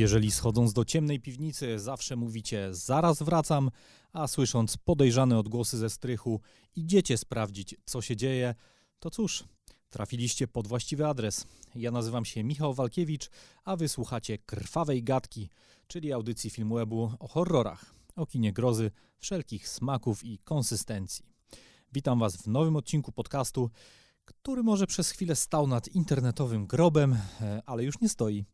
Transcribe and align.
Jeżeli 0.00 0.30
schodząc 0.30 0.72
do 0.72 0.84
ciemnej 0.84 1.20
piwnicy 1.20 1.78
zawsze 1.78 2.16
mówicie 2.16 2.68
zaraz 2.74 3.22
wracam, 3.22 3.70
a 4.12 4.28
słysząc 4.28 4.76
podejrzane 4.76 5.38
odgłosy 5.38 5.78
ze 5.78 5.90
strychu 5.90 6.40
idziecie 6.76 7.16
sprawdzić 7.18 7.76
co 7.84 8.02
się 8.02 8.16
dzieje, 8.16 8.54
to 8.98 9.10
cóż, 9.10 9.44
trafiliście 9.90 10.48
pod 10.48 10.66
właściwy 10.66 11.06
adres. 11.06 11.46
Ja 11.74 11.90
nazywam 11.90 12.24
się 12.24 12.44
Michał 12.44 12.74
Walkiewicz, 12.74 13.30
a 13.64 13.76
wysłuchacie 13.76 14.38
Krwawej 14.38 15.04
Gadki, 15.04 15.48
czyli 15.86 16.12
audycji 16.12 16.50
Filmwebu 16.50 17.12
o 17.18 17.28
horrorach, 17.28 17.94
o 18.16 18.26
kinie 18.26 18.52
grozy, 18.52 18.90
wszelkich 19.18 19.68
smaków 19.68 20.24
i 20.24 20.38
konsystencji. 20.38 21.24
Witam 21.92 22.18
Was 22.18 22.36
w 22.36 22.46
nowym 22.46 22.76
odcinku 22.76 23.12
podcastu, 23.12 23.70
który 24.24 24.62
może 24.62 24.86
przez 24.86 25.10
chwilę 25.10 25.36
stał 25.36 25.66
nad 25.66 25.88
internetowym 25.88 26.66
grobem, 26.66 27.16
e, 27.40 27.62
ale 27.66 27.84
już 27.84 28.00
nie 28.00 28.08
stoi. 28.08 28.44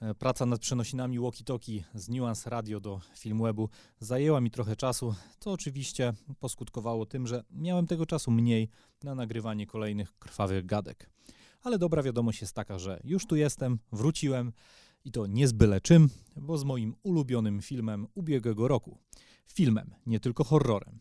E, 0.00 0.14
praca 0.14 0.46
nad 0.46 0.60
przenosinami 0.60 1.18
walkie-talkie 1.18 1.82
z 1.94 2.08
Nuance 2.08 2.50
Radio 2.50 2.80
do 2.80 3.00
Filmwebu 3.16 3.68
zajęła 3.98 4.40
mi 4.40 4.50
trochę 4.50 4.76
czasu, 4.76 5.14
co 5.40 5.52
oczywiście 5.52 6.12
poskutkowało 6.38 7.06
tym, 7.06 7.26
że 7.26 7.44
miałem 7.50 7.86
tego 7.86 8.06
czasu 8.06 8.30
mniej 8.30 8.68
na 9.02 9.14
nagrywanie 9.14 9.66
kolejnych 9.66 10.18
krwawych 10.18 10.66
gadek. 10.66 11.10
Ale 11.62 11.78
dobra 11.78 12.02
wiadomość 12.02 12.40
jest 12.40 12.54
taka, 12.54 12.78
że 12.78 13.00
już 13.04 13.26
tu 13.26 13.36
jestem, 13.36 13.78
wróciłem 13.92 14.52
i 15.04 15.10
to 15.10 15.26
nie 15.26 15.48
z 15.48 15.52
byle 15.52 15.80
czym, 15.80 16.08
bo 16.36 16.58
z 16.58 16.64
moim 16.64 16.94
ulubionym 17.02 17.62
filmem 17.62 18.06
ubiegłego 18.14 18.68
roku. 18.68 18.98
Filmem, 19.46 19.94
nie 20.06 20.20
tylko 20.20 20.44
horrorem. 20.44 21.00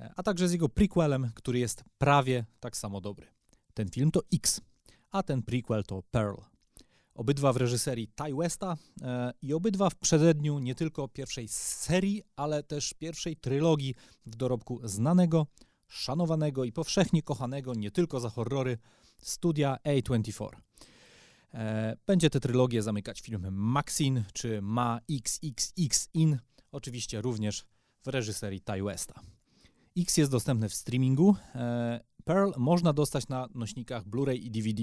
E, 0.00 0.12
a 0.16 0.22
także 0.22 0.48
z 0.48 0.52
jego 0.52 0.68
prequelem, 0.68 1.30
który 1.34 1.58
jest 1.58 1.84
prawie 1.98 2.44
tak 2.60 2.76
samo 2.76 3.00
dobry. 3.00 3.26
Ten 3.74 3.88
film 3.88 4.10
to 4.10 4.20
X, 4.32 4.60
a 5.10 5.22
ten 5.22 5.42
prequel 5.42 5.84
to 5.84 6.02
Pearl. 6.10 6.53
Obydwa 7.14 7.52
w 7.52 7.56
reżyserii 7.56 8.08
Ty 8.08 8.34
Westa 8.34 8.76
e, 9.02 9.32
i 9.42 9.54
obydwa 9.54 9.90
w 9.90 9.94
przededniu 9.94 10.58
nie 10.58 10.74
tylko 10.74 11.08
pierwszej 11.08 11.48
serii, 11.48 12.22
ale 12.36 12.62
też 12.62 12.94
pierwszej 12.94 13.36
trylogii 13.36 13.94
w 14.26 14.36
dorobku 14.36 14.80
znanego, 14.84 15.46
szanowanego 15.88 16.64
i 16.64 16.72
powszechnie 16.72 17.22
kochanego 17.22 17.74
nie 17.74 17.90
tylko 17.90 18.20
za 18.20 18.30
horrory 18.30 18.78
studia 19.22 19.78
A24. 19.84 20.48
E, 21.54 21.96
będzie 22.06 22.30
tę 22.30 22.40
trylogię 22.40 22.82
zamykać 22.82 23.20
film 23.20 23.46
Maxine 23.50 24.24
czy 24.32 24.62
Ma 24.62 25.00
XXX 25.10 26.08
In, 26.14 26.38
oczywiście 26.72 27.20
również 27.20 27.66
w 28.02 28.08
reżyserii 28.08 28.60
Ty 28.60 28.82
Westa. 28.82 29.20
X 29.98 30.16
jest 30.16 30.30
dostępny 30.30 30.68
w 30.68 30.74
streamingu. 30.74 31.36
Pearl 32.24 32.50
można 32.56 32.92
dostać 32.92 33.28
na 33.28 33.48
nośnikach 33.54 34.04
Blu-ray 34.04 34.36
i 34.36 34.50
DVD. 34.50 34.82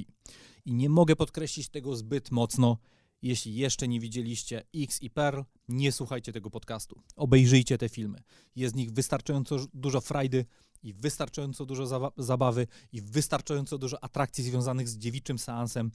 I 0.65 0.73
nie 0.73 0.89
mogę 0.89 1.15
podkreślić 1.15 1.69
tego 1.69 1.95
zbyt 1.95 2.31
mocno. 2.31 2.77
Jeśli 3.21 3.55
jeszcze 3.55 3.87
nie 3.87 3.99
widzieliście 3.99 4.63
X 4.75 5.01
i 5.01 5.09
Pearl, 5.09 5.41
nie 5.69 5.91
słuchajcie 5.91 6.33
tego 6.33 6.49
podcastu. 6.49 7.01
Obejrzyjcie 7.15 7.77
te 7.77 7.89
filmy. 7.89 8.23
Jest 8.55 8.73
w 8.73 8.77
nich 8.77 8.91
wystarczająco 8.91 9.57
dużo 9.73 10.01
frajdy 10.01 10.45
i 10.83 10.93
wystarczająco 10.93 11.65
dużo 11.65 12.11
zabawy 12.17 12.67
i 12.91 13.01
wystarczająco 13.01 13.77
dużo 13.77 14.03
atrakcji 14.03 14.43
związanych 14.43 14.89
z 14.89 14.97
dziewiczym 14.97 15.39
seansem, 15.39 15.91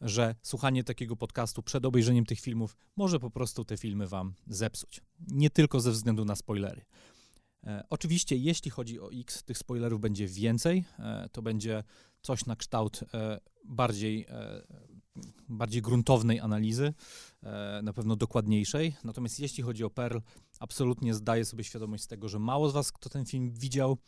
że 0.00 0.34
słuchanie 0.42 0.84
takiego 0.84 1.16
podcastu 1.16 1.62
przed 1.62 1.84
obejrzeniem 1.84 2.26
tych 2.26 2.40
filmów 2.40 2.76
może 2.96 3.20
po 3.20 3.30
prostu 3.30 3.64
te 3.64 3.76
filmy 3.76 4.06
wam 4.06 4.34
zepsuć. 4.46 5.00
Nie 5.28 5.50
tylko 5.50 5.80
ze 5.80 5.90
względu 5.90 6.24
na 6.24 6.36
spoilery. 6.36 6.84
E, 7.66 7.84
oczywiście, 7.90 8.36
jeśli 8.36 8.70
chodzi 8.70 9.00
o 9.00 9.12
X, 9.12 9.44
tych 9.44 9.58
spoilerów 9.58 10.00
będzie 10.00 10.26
więcej. 10.26 10.84
E, 10.98 11.28
to 11.32 11.42
będzie 11.42 11.84
coś 12.22 12.46
na 12.46 12.56
kształt 12.56 13.00
e, 13.14 13.40
bardziej, 13.64 14.26
bardziej 15.48 15.82
gruntownej 15.82 16.40
analizy, 16.40 16.94
na 17.82 17.92
pewno 17.92 18.16
dokładniejszej. 18.16 18.96
Natomiast 19.04 19.40
jeśli 19.40 19.62
chodzi 19.62 19.84
o 19.84 19.90
Pearl, 19.90 20.18
absolutnie 20.60 21.14
zdaję 21.14 21.44
sobie 21.44 21.64
świadomość 21.64 22.04
z 22.04 22.06
tego, 22.06 22.28
że 22.28 22.38
mało 22.38 22.68
z 22.68 22.72
Was 22.72 22.92
kto 22.92 23.08
ten 23.08 23.26
film 23.26 23.52
widział 23.52 23.98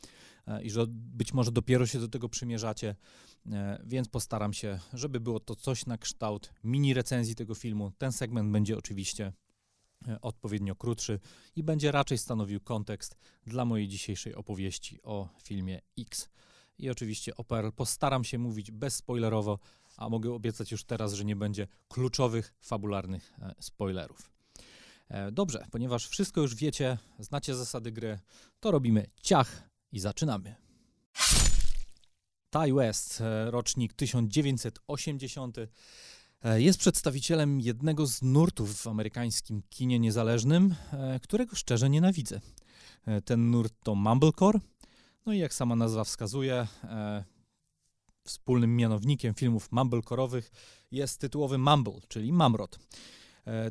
i 0.62 0.70
że 0.70 0.86
być 0.88 1.34
może 1.34 1.52
dopiero 1.52 1.86
się 1.86 1.98
do 1.98 2.08
tego 2.08 2.28
przymierzacie, 2.28 2.94
więc 3.84 4.08
postaram 4.08 4.52
się, 4.52 4.78
żeby 4.92 5.20
było 5.20 5.40
to 5.40 5.56
coś 5.56 5.86
na 5.86 5.98
kształt 5.98 6.52
mini 6.64 6.94
recenzji 6.94 7.34
tego 7.34 7.54
filmu. 7.54 7.92
Ten 7.98 8.12
segment 8.12 8.52
będzie 8.52 8.78
oczywiście 8.78 9.32
odpowiednio 10.20 10.74
krótszy 10.74 11.20
i 11.56 11.62
będzie 11.62 11.92
raczej 11.92 12.18
stanowił 12.18 12.60
kontekst 12.60 13.16
dla 13.46 13.64
mojej 13.64 13.88
dzisiejszej 13.88 14.34
opowieści 14.34 15.02
o 15.02 15.28
filmie 15.42 15.80
X. 15.98 16.28
I 16.78 16.90
oczywiście 16.90 17.36
o 17.36 17.44
Pearl 17.44 17.68
postaram 17.70 18.24
się 18.24 18.38
mówić 18.38 18.70
bezspoilerowo, 18.70 19.58
a 19.96 20.08
mogę 20.08 20.32
obiecać 20.32 20.72
już 20.72 20.84
teraz, 20.84 21.12
że 21.12 21.24
nie 21.24 21.36
będzie 21.36 21.66
kluczowych, 21.88 22.54
fabularnych 22.60 23.32
e, 23.38 23.54
spoilerów. 23.60 24.30
E, 25.08 25.32
dobrze, 25.32 25.66
ponieważ 25.70 26.08
wszystko 26.08 26.40
już 26.40 26.54
wiecie, 26.54 26.98
znacie 27.18 27.54
zasady 27.54 27.92
gry, 27.92 28.18
to 28.60 28.70
robimy 28.70 29.06
ciach 29.22 29.68
i 29.92 30.00
zaczynamy. 30.00 30.54
Ty 32.50 32.74
West, 32.74 33.22
rocznik 33.50 33.92
1980 33.92 35.58
E, 35.58 35.68
jest 36.52 36.78
przedstawicielem 36.78 37.60
jednego 37.60 38.06
z 38.06 38.22
nurtów 38.22 38.76
w 38.76 38.86
amerykańskim 38.86 39.62
kinie 39.68 39.98
niezależnym, 39.98 40.74
e, 40.92 41.20
którego 41.20 41.56
szczerze 41.56 41.90
nienawidzę. 41.90 42.40
E, 43.06 43.20
ten 43.22 43.50
nurt 43.50 43.74
to 43.84 43.94
mumblecore, 43.94 44.60
no 45.26 45.32
i 45.32 45.38
jak 45.38 45.54
sama 45.54 45.76
nazwa 45.76 46.04
wskazuje, 46.04 46.66
wspólnym 48.24 48.76
mianownikiem 48.76 49.34
filmów 49.34 49.70
mumblecore'owych 49.72 50.42
jest 50.90 51.20
tytułowy 51.20 51.58
mumble, 51.58 52.00
czyli 52.08 52.32
mamrot. 52.32 52.78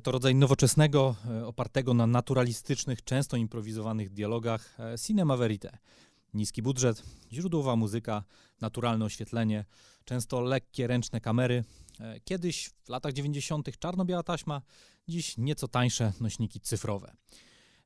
To 0.04 0.12
rodzaj 0.12 0.36
nowoczesnego, 0.36 1.16
opartego 1.46 1.94
na 1.94 2.08
naturalistycznych, 2.08 3.04
często 3.04 3.38
improwizowanych 3.38 4.10
dialogach 4.10 4.78
cinema 5.02 5.38
verite. 5.38 5.78
Niski 6.34 6.62
budżet, 6.62 7.04
źródłowa 7.32 7.76
muzyka, 7.76 8.24
naturalne 8.62 9.06
oświetlenie, 9.06 9.66
często 10.06 10.42
lekkie 10.42 10.88
ręczne 10.88 11.22
kamery, 11.22 11.64
E, 12.00 12.20
kiedyś 12.20 12.70
w 12.84 12.90
latach 12.90 13.14
90. 13.14 13.80
czarno-biała 13.80 14.24
taśma, 14.24 14.62
dziś 15.08 15.38
nieco 15.38 15.68
tańsze 15.68 16.14
nośniki 16.20 16.60
cyfrowe. 16.60 17.16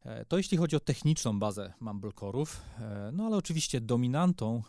E, 0.01 0.25
to 0.25 0.37
jeśli 0.37 0.57
chodzi 0.57 0.75
o 0.75 0.79
techniczną 0.79 1.39
bazę 1.39 1.73
Mumblecore'ów, 1.81 2.47
e, 2.79 3.11
no 3.13 3.25
ale 3.25 3.37
oczywiście 3.37 3.81
dominantą 3.81 4.63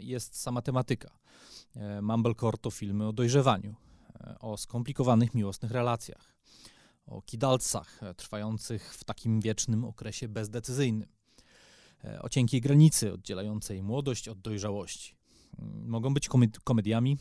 jest 0.00 0.40
sama 0.40 0.62
tematyka. 0.62 1.10
Mumblecore 2.02 2.58
to 2.58 2.70
filmy 2.70 3.08
o 3.08 3.12
dojrzewaniu, 3.12 3.74
o 4.40 4.56
skomplikowanych 4.56 5.34
miłosnych 5.34 5.72
relacjach, 5.72 6.34
o 7.06 7.22
kidalcach 7.22 8.00
trwających 8.16 8.94
w 8.94 9.04
takim 9.04 9.40
wiecznym 9.40 9.84
okresie 9.84 10.28
bezdecyzyjnym, 10.28 11.08
o 12.20 12.28
cienkiej 12.28 12.60
granicy 12.60 13.12
oddzielającej 13.12 13.82
młodość 13.82 14.28
od 14.28 14.40
dojrzałości. 14.40 15.16
Mogą 15.84 16.14
być 16.14 16.28
komediami, 16.64 17.16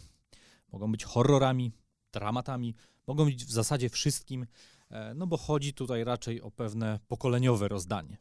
mogą 0.71 0.91
być 0.91 1.03
horrorami, 1.03 1.71
dramatami, 2.11 2.75
mogą 3.07 3.25
być 3.25 3.45
w 3.45 3.51
zasadzie 3.51 3.89
wszystkim, 3.89 4.45
e, 4.89 5.13
no 5.13 5.27
bo 5.27 5.37
chodzi 5.37 5.73
tutaj 5.73 6.03
raczej 6.03 6.41
o 6.41 6.51
pewne 6.51 6.99
pokoleniowe 7.07 7.67
rozdanie. 7.67 8.17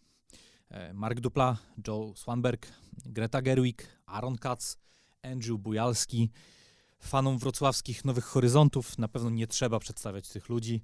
E, 0.68 0.94
Mark 0.94 1.20
Dupla, 1.20 1.58
Joe 1.86 2.14
Swanberg, 2.16 2.72
Greta 3.06 3.42
Gerwig, 3.42 3.86
Aaron 4.06 4.38
Katz, 4.38 4.78
Andrew 5.22 5.60
Bujalski. 5.60 6.30
Fanom 7.00 7.38
wrocławskich 7.38 8.04
Nowych 8.04 8.24
Horyzontów 8.24 8.98
na 8.98 9.08
pewno 9.08 9.30
nie 9.30 9.46
trzeba 9.46 9.78
przedstawiać 9.78 10.28
tych 10.28 10.48
ludzi. 10.48 10.82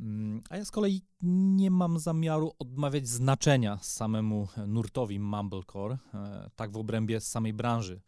Mm, 0.00 0.42
a 0.50 0.56
ja 0.56 0.64
z 0.64 0.70
kolei 0.70 1.02
nie 1.22 1.70
mam 1.70 1.98
zamiaru 1.98 2.52
odmawiać 2.58 3.08
znaczenia 3.08 3.78
samemu 3.82 4.48
nurtowi 4.66 5.20
Mumblecore, 5.20 5.98
e, 6.14 6.50
tak 6.56 6.72
w 6.72 6.76
obrębie 6.76 7.20
samej 7.20 7.52
branży 7.52 8.00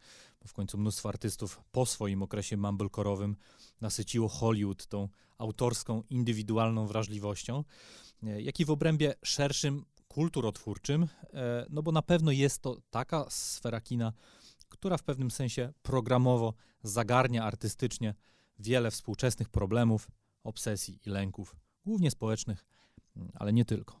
bo 0.43 0.47
w 0.47 0.53
końcu 0.53 0.77
mnóstwo 0.77 1.09
artystów 1.09 1.61
po 1.71 1.85
swoim 1.85 2.23
okresie 2.23 2.57
mumblecore'owym 2.57 3.35
nasyciło 3.81 4.29
Hollywood 4.29 4.87
tą 4.87 5.09
autorską, 5.37 6.03
indywidualną 6.09 6.87
wrażliwością, 6.87 7.63
e, 8.23 8.41
jak 8.41 8.59
i 8.59 8.65
w 8.65 8.69
obrębie 8.69 9.13
szerszym, 9.23 9.85
kulturotwórczym, 10.07 11.07
e, 11.33 11.65
no 11.69 11.83
bo 11.83 11.91
na 11.91 12.01
pewno 12.01 12.31
jest 12.31 12.61
to 12.61 12.77
taka 12.89 13.25
sfera 13.29 13.81
kina, 13.81 14.13
która 14.69 14.97
w 14.97 15.03
pewnym 15.03 15.31
sensie 15.31 15.73
programowo 15.81 16.53
zagarnia 16.83 17.43
artystycznie 17.43 18.15
wiele 18.59 18.91
współczesnych 18.91 19.49
problemów, 19.49 20.07
obsesji 20.43 20.99
i 21.05 21.09
lęków, 21.09 21.55
głównie 21.85 22.11
społecznych, 22.11 22.65
mm, 23.17 23.31
ale 23.35 23.53
nie 23.53 23.65
tylko. 23.65 23.99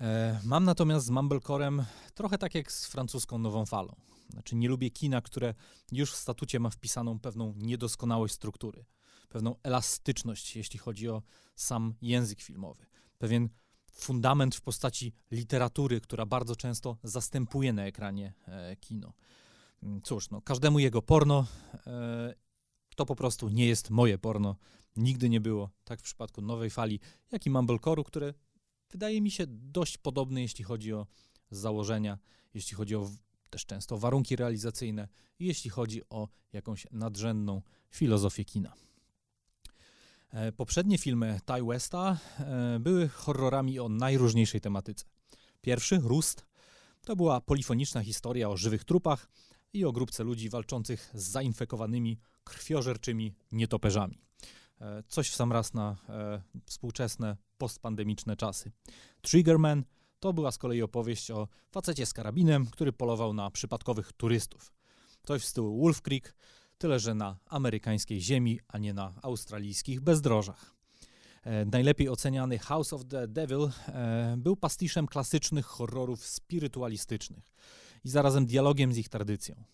E, 0.00 0.40
mam 0.44 0.64
natomiast 0.64 1.06
z 1.06 1.10
Mumblecorem 1.10 1.84
trochę 2.14 2.38
tak 2.38 2.54
jak 2.54 2.72
z 2.72 2.86
francuską 2.86 3.38
nową 3.38 3.66
falą. 3.66 3.94
Znaczy 4.30 4.56
nie 4.56 4.68
lubię 4.68 4.90
kina, 4.90 5.20
które 5.20 5.54
już 5.92 6.12
w 6.12 6.16
statucie 6.16 6.60
ma 6.60 6.70
wpisaną 6.70 7.20
pewną 7.20 7.54
niedoskonałość 7.56 8.34
struktury, 8.34 8.84
pewną 9.28 9.54
elastyczność, 9.62 10.56
jeśli 10.56 10.78
chodzi 10.78 11.08
o 11.08 11.22
sam 11.56 11.94
język 12.02 12.40
filmowy, 12.40 12.86
pewien 13.18 13.48
fundament 13.92 14.54
w 14.54 14.60
postaci 14.60 15.12
literatury, 15.30 16.00
która 16.00 16.26
bardzo 16.26 16.56
często 16.56 16.96
zastępuje 17.02 17.72
na 17.72 17.86
ekranie 17.86 18.34
e, 18.46 18.76
kino. 18.76 19.12
Mm, 19.82 20.02
cóż, 20.02 20.30
no, 20.30 20.42
każdemu 20.42 20.78
jego 20.78 21.02
porno, 21.02 21.46
e, 21.86 22.34
to 22.96 23.06
po 23.06 23.16
prostu 23.16 23.48
nie 23.48 23.66
jest 23.66 23.90
moje 23.90 24.18
porno 24.18 24.56
nigdy 24.96 25.28
nie 25.28 25.40
było, 25.40 25.70
tak 25.84 26.00
w 26.00 26.02
przypadku 26.02 26.42
nowej 26.42 26.70
fali, 26.70 27.00
jak 27.32 27.46
i 27.46 27.50
Mumblecore'u, 27.50 28.04
które 28.04 28.34
wydaje 28.90 29.20
mi 29.20 29.30
się 29.30 29.44
dość 29.48 29.98
podobne, 29.98 30.42
jeśli 30.42 30.64
chodzi 30.64 30.92
o 30.92 31.06
założenia, 31.50 32.18
jeśli 32.54 32.76
chodzi 32.76 32.96
o 32.96 33.10
też 33.50 33.66
często 33.66 33.98
warunki 33.98 34.36
realizacyjne 34.36 35.08
jeśli 35.42 35.70
chodzi 35.70 36.02
o 36.10 36.28
jakąś 36.52 36.86
nadrzędną 36.90 37.62
filozofię 37.90 38.44
kina. 38.44 38.72
E, 40.30 40.52
poprzednie 40.52 40.98
filmy 40.98 41.40
Ty 41.44 41.62
Westa 41.62 42.18
e, 42.38 42.78
były 42.80 43.08
horrorami 43.08 43.80
o 43.80 43.88
najróżniejszej 43.88 44.60
tematyce. 44.60 45.04
Pierwszy, 45.60 45.96
Rust, 45.96 46.46
to 47.00 47.16
była 47.16 47.40
polifoniczna 47.40 48.02
historia 48.02 48.48
o 48.48 48.56
żywych 48.56 48.84
trupach 48.84 49.28
i 49.72 49.84
o 49.84 49.92
grupce 49.92 50.24
ludzi 50.24 50.50
walczących 50.50 51.10
z 51.14 51.30
zainfekowanymi, 51.30 52.18
krwiożerczymi 52.44 53.34
nietoperzami. 53.52 54.18
E, 54.82 55.02
coś 55.08 55.30
w 55.30 55.34
sam 55.34 55.52
raz 55.52 55.74
na 55.74 55.96
współczesne, 56.66 57.36
postpandemiczne 57.58 58.36
czasy. 58.36 58.72
Triggerman 59.22 59.84
to 60.20 60.32
była 60.32 60.52
z 60.52 60.58
kolei 60.58 60.82
opowieść 60.82 61.30
o 61.30 61.48
facecie 61.70 62.06
z 62.06 62.12
karabinem, 62.12 62.66
który 62.66 62.92
polował 62.92 63.34
na 63.34 63.50
przypadkowych 63.50 64.12
turystów. 64.12 64.72
Coś 65.22 65.42
w 65.42 65.46
stylu 65.46 65.80
Wolf 65.80 66.02
Creek, 66.02 66.34
tyle 66.78 66.98
że 66.98 67.14
na 67.14 67.36
amerykańskiej 67.46 68.20
ziemi, 68.20 68.60
a 68.68 68.78
nie 68.78 68.94
na 68.94 69.14
australijskich 69.22 70.00
bezdrożach. 70.00 70.74
E, 71.44 71.64
najlepiej 71.64 72.08
oceniany 72.08 72.58
House 72.58 72.92
of 72.92 73.04
the 73.04 73.28
Devil 73.28 73.70
e, 73.88 74.34
był 74.38 74.56
pastiszem 74.56 75.06
klasycznych 75.06 75.66
horrorów 75.66 76.26
spirytualistycznych 76.26 77.52
i 78.04 78.08
zarazem 78.08 78.46
dialogiem 78.46 78.92
z 78.92 78.98
ich 78.98 79.08
tradycją. 79.08 79.64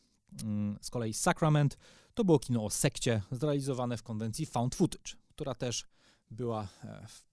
Mm, 0.43 0.79
z 0.81 0.91
kolei 0.91 1.15
Sacrament 1.15 1.79
to 2.15 2.25
było 2.25 2.39
kino 2.39 2.65
o 2.65 2.71
sekcie 2.71 3.23
zrealizowane 3.31 3.97
w 3.97 4.03
konwencji 4.03 4.47
found 4.47 4.75
footage, 4.75 5.13
która 5.29 5.55
też 5.55 5.85
była 6.31 6.69
e, 6.85 7.07
w 7.07 7.29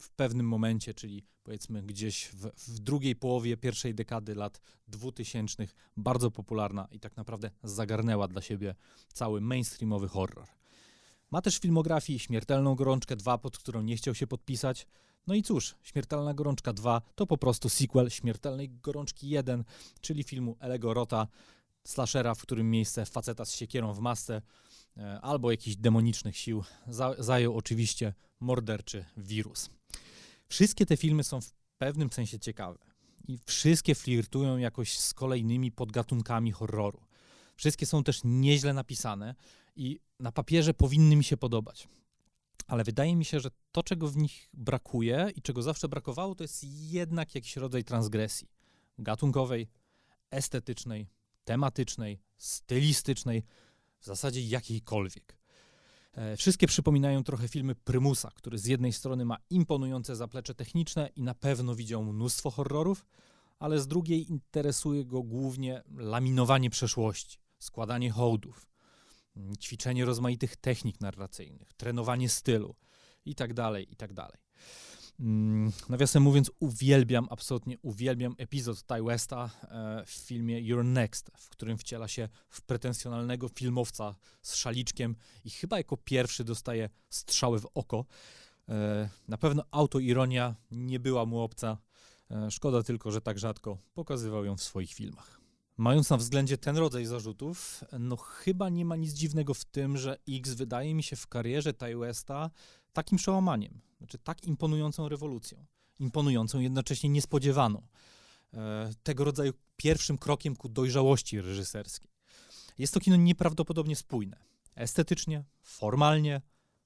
w 0.00 0.10
pewnym 0.10 0.46
momencie, 0.46 0.94
czyli 0.94 1.22
powiedzmy 1.42 1.82
gdzieś 1.82 2.28
w, 2.28 2.50
w, 2.68 2.78
drugiej 2.78 3.16
połowie 3.16 3.56
pierwszej 3.56 3.94
dekady 3.94 4.34
lat 4.34 4.60
2000, 4.88 5.66
bardzo 5.96 6.30
popularna 6.30 6.88
i 6.90 7.00
tak 7.00 7.16
naprawdę 7.16 7.50
zagarnęła 7.62 8.28
dla 8.28 8.42
siebie 8.42 8.74
cały 9.12 9.40
mainstreamowy 9.40 10.08
horror. 10.08 10.46
Ma 11.30 11.42
też 11.42 11.58
filmografii 11.58 12.18
Śmiertelną 12.18 12.74
Gorączkę 12.74 13.16
2, 13.16 13.38
pod 13.38 13.58
którą 13.58 13.82
nie 13.82 13.96
chciał 13.96 14.14
się 14.14 14.26
podpisać. 14.26 14.86
No 15.26 15.34
i 15.34 15.42
cóż, 15.42 15.74
Śmiertelna 15.82 16.34
Gorączka 16.34 16.72
2 16.72 17.02
to 17.14 17.26
po 17.26 17.38
prostu 17.38 17.68
sequel 17.68 18.10
Śmiertelnej 18.10 18.70
Gorączki 18.82 19.28
1, 19.28 19.64
czyli 20.00 20.22
filmu 20.22 20.56
Elego 20.60 20.94
Rota, 20.94 21.26
slashera, 21.90 22.34
w 22.34 22.42
którym 22.42 22.70
miejsce 22.70 23.06
faceta 23.06 23.44
z 23.44 23.54
siekierą 23.54 23.92
w 23.92 24.00
masce 24.00 24.42
e, 24.96 25.20
albo 25.20 25.50
jakichś 25.50 25.76
demonicznych 25.76 26.36
sił 26.36 26.64
zajął 27.18 27.56
oczywiście 27.56 28.14
morderczy 28.40 29.04
wirus. 29.16 29.70
Wszystkie 30.48 30.86
te 30.86 30.96
filmy 30.96 31.24
są 31.24 31.40
w 31.40 31.52
pewnym 31.78 32.12
sensie 32.12 32.38
ciekawe 32.38 32.78
i 33.28 33.38
wszystkie 33.46 33.94
flirtują 33.94 34.56
jakoś 34.56 34.98
z 34.98 35.14
kolejnymi 35.14 35.72
podgatunkami 35.72 36.52
horroru. 36.52 37.00
Wszystkie 37.56 37.86
są 37.86 38.04
też 38.04 38.20
nieźle 38.24 38.72
napisane 38.72 39.34
i 39.76 40.00
na 40.20 40.32
papierze 40.32 40.74
powinny 40.74 41.16
mi 41.16 41.24
się 41.24 41.36
podobać. 41.36 41.88
Ale 42.66 42.84
wydaje 42.84 43.16
mi 43.16 43.24
się, 43.24 43.40
że 43.40 43.50
to, 43.72 43.82
czego 43.82 44.08
w 44.08 44.16
nich 44.16 44.48
brakuje 44.54 45.30
i 45.36 45.42
czego 45.42 45.62
zawsze 45.62 45.88
brakowało, 45.88 46.34
to 46.34 46.44
jest 46.44 46.64
jednak 46.64 47.34
jakiś 47.34 47.56
rodzaj 47.56 47.84
transgresji 47.84 48.48
gatunkowej, 48.98 49.68
estetycznej, 50.30 51.06
tematycznej, 51.50 52.20
stylistycznej, 52.36 53.42
w 54.00 54.04
zasadzie 54.04 54.40
jakiejkolwiek. 54.40 55.36
E, 56.12 56.36
wszystkie 56.36 56.66
przypominają 56.66 57.24
trochę 57.24 57.48
filmy 57.48 57.74
Prymusa, 57.74 58.30
który 58.34 58.58
z 58.58 58.66
jednej 58.66 58.92
strony 58.92 59.24
ma 59.24 59.36
imponujące 59.50 60.16
zaplecze 60.16 60.54
techniczne 60.54 61.10
i 61.16 61.22
na 61.22 61.34
pewno 61.34 61.74
widział 61.74 62.04
mnóstwo 62.04 62.50
horrorów, 62.50 63.06
ale 63.58 63.80
z 63.80 63.86
drugiej 63.86 64.30
interesuje 64.30 65.04
go 65.04 65.22
głównie 65.22 65.82
laminowanie 65.96 66.70
przeszłości, 66.70 67.38
składanie 67.58 68.10
hołdów, 68.10 68.66
mm, 69.36 69.56
ćwiczenie 69.56 70.04
rozmaitych 70.04 70.56
technik 70.56 71.00
narracyjnych, 71.00 71.72
trenowanie 71.72 72.28
stylu 72.28 72.74
itd., 73.24 73.54
tak 73.54 73.90
itd. 73.90 74.28
Mm, 75.20 75.72
nawiasem 75.88 76.22
mówiąc, 76.22 76.50
uwielbiam, 76.60 77.26
absolutnie 77.30 77.78
uwielbiam 77.82 78.34
epizod 78.38 78.82
Ty 78.82 79.02
Westa 79.02 79.50
e, 79.62 80.04
w 80.06 80.10
filmie 80.10 80.62
You're 80.62 80.84
Next, 80.84 81.30
w 81.36 81.48
którym 81.48 81.78
wciela 81.78 82.08
się 82.08 82.28
w 82.48 82.62
pretensjonalnego 82.62 83.48
filmowca 83.48 84.14
z 84.42 84.54
szaliczkiem 84.54 85.16
i 85.44 85.50
chyba 85.50 85.78
jako 85.78 85.96
pierwszy 85.96 86.44
dostaje 86.44 86.90
strzały 87.10 87.60
w 87.60 87.66
oko. 87.74 88.04
E, 88.68 89.08
na 89.28 89.38
pewno 89.38 89.64
autoironia 89.70 90.54
nie 90.70 91.00
była 91.00 91.26
mu 91.26 91.40
obca. 91.40 91.78
E, 92.30 92.50
szkoda 92.50 92.82
tylko, 92.82 93.10
że 93.10 93.20
tak 93.20 93.38
rzadko 93.38 93.78
pokazywał 93.94 94.44
ją 94.44 94.56
w 94.56 94.62
swoich 94.62 94.92
filmach. 94.92 95.40
Mając 95.76 96.10
na 96.10 96.16
względzie 96.16 96.58
ten 96.58 96.76
rodzaj 96.76 97.06
zarzutów, 97.06 97.84
no 97.98 98.16
chyba 98.16 98.68
nie 98.68 98.84
ma 98.84 98.96
nic 98.96 99.12
dziwnego 99.12 99.54
w 99.54 99.64
tym, 99.64 99.96
że 99.96 100.18
X 100.28 100.54
wydaje 100.54 100.94
mi 100.94 101.02
się 101.02 101.16
w 101.16 101.26
karierze 101.26 101.74
Ty 101.74 101.96
Westa 101.96 102.50
takim 102.92 103.18
przełamaniem, 103.18 103.80
znaczy 103.98 104.18
tak 104.18 104.44
imponującą 104.44 105.08
rewolucją, 105.08 105.64
imponującą, 105.98 106.60
jednocześnie 106.60 107.10
niespodziewaną. 107.10 107.82
E, 108.54 108.90
tego 109.02 109.24
rodzaju 109.24 109.52
pierwszym 109.76 110.18
krokiem 110.18 110.56
ku 110.56 110.68
dojrzałości 110.68 111.40
reżyserskiej. 111.40 112.10
Jest 112.78 112.94
to 112.94 113.00
kino 113.00 113.16
nieprawdopodobnie 113.16 113.96
spójne. 113.96 114.36
Estetycznie, 114.74 115.44
formalnie, 115.62 116.42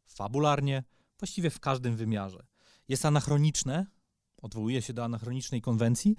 fabularnie, 0.07 0.85
właściwie 1.19 1.51
w 1.51 1.61
każdym 1.61 1.97
wymiarze. 1.97 2.47
Jest 2.89 3.05
anachroniczne, 3.05 3.87
odwołuje 4.43 4.83
się 4.83 4.93
do 4.93 5.05
anachronicznej 5.05 5.61
konwencji, 5.63 6.17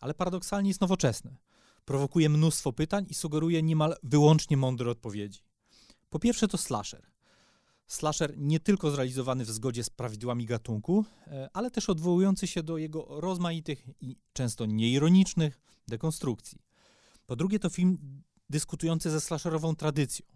ale 0.00 0.14
paradoksalnie 0.14 0.70
jest 0.70 0.80
nowoczesne. 0.80 1.36
Prowokuje 1.84 2.28
mnóstwo 2.28 2.72
pytań 2.72 3.06
i 3.08 3.14
sugeruje 3.14 3.62
niemal 3.62 3.96
wyłącznie 4.02 4.56
mądre 4.56 4.90
odpowiedzi. 4.90 5.40
Po 6.10 6.18
pierwsze 6.18 6.48
to 6.48 6.58
slasher. 6.58 7.06
Slasher 7.86 8.38
nie 8.38 8.60
tylko 8.60 8.90
zrealizowany 8.90 9.44
w 9.44 9.50
zgodzie 9.50 9.84
z 9.84 9.90
prawidłami 9.90 10.46
gatunku, 10.46 11.04
e, 11.26 11.50
ale 11.52 11.70
też 11.70 11.88
odwołujący 11.88 12.46
się 12.46 12.62
do 12.62 12.78
jego 12.78 13.20
rozmaitych 13.20 13.86
i 14.00 14.16
często 14.32 14.66
nieironicznych 14.66 15.60
dekonstrukcji. 15.88 16.58
Po 17.26 17.36
drugie, 17.36 17.58
to 17.58 17.70
film 17.70 18.22
dyskutujący 18.50 19.10
ze 19.10 19.20
slasherową 19.20 19.76
tradycją, 19.76 20.26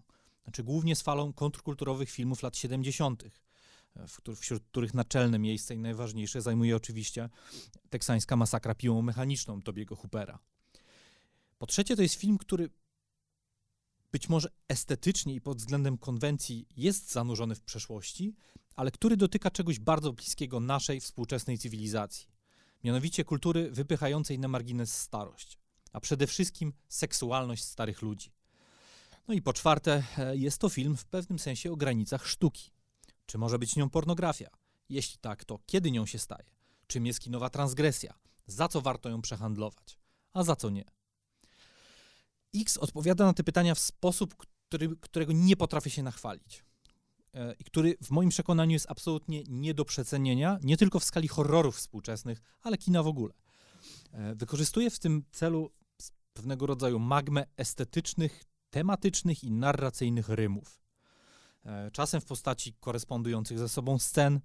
znaczy 0.43 0.64
głównie 0.64 0.97
z 0.97 1.02
falą 1.02 1.32
kontrkulturowych 1.32 2.11
filmów 2.11 2.42
lat 2.42 2.57
70., 2.57 3.25
e, 3.97 4.07
wśród 4.37 4.64
których 4.71 4.95
naczelne 4.95 5.38
miejsce 5.38 5.75
i 5.75 5.78
najważniejsze 5.78 6.42
zajmuje 6.42 6.76
oczywiście 6.76 7.28
teksańska 7.90 8.37
masakra 8.37 8.75
piłą 8.75 9.02
mechaniczną 9.02 9.62
Tobiego 9.62 9.97
Hoopera. 9.97 10.38
Po 11.59 11.66
trzecie, 11.66 11.97
to 11.97 12.02
jest 12.02 12.14
film, 12.14 12.38
który 12.38 12.71
być 14.12 14.29
może 14.29 14.49
estetycznie 14.69 15.35
i 15.35 15.40
pod 15.40 15.59
względem 15.59 15.99
konwencji 15.99 16.67
jest 16.76 17.12
zanurzony 17.12 17.55
w 17.55 17.62
przeszłości, 17.62 18.35
ale 18.76 18.90
który 18.90 19.17
dotyka 19.17 19.50
czegoś 19.50 19.79
bardzo 19.79 20.12
bliskiego 20.12 20.61
naszej 20.61 21.00
współczesnej 21.00 21.59
cywilizacji. 21.59 22.26
Mianowicie 22.85 23.25
kultury 23.25 23.71
wypychającej 23.71 24.38
na 24.38 24.49
margines 24.49 24.95
starość, 24.95 25.59
a 25.93 26.00
przede 26.00 26.26
wszystkim 26.26 26.73
seksualność 26.88 27.64
starych 27.64 28.02
ludzi. 28.02 28.33
No 29.29 29.35
i 29.35 29.43
po 29.43 29.52
czwarte, 29.52 30.02
e, 30.19 30.37
jest 30.37 30.59
to 30.59 30.69
film 30.69 30.97
w 30.97 31.05
pewnym 31.05 31.38
sensie 31.38 31.73
o 31.73 31.76
granicach 31.76 32.26
sztuki. 32.26 32.71
Czy 33.26 33.38
może 33.38 33.59
być 33.59 33.76
nią 33.76 33.90
pornografia? 33.90 34.49
Jeśli 34.88 35.19
tak, 35.19 35.45
to 35.45 35.59
kiedy 35.67 35.90
nią 35.90 36.07
się 36.07 36.19
staje? 36.19 36.50
Czym 36.87 37.07
jest 37.07 37.21
kinowa 37.21 37.50
transgresja? 37.50 38.14
Za 38.47 38.69
co 38.69 38.81
warto 38.81 39.09
ją 39.09 39.23
przehandlować? 39.23 39.99
A 40.33 40.45
za 40.45 40.57
co 40.57 40.71
nie? 40.71 40.85
X 42.54 42.76
odpowiada 42.76 43.25
na 43.25 43.33
te 43.33 43.45
pytania 43.45 43.75
w 43.75 43.78
sposób, 43.78 44.37
który, 44.37 44.97
którego 45.00 45.33
nie 45.33 45.57
potrafię 45.57 45.90
się 45.90 46.02
nachwalić. 46.02 46.64
E, 47.35 47.54
I 47.59 47.64
który 47.64 47.97
w 48.02 48.11
moim 48.11 48.30
przekonaniu 48.30 48.73
jest 48.73 48.90
absolutnie 48.90 49.42
nie 49.49 49.75
do 49.75 49.85
przecenienia, 49.85 50.59
nie 50.62 50.76
tylko 50.76 51.00
w 51.00 51.04
skali 51.04 51.28
horrorów 51.28 51.76
współczesnych, 51.76 52.42
ale 52.62 52.78
kina 52.78 53.02
w 53.02 53.07
ogóle. 53.07 53.35
E, 54.12 54.35
wykorzystuje 54.35 54.90
w 54.90 54.99
tym 54.99 55.25
celu 55.33 55.71
pewnego 56.33 56.66
rodzaju 56.66 56.99
magmę 56.99 57.45
estetycznych, 57.57 58.45
tematycznych 58.71 59.45
i 59.45 59.50
narracyjnych 59.50 60.28
rymów. 60.28 60.80
E, 61.64 61.90
czasem 61.90 62.21
w 62.21 62.25
postaci 62.25 62.75
korespondujących 62.80 63.59
ze 63.59 63.69
sobą 63.69 63.99
scen, 63.99 64.40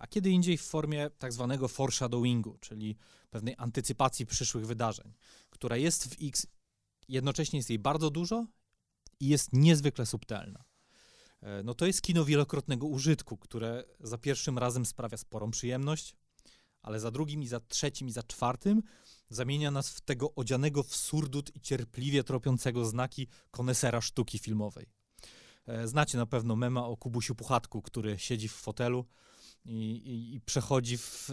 a 0.00 0.06
kiedy 0.06 0.30
indziej 0.30 0.58
w 0.58 0.62
formie 0.62 1.10
tak 1.18 1.32
zwanego 1.32 1.68
foreshadowingu, 1.68 2.58
czyli 2.60 2.96
pewnej 3.30 3.54
antycypacji 3.58 4.26
przyszłych 4.26 4.66
wydarzeń, 4.66 5.12
która 5.50 5.76
jest 5.76 6.14
w 6.14 6.16
X 6.22 6.46
jednocześnie 7.08 7.56
jest 7.58 7.70
jej 7.70 7.78
bardzo 7.78 8.10
dużo 8.10 8.46
i 9.20 9.28
jest 9.28 9.52
niezwykle 9.52 10.06
subtelna. 10.06 10.64
E, 11.40 11.62
no 11.62 11.74
to 11.74 11.86
jest 11.86 12.02
kino 12.02 12.24
wielokrotnego 12.24 12.86
użytku, 12.86 13.36
które 13.36 13.84
za 14.00 14.18
pierwszym 14.18 14.58
razem 14.58 14.86
sprawia 14.86 15.16
sporą 15.16 15.50
przyjemność, 15.50 16.16
ale 16.82 17.00
za 17.00 17.10
drugim 17.10 17.42
i 17.42 17.46
za 17.46 17.60
trzecim 17.60 18.08
i 18.08 18.10
za 18.10 18.22
czwartym 18.22 18.82
zamienia 19.28 19.70
nas 19.70 19.90
w 19.90 20.00
tego 20.00 20.34
odzianego 20.34 20.82
w 20.82 20.96
surdut 20.96 21.56
i 21.56 21.60
cierpliwie 21.60 22.24
tropiącego 22.24 22.84
znaki 22.84 23.28
konesera 23.50 24.00
sztuki 24.00 24.38
filmowej. 24.38 24.86
Znacie 25.84 26.18
na 26.18 26.26
pewno 26.26 26.56
mema 26.56 26.86
o 26.86 26.96
Kubusiu 26.96 27.34
Puchatku, 27.34 27.82
który 27.82 28.18
siedzi 28.18 28.48
w 28.48 28.52
fotelu 28.52 29.04
i, 29.64 29.72
i, 29.72 30.34
i 30.34 30.40
przechodzi, 30.40 30.98
w, 30.98 31.30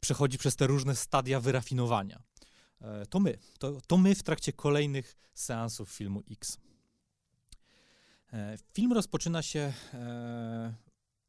przechodzi 0.00 0.38
przez 0.38 0.56
te 0.56 0.66
różne 0.66 0.96
stadia 0.96 1.40
wyrafinowania. 1.40 2.22
To 3.10 3.20
my, 3.20 3.38
to, 3.58 3.80
to 3.86 3.96
my 3.96 4.14
w 4.14 4.22
trakcie 4.22 4.52
kolejnych 4.52 5.16
seansów 5.34 5.90
filmu 5.90 6.22
X. 6.30 6.58
Film 8.72 8.92
rozpoczyna 8.92 9.42
się 9.42 9.72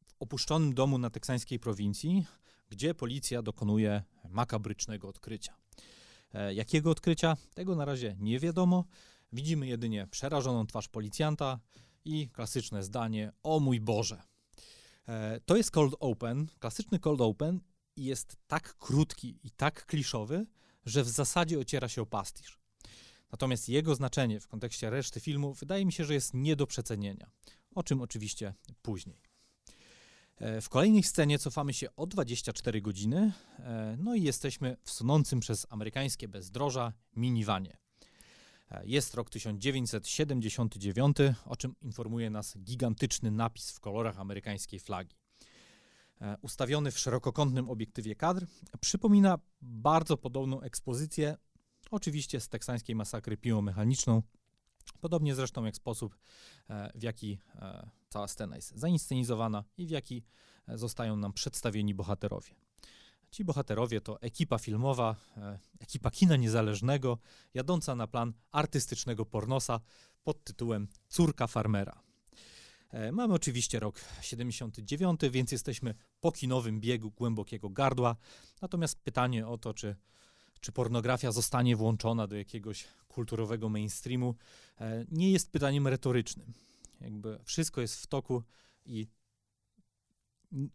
w 0.06 0.14
opuszczonym 0.20 0.74
domu 0.74 0.98
na 0.98 1.10
teksańskiej 1.10 1.58
prowincji, 1.58 2.26
gdzie 2.68 2.94
policja 2.94 3.42
dokonuje 3.42 4.02
makabrycznego 4.28 5.08
odkrycia. 5.08 5.56
E, 6.34 6.54
jakiego 6.54 6.90
odkrycia? 6.90 7.36
Tego 7.54 7.76
na 7.76 7.84
razie 7.84 8.16
nie 8.18 8.38
wiadomo. 8.38 8.84
Widzimy 9.32 9.66
jedynie 9.66 10.06
przerażoną 10.06 10.66
twarz 10.66 10.88
policjanta 10.88 11.60
i 12.04 12.28
klasyczne 12.28 12.82
zdanie: 12.82 13.32
O 13.42 13.60
mój 13.60 13.80
Boże. 13.80 14.22
E, 15.08 15.40
to 15.40 15.56
jest 15.56 15.70
cold 15.70 15.94
open, 16.00 16.46
klasyczny 16.58 16.98
cold 16.98 17.20
open 17.20 17.60
i 17.96 18.04
jest 18.04 18.36
tak 18.46 18.76
krótki 18.78 19.38
i 19.42 19.50
tak 19.50 19.86
kliszowy, 19.86 20.46
że 20.84 21.02
w 21.02 21.08
zasadzie 21.08 21.58
ociera 21.58 21.88
się 21.88 22.02
o 22.02 22.06
pastisz. 22.06 22.58
Natomiast 23.32 23.68
jego 23.68 23.94
znaczenie 23.94 24.40
w 24.40 24.48
kontekście 24.48 24.90
reszty 24.90 25.20
filmu 25.20 25.54
wydaje 25.54 25.86
mi 25.86 25.92
się, 25.92 26.04
że 26.04 26.14
jest 26.14 26.34
nie 26.34 26.56
do 26.56 26.66
przecenienia, 26.66 27.30
o 27.74 27.82
czym 27.82 28.00
oczywiście 28.00 28.54
później. 28.82 29.22
E, 30.36 30.60
w 30.60 30.68
kolejnej 30.68 31.02
scenie 31.02 31.38
cofamy 31.38 31.74
się 31.74 31.96
o 31.96 32.06
24 32.06 32.80
godziny, 32.80 33.32
e, 33.58 33.96
no 33.98 34.14
i 34.14 34.22
jesteśmy 34.22 34.76
w 34.82 34.90
sunącym 34.90 35.40
przez 35.40 35.66
amerykańskie 35.70 36.28
bezdroża 36.28 36.92
minivanie. 37.16 37.76
E, 38.70 38.86
jest 38.86 39.14
rok 39.14 39.30
1979, 39.30 41.16
o 41.44 41.56
czym 41.56 41.74
informuje 41.82 42.30
nas 42.30 42.58
gigantyczny 42.58 43.30
napis 43.30 43.70
w 43.70 43.80
kolorach 43.80 44.18
amerykańskiej 44.18 44.80
flagi. 44.80 45.21
Ustawiony 46.42 46.90
w 46.90 46.98
szerokokątnym 46.98 47.70
obiektywie 47.70 48.16
kadr, 48.16 48.46
przypomina 48.80 49.38
bardzo 49.62 50.16
podobną 50.16 50.60
ekspozycję, 50.60 51.36
oczywiście 51.90 52.40
z 52.40 52.48
teksańskiej 52.48 52.96
masakry 52.96 53.36
piłą 53.36 53.62
mechaniczną, 53.62 54.22
podobnie 55.00 55.34
zresztą 55.34 55.64
jak 55.64 55.76
sposób, 55.76 56.18
w 56.94 57.02
jaki 57.02 57.38
cała 58.12 58.28
scena 58.28 58.56
jest 58.56 58.76
zainscenizowana 58.76 59.64
i 59.76 59.86
w 59.86 59.90
jaki 59.90 60.22
e, 60.68 60.78
zostają 60.78 61.16
nam 61.16 61.32
przedstawieni 61.32 61.94
bohaterowie. 61.94 62.54
Ci 63.30 63.44
bohaterowie 63.44 64.00
to 64.00 64.20
ekipa 64.20 64.58
filmowa, 64.58 65.16
e, 65.36 65.58
ekipa 65.80 66.10
kina 66.10 66.36
niezależnego, 66.36 67.18
jadąca 67.54 67.94
na 67.94 68.06
plan 68.06 68.32
artystycznego 68.50 69.26
pornosa 69.26 69.80
pod 70.24 70.44
tytułem 70.44 70.88
Córka 71.08 71.46
farmera. 71.46 72.02
E, 72.92 73.12
mamy 73.12 73.34
oczywiście 73.34 73.80
rok 73.80 74.00
79, 74.20 75.20
więc 75.30 75.52
jesteśmy 75.52 75.94
po 76.20 76.32
kinowym 76.32 76.80
biegu 76.80 77.10
głębokiego 77.10 77.70
gardła. 77.70 78.16
Natomiast 78.62 79.00
pytanie 79.00 79.46
o 79.46 79.58
to, 79.58 79.74
czy, 79.74 79.96
czy 80.60 80.72
pornografia 80.72 81.32
zostanie 81.32 81.76
włączona 81.76 82.26
do 82.26 82.36
jakiegoś 82.36 82.84
kulturowego 83.08 83.68
mainstreamu, 83.68 84.34
nie 85.10 85.32
jest 85.32 85.52
pytaniem 85.52 85.88
retorycznym. 85.88 86.52
Jakby 87.00 87.38
wszystko 87.44 87.80
jest 87.80 87.96
w 87.96 88.06
toku 88.06 88.42
i 88.86 89.06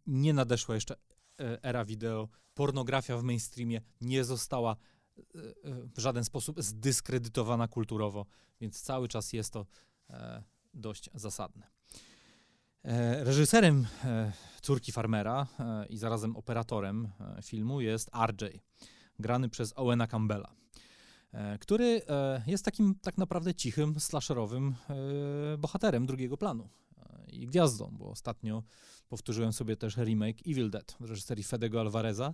nie 0.07 0.33
nadeszła 0.33 0.75
jeszcze 0.75 0.95
e, 1.39 1.63
era 1.63 1.86
wideo. 1.86 2.29
Pornografia 2.53 3.17
w 3.17 3.24
mainstreamie 3.24 3.81
nie 4.01 4.24
została 4.24 4.75
e, 4.75 5.21
e, 5.21 5.53
w 5.95 6.00
żaden 6.00 6.24
sposób 6.24 6.62
zdyskredytowana 6.62 7.67
kulturowo, 7.67 8.25
więc 8.62 8.81
cały 8.81 9.07
czas 9.07 9.33
jest 9.33 9.53
to 9.53 9.65
dość 10.74 11.09
zasadne. 11.13 11.76
Reżyserem 13.20 13.88
córki 14.62 14.91
farmera 14.91 15.48
i 15.89 15.98
zarazem 15.98 16.36
operatorem 16.36 17.08
filmu 17.44 17.82
jest 17.82 18.10
RJ, 18.27 18.46
grany 19.20 19.50
przez 19.50 19.74
Owena 19.75 20.08
Campbella. 20.08 20.58
E, 21.34 21.58
który 21.58 22.01
e, 22.10 22.41
jest 22.48 22.65
takim 22.65 22.96
tak 23.01 23.17
naprawdę 23.17 23.53
cichym, 23.53 24.00
slasherowym 24.00 24.75
e, 24.89 25.58
bohaterem 25.58 26.06
drugiego 26.06 26.38
planu 26.38 26.70
i 27.27 27.48
gwiazdą, 27.48 27.91
bo 27.98 28.10
ostatnio 28.10 28.63
powtórzyłem 29.10 29.53
sobie 29.53 29.75
też 29.75 29.98
remake 29.98 30.41
Evil 30.48 30.70
Dead 30.70 30.96
w 31.00 31.10
reżyserii 31.10 31.44
Fedego 31.44 31.82
Alvareza, 31.82 32.34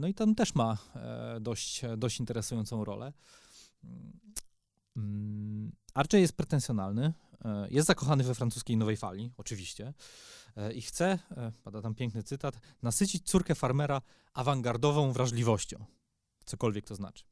no 0.00 0.08
i 0.08 0.14
tam 0.14 0.34
też 0.34 0.54
ma 0.54 0.78
dość, 1.40 1.82
dość 1.96 2.20
interesującą 2.20 2.84
rolę. 2.84 3.12
Mm, 4.96 5.72
Archer 5.94 6.20
jest 6.20 6.36
pretensjonalny, 6.36 7.12
jest 7.70 7.86
zakochany 7.86 8.24
we 8.24 8.34
francuskiej 8.34 8.76
nowej 8.76 8.96
fali, 8.96 9.32
oczywiście, 9.36 9.94
i 10.74 10.82
chce, 10.82 11.18
pada 11.64 11.82
tam 11.82 11.94
piękny 11.94 12.22
cytat, 12.22 12.60
nasycić 12.82 13.26
córkę 13.26 13.54
farmera 13.54 14.02
awangardową 14.32 15.12
wrażliwością, 15.12 15.84
cokolwiek 16.44 16.84
to 16.86 16.94
znaczy. 16.94 17.24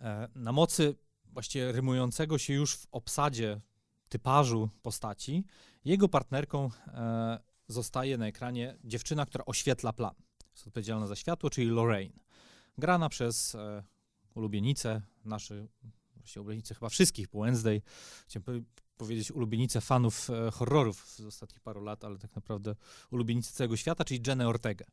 E, 0.00 0.28
na 0.34 0.52
mocy 0.52 0.94
właściwie 1.32 1.72
rymującego 1.72 2.38
się 2.38 2.54
już 2.54 2.76
w 2.76 2.86
obsadzie 2.92 3.60
typażu 4.08 4.68
postaci, 4.82 5.44
jego 5.84 6.08
partnerką 6.08 6.70
e, 6.86 7.38
zostaje 7.68 8.18
na 8.18 8.26
ekranie 8.26 8.78
dziewczyna, 8.84 9.26
która 9.26 9.44
oświetla 9.44 9.92
plan. 9.92 10.14
Jest 10.52 10.66
odpowiedzialna 10.66 11.06
za 11.06 11.16
światło, 11.16 11.50
czyli 11.50 11.66
Lorraine. 11.66 12.18
Grana 12.78 13.08
przez 13.08 13.54
e, 13.54 13.82
ulubienicę, 14.34 15.02
nasze, 15.24 15.66
właściwie 16.26 16.42
ulubienicę 16.42 16.74
chyba 16.74 16.88
wszystkich 16.88 17.28
po 17.28 17.40
Wednesday. 17.40 17.82
Chciałem 18.28 18.64
powiedzieć 18.96 19.32
ulubienicę 19.32 19.80
fanów 19.80 20.28
horrorów 20.52 21.06
z 21.06 21.20
ostatnich 21.20 21.60
paru 21.60 21.80
lat, 21.80 22.04
ale 22.04 22.18
tak 22.18 22.34
naprawdę 22.34 22.76
ulubienicę 23.10 23.52
całego 23.52 23.76
świata, 23.76 24.04
czyli 24.04 24.22
Jenę 24.26 24.48
Ortega. 24.48 24.84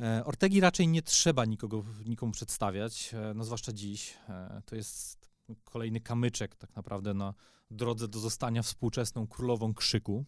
E, 0.00 0.24
Ortegi 0.24 0.60
raczej 0.60 0.88
nie 0.88 1.02
trzeba 1.02 1.44
nikogo, 1.44 1.84
nikomu 2.04 2.32
przedstawiać, 2.32 3.14
e, 3.14 3.34
no 3.34 3.44
zwłaszcza 3.44 3.72
dziś. 3.72 4.14
E, 4.28 4.62
to 4.66 4.76
jest 4.76 5.28
kolejny 5.64 6.00
kamyczek 6.00 6.56
tak 6.56 6.76
naprawdę 6.76 7.14
na 7.14 7.34
drodze 7.70 8.08
do 8.08 8.18
zostania 8.18 8.62
współczesną 8.62 9.26
królową 9.26 9.74
krzyku. 9.74 10.24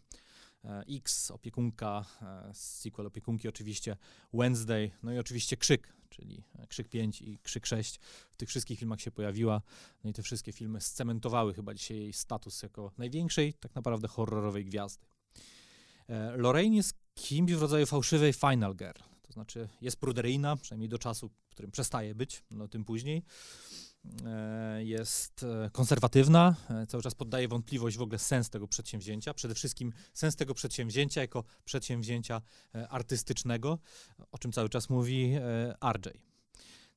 X, 0.89 1.31
opiekunka, 1.31 2.05
sequel 2.53 3.07
opiekunki 3.07 3.49
oczywiście, 3.49 3.97
Wednesday, 4.33 4.91
no 5.03 5.13
i 5.13 5.19
oczywiście 5.19 5.57
Krzyk, 5.57 5.93
czyli 6.09 6.45
Krzyk 6.69 6.89
5 6.89 7.23
i 7.23 7.39
Krzyk 7.39 7.67
6. 7.67 7.99
W 8.31 8.37
tych 8.37 8.49
wszystkich 8.49 8.79
filmach 8.79 9.01
się 9.01 9.11
pojawiła, 9.11 9.63
no 10.05 10.11
i 10.11 10.13
te 10.13 10.23
wszystkie 10.23 10.53
filmy 10.53 10.81
scementowały 10.81 11.55
chyba 11.55 11.75
dzisiaj 11.75 11.97
jej 11.97 12.13
status 12.13 12.63
jako 12.63 12.93
największej 12.99 13.55
tak 13.55 13.75
naprawdę 13.75 14.09
horrorowej 14.09 14.65
gwiazdy. 14.65 15.07
Lorraine 16.37 16.77
jest 16.77 16.95
kimś 17.15 17.53
w 17.53 17.63
rodzaju 17.63 17.87
fałszywej 17.87 18.33
Final 18.33 18.77
Girl. 18.77 19.03
To 19.23 19.33
znaczy 19.33 19.69
jest 19.81 19.97
pruderyjna, 19.97 20.57
przynajmniej 20.57 20.89
do 20.89 20.99
czasu, 20.99 21.29
w 21.29 21.51
którym 21.51 21.71
przestaje 21.71 22.15
być, 22.15 22.43
no 22.51 22.69
tym 22.69 22.85
później. 22.85 23.23
E, 24.27 24.85
jest 24.85 25.43
e, 25.43 25.71
konserwatywna, 25.73 26.55
e, 26.71 26.87
cały 26.87 27.03
czas 27.03 27.15
poddaje 27.15 27.49
wątpliwość 27.49 27.97
w 27.97 28.03
ogóle 28.03 28.19
sens 28.19 28.51
tego 28.51 28.69
przedsięwzięcia. 28.69 29.35
Przede 29.35 29.55
wszystkim 29.55 29.93
sens 30.15 30.37
tego 30.37 30.55
przedsięwzięcia 30.55 31.21
jako 31.21 31.45
przedsięwzięcia 31.65 32.43
artystycznego, 32.89 33.79
o 34.33 34.39
czym 34.39 34.53
cały 34.53 34.69
czas 34.69 34.91
mówi 34.91 35.33
RJ. 35.93 36.21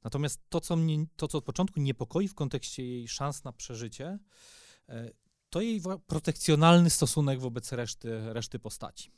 Natomiast 0.03 0.41
to 0.49 0.61
co, 0.61 0.75
mnie, 0.75 1.05
to, 1.15 1.27
co 1.27 1.37
od 1.37 1.43
początku 1.43 1.79
niepokoi 1.79 2.27
w 2.27 2.35
kontekście 2.35 2.85
jej 2.85 3.07
szans 3.07 3.43
na 3.43 3.53
przeżycie, 3.53 4.19
to 5.49 5.61
jej 5.61 5.81
protekcjonalny 6.07 6.89
stosunek 6.89 7.39
wobec 7.39 7.71
reszty, 7.71 8.33
reszty 8.33 8.59
postaci 8.59 9.11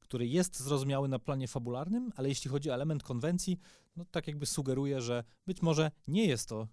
który 0.00 0.26
jest 0.26 0.60
zrozumiały 0.60 1.08
na 1.08 1.18
planie 1.18 1.48
fabularnym, 1.48 2.12
ale 2.16 2.28
jeśli 2.28 2.50
chodzi 2.50 2.70
o 2.70 2.74
element 2.74 3.02
konwencji, 3.02 3.58
no 3.96 4.04
tak 4.10 4.26
jakby 4.26 4.46
sugeruje, 4.46 5.00
że 5.00 5.24
być 5.46 5.62
może 5.62 5.90
nie 6.08 6.26
jest 6.26 6.48
to 6.48 6.68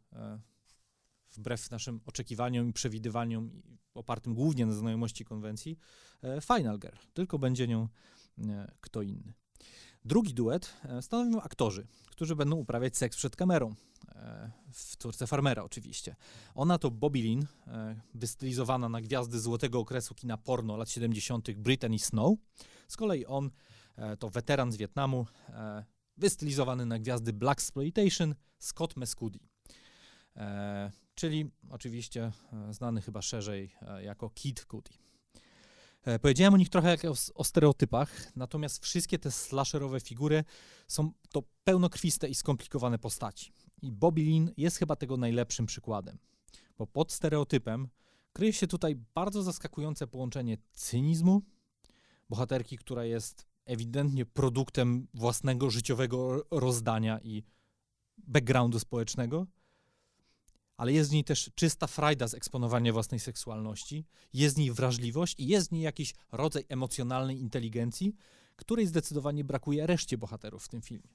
wbrew 1.37 1.71
naszym 1.71 1.99
oczekiwaniom 2.05 2.69
i 2.69 2.73
przewidywaniom 2.73 3.61
opartym 3.93 4.33
głównie 4.33 4.65
na 4.65 4.73
znajomości 4.73 5.25
konwencji 5.25 5.79
e, 6.23 6.41
Final 6.41 6.79
Girl, 6.79 6.97
tylko 7.13 7.39
będzie 7.39 7.67
nią 7.67 7.87
e, 8.47 8.71
kto 8.81 9.01
inny. 9.01 9.33
Drugi 10.05 10.33
duet 10.33 10.73
stanowią 11.01 11.41
aktorzy, 11.41 11.87
którzy 12.05 12.35
będą 12.35 12.55
uprawiać 12.55 12.97
seks 12.97 13.17
przed 13.17 13.35
kamerą. 13.35 13.75
W 14.71 14.97
córce 14.97 15.27
farmera 15.27 15.63
oczywiście. 15.63 16.15
Ona 16.55 16.77
to 16.77 16.91
Bobby 16.91 17.21
Lynn, 17.21 17.45
wystylizowana 18.13 18.89
na 18.89 19.01
gwiazdy 19.01 19.39
złotego 19.39 19.79
okresu 19.79 20.15
kina 20.15 20.37
porno 20.37 20.77
lat 20.77 20.89
70. 20.89 21.51
Brittany 21.51 21.99
Snow. 21.99 22.37
Z 22.87 22.97
kolei 22.97 23.25
on 23.25 23.49
e, 23.95 24.17
to 24.17 24.29
weteran 24.29 24.71
z 24.71 24.77
Wietnamu, 24.77 25.25
e, 25.49 25.83
wystylizowany 26.17 26.85
na 26.85 26.99
gwiazdy 26.99 27.33
Black 27.33 27.59
Exploitation, 27.59 28.35
Scott 28.59 28.97
Mescudi. 28.97 29.39
E, 31.13 31.15
czyli 31.15 31.51
oczywiście 31.69 32.31
znany 32.69 33.01
chyba 33.01 33.21
szerzej 33.21 33.75
jako 34.01 34.29
Kid 34.29 34.65
Cudi. 34.71 34.91
Powiedziałem 36.21 36.53
o 36.53 36.57
nich 36.57 36.69
trochę 36.69 36.89
jak 36.89 37.05
o, 37.05 37.13
o, 37.35 37.43
stereotypach, 37.43 38.35
natomiast 38.35 38.83
wszystkie 38.83 39.19
te 39.19 39.31
slasherowe 39.31 39.99
figury 39.99 40.43
są 40.87 41.11
to 41.31 41.43
pełnokrwiste 41.63 42.29
i 42.29 42.35
skomplikowane 42.35 42.99
postaci. 42.99 43.51
I 43.81 43.91
Bobby 43.91 44.21
Lynn 44.21 44.51
jest 44.57 44.77
chyba 44.77 44.95
tego 44.95 45.17
najlepszym 45.17 45.65
przykładem, 45.65 46.17
bo 46.77 46.87
pod 46.87 47.11
stereotypem 47.11 47.87
kryje 48.33 48.53
się 48.53 48.67
tutaj 48.67 48.95
bardzo 49.15 49.43
zaskakujące 49.43 50.07
połączenie 50.07 50.57
cynizmu, 50.73 51.41
bohaterki, 52.29 52.77
która 52.77 53.05
jest 53.05 53.45
ewidentnie 53.65 54.25
produktem 54.25 55.07
własnego 55.13 55.69
życiowego 55.69 56.45
rozdania 56.51 57.19
i 57.19 57.43
backgroundu 58.17 58.79
społecznego, 58.79 59.47
ale 60.83 60.93
jest 60.93 61.09
w 61.09 61.13
niej 61.13 61.23
też 61.23 61.51
czysta 61.55 61.87
frajda 61.87 62.27
z 62.27 62.33
eksponowania 62.33 62.93
własnej 62.93 63.19
seksualności, 63.19 64.05
jest 64.33 64.55
w 64.55 64.59
niej 64.59 64.71
wrażliwość 64.71 65.35
i 65.37 65.47
jest 65.47 65.69
w 65.69 65.71
niej 65.71 65.81
jakiś 65.81 66.13
rodzaj 66.31 66.65
emocjonalnej 66.69 67.39
inteligencji, 67.39 68.15
której 68.55 68.87
zdecydowanie 68.87 69.43
brakuje 69.43 69.87
reszcie 69.87 70.17
bohaterów 70.17 70.63
w 70.63 70.67
tym 70.67 70.81
filmie. 70.81 71.09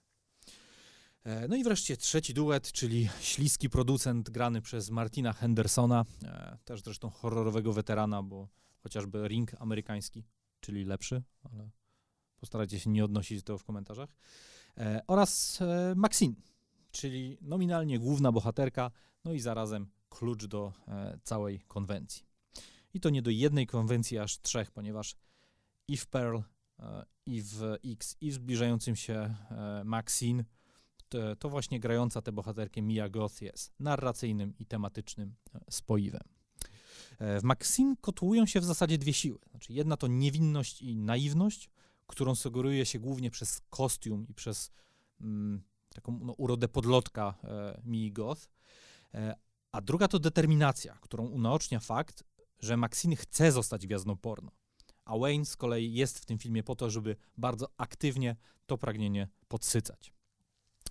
E, 1.25 1.49
no 1.49 1.57
i 1.57 1.65
wreszcie 1.65 1.97
trzeci 1.97 2.35
duet, 2.35 2.73
czyli 2.73 3.09
śliski 3.21 3.71
producent 3.71 4.31
grany 4.31 4.63
przez 4.63 4.91
Martina 4.91 5.33
Hendersona, 5.33 6.05
e, 6.25 6.59
też 6.65 6.83
zresztą 6.83 7.11
horrorowego 7.11 7.73
weterana, 7.73 8.23
bo 8.23 8.49
chociażby 8.83 9.29
Ring 9.29 9.51
amerykański, 9.59 10.25
czyli 10.61 10.85
lepszy, 10.85 11.23
ale 11.53 11.71
postarajcie 12.41 12.81
się 12.81 12.91
nie 12.91 13.05
odnosić 13.05 13.39
do 13.39 13.47
tego 13.47 13.59
w 13.59 13.65
komentarzach, 13.65 14.17
e, 14.77 15.01
oraz 15.07 15.59
Maxine, 15.97 16.35
czyli 16.91 17.39
nominalnie 17.41 17.99
główna 17.99 18.33
bohaterka, 18.33 18.91
no 19.29 19.35
i 19.35 19.41
zarazem 19.41 19.87
klucz 20.09 20.45
do 20.45 20.73
całej 21.23 21.61
konwencji. 21.61 22.25
I 22.95 23.01
to 23.01 23.11
nie 23.11 23.23
do 23.23 23.31
jednej 23.31 23.67
konwencji, 23.67 24.19
aż 24.19 24.41
trzech, 24.41 24.71
ponieważ 24.71 25.17
Eve 25.91 26.07
Pearl, 26.11 26.39
Eve 27.27 27.79
X 27.85 28.17
i 28.21 28.31
w 28.31 28.35
zbliżającym 28.35 28.97
się 28.97 29.35
Maxine 29.85 30.45
to, 31.09 31.37
to 31.37 31.49
właśnie 31.49 31.81
grająca 31.81 32.23
tę 32.23 32.33
bohaterkę 32.33 32.83
Mia 32.83 33.09
Goth 33.09 33.43
jest 33.43 33.73
narracyjnym 33.81 34.55
i 34.59 34.67
tematycznym 34.67 35.35
e, 35.55 35.61
spoiwem. 35.71 36.23
E, 37.19 37.41
w 37.41 37.45
Maxine 37.45 37.97
kotłują 38.01 38.47
się 38.47 38.61
w 38.61 38.65
zasadzie 38.65 38.99
dwie 38.99 39.13
siły. 39.13 39.39
Znaczy 39.51 39.73
jedna 39.73 39.97
to 39.97 40.07
niewinność 40.07 40.83
i 40.83 40.97
naiwność, 40.97 41.71
którą 42.07 42.35
sugeruje 42.35 42.87
się 42.87 42.99
głównie 42.99 43.31
przez 43.31 43.61
kostium 43.71 44.27
i 44.29 44.35
przez 44.35 44.71
mm, 45.21 45.63
taką 45.95 46.19
no, 46.23 46.33
urodę 46.33 46.69
podlotka 46.69 47.35
e, 47.45 47.81
Mii 47.85 48.13
Goth, 48.13 48.43
e, 48.43 48.49
a 49.73 49.81
druga 49.81 50.09
to 50.09 50.19
determinacja, 50.19 50.99
którą 51.01 51.27
unaocznia 51.27 51.81
fakt, 51.81 52.25
że 52.61 52.77
Maxine 52.77 53.17
chce 53.17 53.53
zostać 53.53 53.87
gwiazdą 53.87 54.17
porno, 54.17 54.51
a 55.05 55.19
Wayne 55.19 55.45
z 55.45 55.57
kolei 55.57 55.93
jest 55.93 56.19
w 56.19 56.27
tym 56.27 56.39
filmie 56.39 56.63
po 56.63 56.77
to, 56.77 56.91
żeby 56.91 57.17
bardzo 57.37 57.69
aktywnie 57.77 58.37
to 58.67 58.79
pragnienie 58.79 59.29
podsycać. 59.49 60.13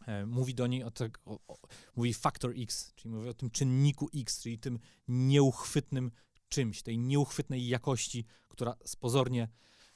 E, 0.06 0.26
mówi 0.26 0.56
do 0.56 0.68
niej 0.68 0.84
o, 0.84 0.92
te, 0.92 1.10
o, 1.26 1.40
o, 1.48 1.58
mówi 1.96 2.14
factor 2.14 2.54
X, 2.58 2.94
czyli 2.96 3.14
mówi 3.14 3.30
o 3.30 3.34
tym 3.34 3.50
czynniku 3.50 4.10
X, 4.16 4.42
czyli 4.42 4.60
tym 4.60 4.80
nieuchwytnym 5.08 6.12
czymś, 6.50 6.84
tej 6.84 6.98
nieuchwytnej 6.98 7.68
jakości, 7.68 8.26
która 8.50 8.76
z 8.86 8.96
pozornie 8.96 9.50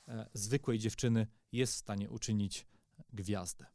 e, 0.07 0.29
zwykłej 0.33 0.79
dziewczyny 0.79 1.27
jest 1.51 1.73
w 1.73 1.77
stanie 1.77 2.09
uczynić 2.09 2.67
gwiazdę. 3.13 3.65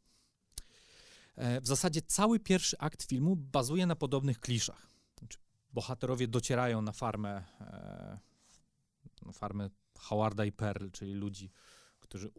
E, 1.37 1.61
w 1.61 1.67
zasadzie 1.67 2.01
cały 2.01 2.39
pierwszy 2.39 2.77
akt 2.77 3.03
filmu 3.03 3.35
bazuje 3.35 3.85
na 3.85 3.95
podobnych 3.95 4.39
kliszach. 4.39 4.89
Znaczy, 5.19 5.37
bohaterowie 5.73 6.27
docierają 6.27 6.81
na 6.81 6.91
farmę, 6.91 7.43
e, 7.61 8.19
farmę 9.33 9.69
Howarda 9.97 10.45
i 10.45 10.51
Pearl, 10.51 10.89
czyli 10.91 11.13
ludzi, 11.13 11.51
którzy 11.99 12.31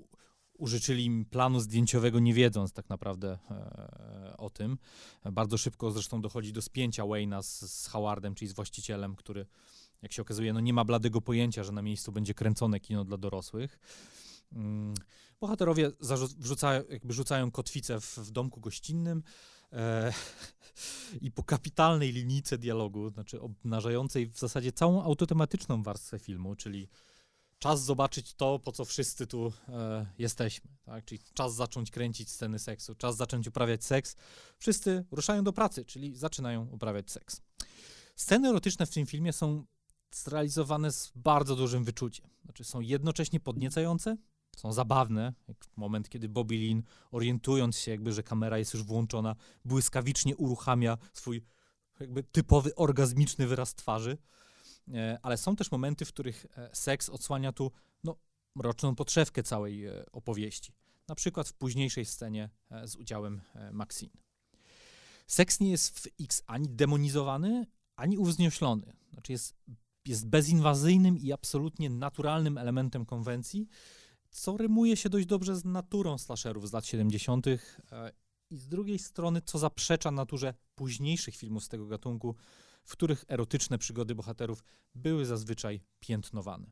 użyczyli 0.58 1.04
im 1.04 1.24
planu 1.24 1.60
zdjęciowego, 1.60 2.18
nie 2.18 2.34
wiedząc 2.34 2.72
tak 2.72 2.88
naprawdę 2.88 3.38
e, 3.50 4.34
o 4.36 4.50
tym. 4.50 4.78
Bardzo 5.32 5.58
szybko 5.58 5.90
zresztą 5.90 6.20
dochodzi 6.20 6.52
do 6.52 6.62
spięcia 6.62 7.02
Wayne'a 7.02 7.42
z, 7.42 7.72
z 7.72 7.86
Howardem, 7.86 8.34
czyli 8.34 8.48
z 8.48 8.52
właścicielem, 8.52 9.16
który, 9.16 9.46
jak 10.02 10.12
się 10.12 10.22
okazuje, 10.22 10.52
no 10.52 10.60
nie 10.60 10.72
ma 10.72 10.84
bladego 10.84 11.20
pojęcia, 11.20 11.64
że 11.64 11.72
na 11.72 11.82
miejscu 11.82 12.12
będzie 12.12 12.34
kręcone 12.34 12.80
kino 12.80 13.04
dla 13.04 13.16
dorosłych. 13.16 13.78
Mm, 14.52 14.94
bohaterowie 15.40 15.90
wrzucają, 16.38 16.82
jakby 16.88 17.14
rzucają 17.14 17.50
kotwicę 17.50 18.00
w, 18.00 18.16
w 18.18 18.30
domku 18.30 18.60
gościnnym 18.60 19.22
e, 19.72 20.12
i 21.20 21.30
po 21.30 21.42
kapitalnej 21.42 22.12
linijce 22.12 22.58
dialogu, 22.58 23.10
znaczy 23.10 23.40
obnażającej 23.40 24.26
w 24.26 24.38
zasadzie 24.38 24.72
całą 24.72 25.02
autotematyczną 25.02 25.82
warstwę 25.82 26.18
filmu, 26.18 26.56
czyli 26.56 26.88
czas 27.58 27.84
zobaczyć 27.84 28.34
to, 28.34 28.58
po 28.58 28.72
co 28.72 28.84
wszyscy 28.84 29.26
tu 29.26 29.52
e, 29.68 30.06
jesteśmy, 30.18 30.70
tak? 30.82 31.04
Czyli 31.04 31.20
czas 31.34 31.54
zacząć 31.54 31.90
kręcić 31.90 32.30
sceny 32.30 32.58
seksu, 32.58 32.94
czas 32.94 33.16
zacząć 33.16 33.48
uprawiać 33.48 33.84
seks. 33.84 34.16
Wszyscy 34.58 35.04
ruszają 35.10 35.44
do 35.44 35.52
pracy, 35.52 35.84
czyli 35.84 36.14
zaczynają 36.14 36.68
uprawiać 36.70 37.10
seks. 37.10 37.40
Sceny 38.16 38.48
erotyczne 38.48 38.86
w 38.86 38.90
tym 38.90 39.06
filmie 39.06 39.32
są 39.32 39.64
zrealizowane 40.10 40.92
z 40.92 41.12
bardzo 41.14 41.56
dużym 41.56 41.84
wyczuciem. 41.84 42.26
Znaczy 42.44 42.64
są 42.64 42.80
jednocześnie 42.80 43.40
podniecające, 43.40 44.16
są 44.58 44.72
zabawne, 44.72 45.34
jak 45.48 45.56
moment, 45.76 46.08
kiedy 46.08 46.28
Bobby 46.28 46.54
Lin, 46.54 46.82
orientując 47.10 47.78
się 47.78 47.90
jakby, 47.90 48.12
że 48.12 48.22
kamera 48.22 48.58
jest 48.58 48.74
już 48.74 48.82
włączona, 48.82 49.36
błyskawicznie 49.64 50.36
uruchamia 50.36 50.98
swój 51.12 51.42
jakby 52.00 52.22
typowy 52.22 52.74
orgazmiczny 52.74 53.46
wyraz 53.46 53.74
twarzy. 53.74 54.18
E, 54.94 55.18
ale 55.22 55.36
są 55.36 55.56
też 55.56 55.70
momenty, 55.70 56.04
w 56.04 56.08
których 56.08 56.46
e, 56.56 56.70
seks 56.72 57.08
odsłania 57.08 57.52
tu 57.52 57.72
no, 58.04 58.16
mroczną 58.54 58.94
podszewkę 58.94 59.42
całej 59.42 59.86
e, 59.86 60.04
opowieści. 60.12 60.72
Na 61.08 61.14
przykład 61.14 61.48
w 61.48 61.52
późniejszej 61.52 62.04
scenie 62.04 62.50
z 62.84 62.96
udziałem 62.96 63.40
Maxine. 63.72 64.12
Seks 65.26 65.60
nie 65.60 65.70
jest 65.70 66.00
w 66.00 66.06
X 66.20 66.42
ani 66.46 66.68
demonizowany, 66.68 67.66
ani 67.96 68.18
uwznioślony. 68.18 68.92
Znaczy 69.12 69.32
jest, 69.32 69.56
jest 70.06 70.26
bezinwazyjnym 70.26 71.18
i 71.18 71.32
absolutnie 71.32 71.90
naturalnym 71.90 72.58
elementem 72.58 73.06
konwencji, 73.06 73.68
co 74.30 74.56
rymuje 74.56 74.96
się 74.96 75.08
dość 75.08 75.26
dobrze 75.26 75.56
z 75.56 75.64
naturą 75.64 76.18
slasherów 76.18 76.68
z 76.68 76.72
lat 76.72 76.86
70. 76.86 77.46
i 78.50 78.56
z 78.56 78.68
drugiej 78.68 78.98
strony, 78.98 79.42
co 79.42 79.58
zaprzecza 79.58 80.10
naturze 80.10 80.54
późniejszych 80.74 81.36
filmów 81.36 81.64
z 81.64 81.68
tego 81.68 81.86
gatunku, 81.86 82.36
w 82.84 82.92
których 82.92 83.24
erotyczne 83.28 83.78
przygody 83.78 84.14
bohaterów 84.14 84.64
były 84.94 85.26
zazwyczaj 85.26 85.80
piętnowane. 86.00 86.70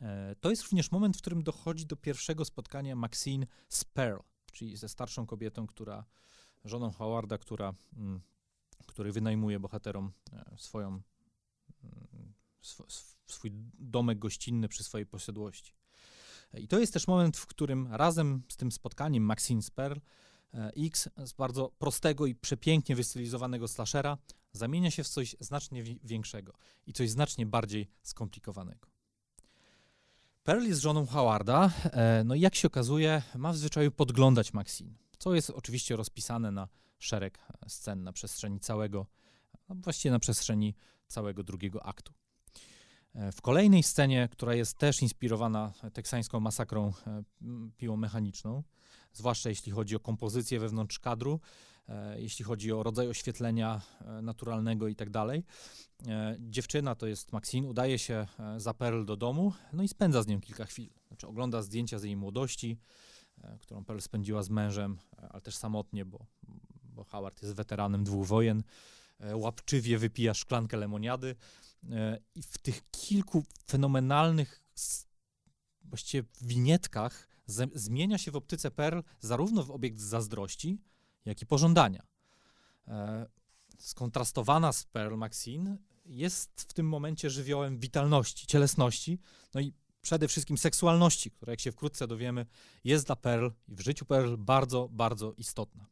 E, 0.00 0.34
to 0.40 0.50
jest 0.50 0.62
również 0.62 0.92
moment, 0.92 1.16
w 1.16 1.20
którym 1.20 1.42
dochodzi 1.42 1.86
do 1.86 1.96
pierwszego 1.96 2.44
spotkania 2.44 2.96
Maxine 2.96 3.46
z 3.68 3.84
Pearl, 3.84 4.20
czyli 4.52 4.76
ze 4.76 4.88
starszą 4.88 5.26
kobietą, 5.26 5.66
która, 5.66 6.04
żoną 6.64 6.90
Howarda, 6.90 7.38
która, 7.38 7.74
mm, 7.96 8.20
który 8.86 9.12
wynajmuje 9.12 9.60
bohaterom 9.60 10.12
e, 10.32 10.54
swoją, 10.58 10.88
mm, 11.84 12.34
swój 13.26 13.50
domek 13.78 14.18
gościnny 14.18 14.68
przy 14.68 14.84
swojej 14.84 15.06
posiadłości. 15.06 15.77
I 16.54 16.68
to 16.68 16.78
jest 16.78 16.92
też 16.92 17.06
moment, 17.06 17.36
w 17.36 17.46
którym 17.46 17.88
razem 17.90 18.42
z 18.48 18.56
tym 18.56 18.72
spotkaniem 18.72 19.22
Maxine 19.22 19.62
z 19.62 19.70
Pearl 19.70 19.98
E, 20.54 20.72
X 20.76 21.08
z 21.24 21.32
bardzo 21.32 21.72
prostego 21.78 22.26
i 22.26 22.34
przepięknie 22.34 22.96
wystylizowanego 22.96 23.68
slashera 23.68 24.18
zamienia 24.52 24.90
się 24.90 25.04
w 25.04 25.08
coś 25.08 25.36
znacznie 25.40 25.82
większego 25.82 26.52
i 26.86 26.92
coś 26.92 27.10
znacznie 27.10 27.46
bardziej 27.46 27.88
skomplikowanego. 28.02 28.88
Pearl 30.44 30.66
jest 30.66 30.80
żoną 30.80 31.06
Howarda, 31.06 31.70
e, 31.84 32.24
no 32.24 32.34
i 32.34 32.40
jak 32.40 32.54
się 32.54 32.68
okazuje, 32.68 33.22
ma 33.36 33.52
w 33.52 33.56
zwyczaju 33.56 33.90
podglądać 33.90 34.52
Maxine, 34.52 34.94
co 35.18 35.34
jest 35.34 35.50
oczywiście 35.50 35.96
rozpisane 35.96 36.50
na 36.50 36.68
szereg 36.98 37.38
scen 37.68 38.02
na 38.02 38.12
przestrzeni 38.12 38.60
całego, 38.60 39.06
no 39.68 39.74
właściwie 39.74 40.12
na 40.12 40.18
przestrzeni 40.18 40.74
całego 41.08 41.42
drugiego 41.42 41.86
aktu. 41.86 42.12
W 43.14 43.42
kolejnej 43.42 43.82
scenie, 43.82 44.28
która 44.32 44.54
jest 44.54 44.78
też 44.78 45.02
inspirowana 45.02 45.72
teksańską 45.92 46.40
masakrą 46.40 46.92
piłą 47.76 47.96
mechaniczną, 47.96 48.62
zwłaszcza 49.12 49.48
jeśli 49.48 49.72
chodzi 49.72 49.96
o 49.96 50.00
kompozycję 50.00 50.60
wewnątrz 50.60 50.98
kadru, 50.98 51.40
e, 51.88 52.20
jeśli 52.20 52.44
chodzi 52.44 52.72
o 52.72 52.82
rodzaj 52.82 53.08
oświetlenia 53.08 53.80
e, 54.00 54.22
naturalnego 54.22 54.88
i 54.88 54.96
tak 54.96 55.10
dalej. 55.10 55.44
E, 56.06 56.36
dziewczyna, 56.40 56.94
to 56.94 57.06
jest 57.06 57.32
Maxine, 57.32 57.68
udaje 57.68 57.98
się 57.98 58.26
za 58.56 58.74
Pearl 58.74 59.04
do 59.04 59.16
domu, 59.16 59.52
no 59.72 59.82
i 59.82 59.88
spędza 59.88 60.22
z 60.22 60.26
nią 60.26 60.40
kilka 60.40 60.64
chwil. 60.64 60.90
Znaczy 61.08 61.26
ogląda 61.26 61.62
zdjęcia 61.62 61.98
z 61.98 62.02
jej 62.02 62.16
młodości, 62.16 62.78
którą 63.60 63.84
Pearl 63.84 64.00
spędziła 64.00 64.42
z 64.42 64.50
mężem, 64.50 64.98
ale 65.30 65.40
też 65.40 65.56
samotnie, 65.56 66.04
bo, 66.04 66.26
bo 66.84 67.04
Howard 67.04 67.42
jest 67.42 67.54
weteranem 67.54 68.04
dwóch 68.04 68.26
wojen. 68.26 68.62
Łapczywie 69.34 69.98
wypija 69.98 70.34
szklankę 70.34 70.76
lemoniady 70.76 71.36
i 72.34 72.42
w 72.42 72.58
tych 72.58 72.90
kilku 72.90 73.44
fenomenalnych 73.66 74.62
właściwie 75.84 76.28
winietkach 76.40 77.28
zmienia 77.74 78.18
się 78.18 78.30
w 78.30 78.36
optyce 78.36 78.70
Perl 78.70 79.00
zarówno 79.20 79.62
w 79.62 79.70
obiekt 79.70 80.00
zazdrości, 80.00 80.80
jak 81.24 81.42
i 81.42 81.46
pożądania. 81.46 82.06
E, 82.88 83.26
skontrastowana 83.78 84.72
z 84.72 84.84
Pearl 84.84 85.16
Maxine 85.16 85.78
jest 86.04 86.60
w 86.60 86.72
tym 86.72 86.88
momencie 86.88 87.30
żywiołem 87.30 87.78
witalności, 87.78 88.46
cielesności, 88.46 89.18
no 89.54 89.60
i 89.60 89.72
przede 90.00 90.28
wszystkim 90.28 90.58
seksualności, 90.58 91.30
która, 91.30 91.52
jak 91.52 91.60
się 91.60 91.72
wkrótce 91.72 92.06
dowiemy, 92.06 92.46
jest 92.84 93.06
dla 93.06 93.16
Pearl 93.16 93.48
i 93.68 93.74
w 93.74 93.80
życiu 93.80 94.04
Pearl 94.04 94.36
bardzo, 94.36 94.88
bardzo 94.92 95.32
istotna. 95.32 95.86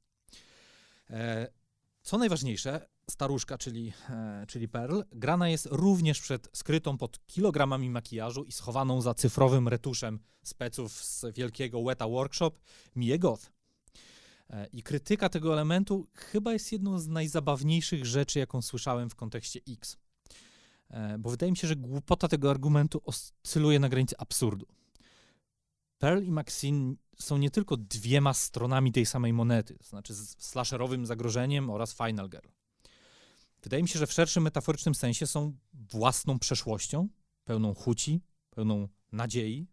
Co 2.07 2.19
najważniejsze, 2.19 2.89
staruszka, 3.11 3.59
czyli, 3.59 3.93
e, 4.11 4.45
czyli 4.49 4.69
Pearl, 4.69 5.01
grana 5.13 5.49
jest 5.49 5.69
również 5.71 6.21
przed 6.21 6.49
skrytą 6.53 6.99
pod 6.99 7.27
kilogramami 7.27 7.91
makijażu 7.91 8.45
i 8.45 8.53
schowaną 8.53 9.01
za 9.01 9.15
cyfrowym 9.15 9.69
retuszem 9.69 10.19
speców 10.43 10.93
z 10.93 11.25
wielkiego 11.35 11.85
Weta 11.85 12.09
Workshop 12.09 12.51
Mie 12.97 13.19
Goth. 13.19 13.53
E, 14.51 14.67
I 14.73 14.83
krytyka 14.83 15.29
tego 15.29 15.53
elementu 15.53 16.07
chyba 16.15 16.53
jest 16.53 16.73
jedną 16.73 16.99
z 16.99 17.09
najzabawniejszych 17.09 18.07
rzeczy, 18.07 18.39
jaką 18.39 18.63
słyszałem 18.63 19.11
w 19.11 19.15
kontekście 19.15 19.61
X. 19.69 19.97
E, 20.91 21.19
bo 21.19 21.31
wydaje 21.31 21.53
mi 21.53 21.57
się, 21.57 21.69
że 21.69 21.77
głupota 21.77 22.29
tego 22.29 22.51
argumentu 22.51 23.03
oscyluje 23.05 23.79
na 23.79 23.89
granicy 23.89 24.17
absurdu. 24.19 24.67
Pearl 25.99 26.25
i 26.25 26.31
Maxine 26.31 26.95
są 27.19 27.39
nie 27.39 27.51
tylko 27.51 27.77
dwiema 27.77 28.35
stronami 28.35 28.93
tej 28.93 29.07
samej 29.07 29.33
monety, 29.33 29.79
to 29.79 29.85
znaczy 29.85 30.15
z 30.15 30.37
slasherowym 30.39 31.07
zagrożeniem 31.07 31.71
oraz 31.71 31.95
Final 31.95 32.29
Girl. 32.29 32.49
Wydaje 33.63 33.83
mi 33.83 33.89
się, 33.89 33.99
że 33.99 34.07
w 34.07 34.13
szerszym 34.13 34.43
metaforycznym 34.43 34.95
sensie 34.95 35.27
są 35.27 35.57
własną 35.73 36.39
przeszłością, 36.39 37.09
pełną 37.45 37.75
chuci, 37.75 38.21
pełną 38.51 38.89
nadziei, 39.13 39.67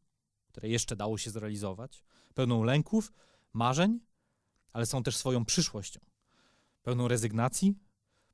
które 0.48 0.70
jeszcze 0.70 0.96
dało 0.96 1.18
się 1.18 1.32
zrealizować, 1.32 2.04
pełną 2.34 2.64
lęków, 2.64 3.14
marzeń, 3.54 4.00
ale 4.72 4.86
są 4.86 5.04
też 5.04 5.18
swoją 5.18 5.46
przyszłością, 5.46 6.00
pełną 6.84 7.08
rezygnacji, 7.08 7.76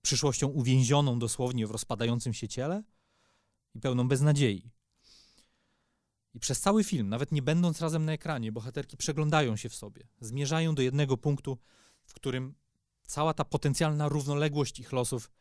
przyszłością 0.01 0.47
uwięzioną 0.47 1.19
dosłownie 1.19 1.67
w 1.67 1.71
rozpadającym 1.71 2.33
się 2.33 2.47
ciele 2.47 2.83
i 3.75 3.79
pełną 3.79 4.07
beznadziei. 4.07 4.71
I 6.33 6.39
przez 6.39 6.61
cały 6.61 6.83
film, 6.83 7.09
nawet 7.09 7.31
nie 7.31 7.41
będąc 7.41 7.81
razem 7.81 8.05
na 8.05 8.11
ekranie, 8.11 8.51
bohaterki 8.51 8.97
przeglądają 8.97 9.55
się 9.55 9.69
w 9.69 9.75
sobie, 9.75 10.07
zmierzają 10.19 10.75
do 10.75 10.81
jednego 10.81 11.17
punktu, 11.17 11.57
w 12.05 12.13
którym 12.13 12.55
cała 13.07 13.33
ta 13.33 13.45
potencjalna 13.45 14.09
równoległość 14.09 14.79
ich 14.79 14.91
losów 14.91 15.31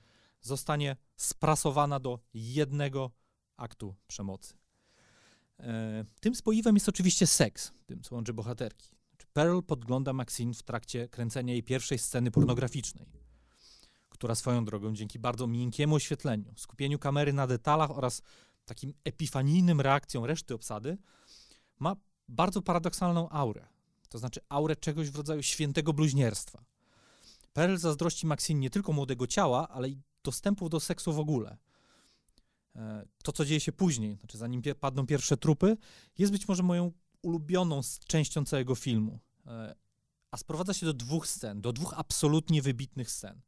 zostanie 0.40 0.96
sprasowana 1.16 2.00
do 2.00 2.18
jednego 2.34 3.10
aktu 3.56 3.94
przemocy. 4.06 4.54
E, 5.60 6.04
tym 6.20 6.34
spoiwem 6.34 6.76
jest 6.76 6.88
oczywiście 6.88 7.26
seks, 7.26 7.72
tym 7.86 8.02
co 8.02 8.14
łączy 8.14 8.32
bohaterki. 8.32 8.98
Pearl 9.32 9.60
podgląda 9.60 10.12
Maxine 10.12 10.54
w 10.54 10.62
trakcie 10.62 11.08
kręcenia 11.08 11.52
jej 11.52 11.62
pierwszej 11.62 11.98
sceny 11.98 12.30
pornograficznej, 12.30 13.06
która 14.08 14.34
swoją 14.34 14.64
drogą 14.64 14.94
dzięki 14.94 15.18
bardzo 15.18 15.46
miękkiemu 15.46 15.94
oświetleniu, 15.94 16.54
skupieniu 16.56 16.98
kamery 16.98 17.32
na 17.32 17.46
detalach 17.46 17.90
oraz 17.90 18.22
takim 18.68 18.94
epifanijnym 19.04 19.80
reakcjom 19.80 20.24
reszty 20.24 20.54
obsady, 20.54 20.98
ma 21.78 21.96
bardzo 22.28 22.62
paradoksalną 22.62 23.28
aurę. 23.28 23.66
To 24.08 24.18
znaczy 24.18 24.40
aurę 24.48 24.76
czegoś 24.76 25.10
w 25.10 25.16
rodzaju 25.16 25.42
świętego 25.42 25.92
bluźnierstwa. 25.92 26.64
Pearl 27.52 27.76
zazdrości 27.76 28.26
Maxine 28.26 28.60
nie 28.60 28.70
tylko 28.70 28.92
młodego 28.92 29.26
ciała, 29.26 29.68
ale 29.68 29.88
i 29.88 29.98
dostępów 30.24 30.70
do 30.70 30.80
seksu 30.80 31.12
w 31.12 31.18
ogóle. 31.18 31.56
E, 32.76 33.06
to, 33.22 33.32
co 33.32 33.44
dzieje 33.44 33.60
się 33.60 33.72
później, 33.72 34.16
znaczy 34.16 34.38
zanim 34.38 34.62
padną 34.80 35.06
pierwsze 35.06 35.36
trupy, 35.36 35.76
jest 36.18 36.32
być 36.32 36.48
może 36.48 36.62
moją 36.62 36.92
ulubioną 37.22 37.80
częścią 38.06 38.44
całego 38.44 38.74
filmu. 38.74 39.18
E, 39.46 39.74
a 40.30 40.36
sprowadza 40.36 40.74
się 40.74 40.86
do 40.86 40.92
dwóch 40.92 41.26
scen, 41.26 41.60
do 41.60 41.72
dwóch 41.72 41.94
absolutnie 41.96 42.62
wybitnych 42.62 43.10
scen. 43.10 43.40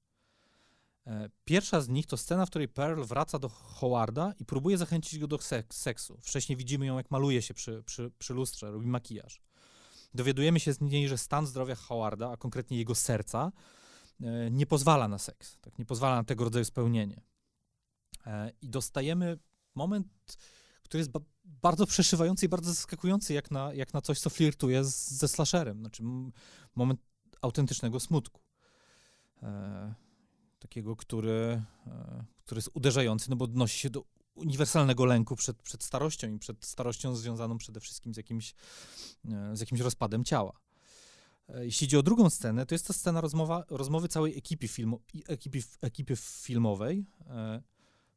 E, 1.06 1.30
pierwsza 1.44 1.80
z 1.80 1.88
nich 1.88 2.06
to 2.06 2.16
scena, 2.16 2.46
w 2.46 2.50
której 2.50 2.68
Pearl 2.68 3.02
wraca 3.02 3.38
do 3.38 3.48
Howarda 3.48 4.32
i 4.38 4.44
próbuje 4.44 4.78
zachęcić 4.78 5.18
go 5.18 5.26
do 5.26 5.38
seksu. 5.70 6.18
Wcześniej 6.22 6.56
widzimy 6.56 6.86
ją, 6.86 6.96
jak 6.96 7.10
maluje 7.10 7.42
się 7.42 7.54
przy, 7.54 7.82
przy, 7.82 8.10
przy 8.18 8.34
lustrze, 8.34 8.70
robi 8.70 8.86
makijaż. 8.86 9.40
Dowiadujemy 10.14 10.60
się 10.60 10.72
z 10.72 10.80
niej, 10.80 11.08
że 11.08 11.18
stan 11.18 11.46
zdrowia 11.46 11.74
Howarda, 11.74 12.30
a 12.30 12.36
konkretnie 12.36 12.78
jego 12.78 12.94
serca, 12.94 13.52
e, 14.20 14.50
nie 14.50 14.66
pozwala 14.66 15.08
na 15.08 15.18
seks, 15.18 15.58
tak, 15.60 15.78
nie 15.78 15.84
pozwala 15.84 16.16
na 16.16 16.24
tego 16.24 16.44
rodzaju 16.44 16.64
spełnienie. 16.64 17.22
I 18.62 18.68
dostajemy 18.68 19.38
moment, 19.74 20.08
który 20.82 20.98
jest 20.98 21.10
ba 21.10 21.20
bardzo 21.44 21.86
przeszywający 21.86 22.46
i 22.46 22.48
bardzo 22.48 22.70
zaskakujący, 22.72 23.34
jak 23.34 23.50
na, 23.50 23.74
jak 23.74 23.94
na 23.94 24.00
coś, 24.00 24.20
co 24.20 24.30
flirtuje 24.30 24.84
z, 24.84 25.10
ze 25.10 25.28
slasherem. 25.28 25.80
Znaczy, 25.80 26.02
moment 26.74 27.00
autentycznego 27.42 28.00
smutku. 28.00 28.40
E, 29.42 29.94
takiego, 30.60 30.96
który, 30.96 31.62
e, 31.86 32.24
który 32.44 32.58
jest 32.58 32.70
uderzający, 32.74 33.30
no 33.30 33.36
bo 33.36 33.44
odnosi 33.44 33.78
się 33.78 33.90
do 33.90 34.04
uniwersalnego 34.34 35.04
lęku 35.04 35.36
przed, 35.36 35.62
przed 35.62 35.84
starością 35.84 36.34
i 36.34 36.38
przed 36.38 36.64
starością 36.64 37.16
związaną 37.16 37.58
przede 37.58 37.80
wszystkim 37.80 38.14
z 38.14 38.16
jakimś, 38.16 38.54
e, 39.24 39.56
z 39.56 39.60
jakimś 39.60 39.80
rozpadem 39.80 40.24
ciała. 40.24 40.60
E, 41.48 41.64
jeśli 41.64 41.86
chodzi 41.86 41.96
o 41.96 42.02
drugą 42.02 42.30
scenę, 42.30 42.66
to 42.66 42.74
jest 42.74 42.86
to 42.86 42.92
scena 42.92 43.20
rozmowa, 43.20 43.64
rozmowy 43.70 44.08
całej 44.08 44.38
ekipy, 44.38 44.68
filmu, 44.68 45.00
ekipy, 45.28 45.58
ekipy 45.80 46.16
filmowej, 46.16 47.04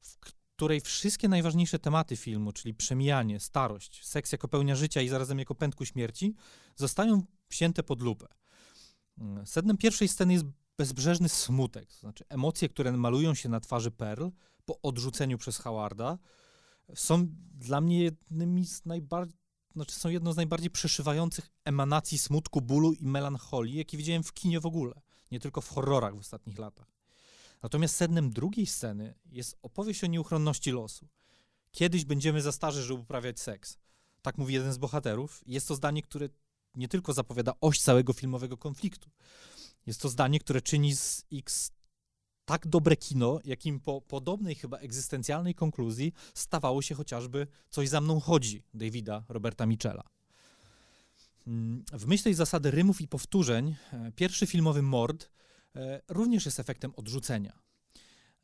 w 0.01 0.17
której 0.19 0.81
wszystkie 0.81 1.27
najważniejsze 1.27 1.79
tematy 1.79 2.15
filmu, 2.15 2.51
czyli 2.51 2.73
przemijanie, 2.73 3.39
starość, 3.39 4.05
seks 4.05 4.31
jako 4.31 4.47
pełnia 4.47 4.75
życia 4.75 5.01
i 5.01 5.09
zarazem 5.09 5.39
jako 5.39 5.55
pędku 5.55 5.85
śmierci, 5.85 6.35
zostają 6.75 7.23
wzięte 7.49 7.83
pod 7.83 8.01
lupę. 8.01 8.27
Sednem 9.45 9.77
pierwszej 9.77 10.07
sceny 10.07 10.33
jest 10.33 10.45
bezbrzeżny 10.77 11.29
smutek, 11.29 11.85
to 11.85 11.99
znaczy 11.99 12.23
emocje, 12.29 12.69
które 12.69 12.91
malują 12.91 13.33
się 13.33 13.49
na 13.49 13.59
twarzy 13.59 13.91
Pearl 13.91 14.27
po 14.65 14.81
odrzuceniu 14.81 15.37
przez 15.37 15.57
Howarda, 15.57 16.17
są 16.95 17.27
dla 17.53 17.81
mnie 17.81 18.03
jednymi 18.03 18.65
z 18.65 18.85
najbardziej, 18.85 19.37
znaczy 19.75 19.95
są 19.95 20.09
jedną 20.09 20.33
z 20.33 20.35
najbardziej 20.35 20.69
przeszywających 20.69 21.49
emanacji 21.65 22.17
smutku, 22.17 22.61
bólu 22.61 22.93
i 22.93 23.05
melancholii, 23.05 23.75
jakie 23.75 23.97
widziałem 23.97 24.23
w 24.23 24.33
kinie 24.33 24.59
w 24.59 24.65
ogóle, 24.65 25.01
nie 25.31 25.39
tylko 25.39 25.61
w 25.61 25.69
horrorach 25.69 26.15
w 26.15 26.19
ostatnich 26.19 26.59
latach. 26.59 26.93
Natomiast 27.63 27.95
sednem 27.95 28.29
drugiej 28.29 28.65
sceny 28.65 29.13
jest 29.25 29.57
opowieść 29.61 30.03
o 30.03 30.07
nieuchronności 30.07 30.71
losu. 30.71 31.07
Kiedyś 31.71 32.05
będziemy 32.05 32.41
za 32.41 32.51
starzy, 32.51 32.83
żeby 32.83 33.01
uprawiać 33.01 33.39
seks. 33.39 33.77
Tak 34.21 34.37
mówi 34.37 34.53
jeden 34.53 34.73
z 34.73 34.77
bohaterów. 34.77 35.41
Jest 35.45 35.67
to 35.67 35.75
zdanie, 35.75 36.01
które 36.01 36.29
nie 36.75 36.87
tylko 36.87 37.13
zapowiada 37.13 37.53
oś 37.61 37.81
całego 37.81 38.13
filmowego 38.13 38.57
konfliktu. 38.57 39.09
Jest 39.85 40.01
to 40.01 40.09
zdanie, 40.09 40.39
które 40.39 40.61
czyni 40.61 40.95
z 40.95 41.25
X 41.33 41.71
tak 42.45 42.67
dobre 42.67 42.95
kino, 42.95 43.39
jakim 43.45 43.79
po 43.79 44.01
podobnej 44.01 44.55
chyba 44.55 44.77
egzystencjalnej 44.77 45.55
konkluzji 45.55 46.13
stawało 46.33 46.81
się 46.81 46.95
chociażby 46.95 47.47
Coś 47.69 47.89
za 47.89 48.01
mną 48.01 48.19
chodzi 48.19 48.63
Davida 48.73 49.23
Roberta 49.29 49.65
Michela. 49.65 50.03
Mm, 51.47 51.83
w 51.93 52.05
myśl 52.05 52.23
tej 52.23 52.33
zasady 52.33 52.71
rymów 52.71 53.01
i 53.01 53.07
powtórzeń, 53.07 53.75
e, 53.93 54.11
pierwszy 54.11 54.47
filmowy 54.47 54.81
mord 54.81 55.29
e, 55.75 56.01
również 56.07 56.45
jest 56.45 56.59
efektem 56.59 56.93
odrzucenia. 56.95 57.59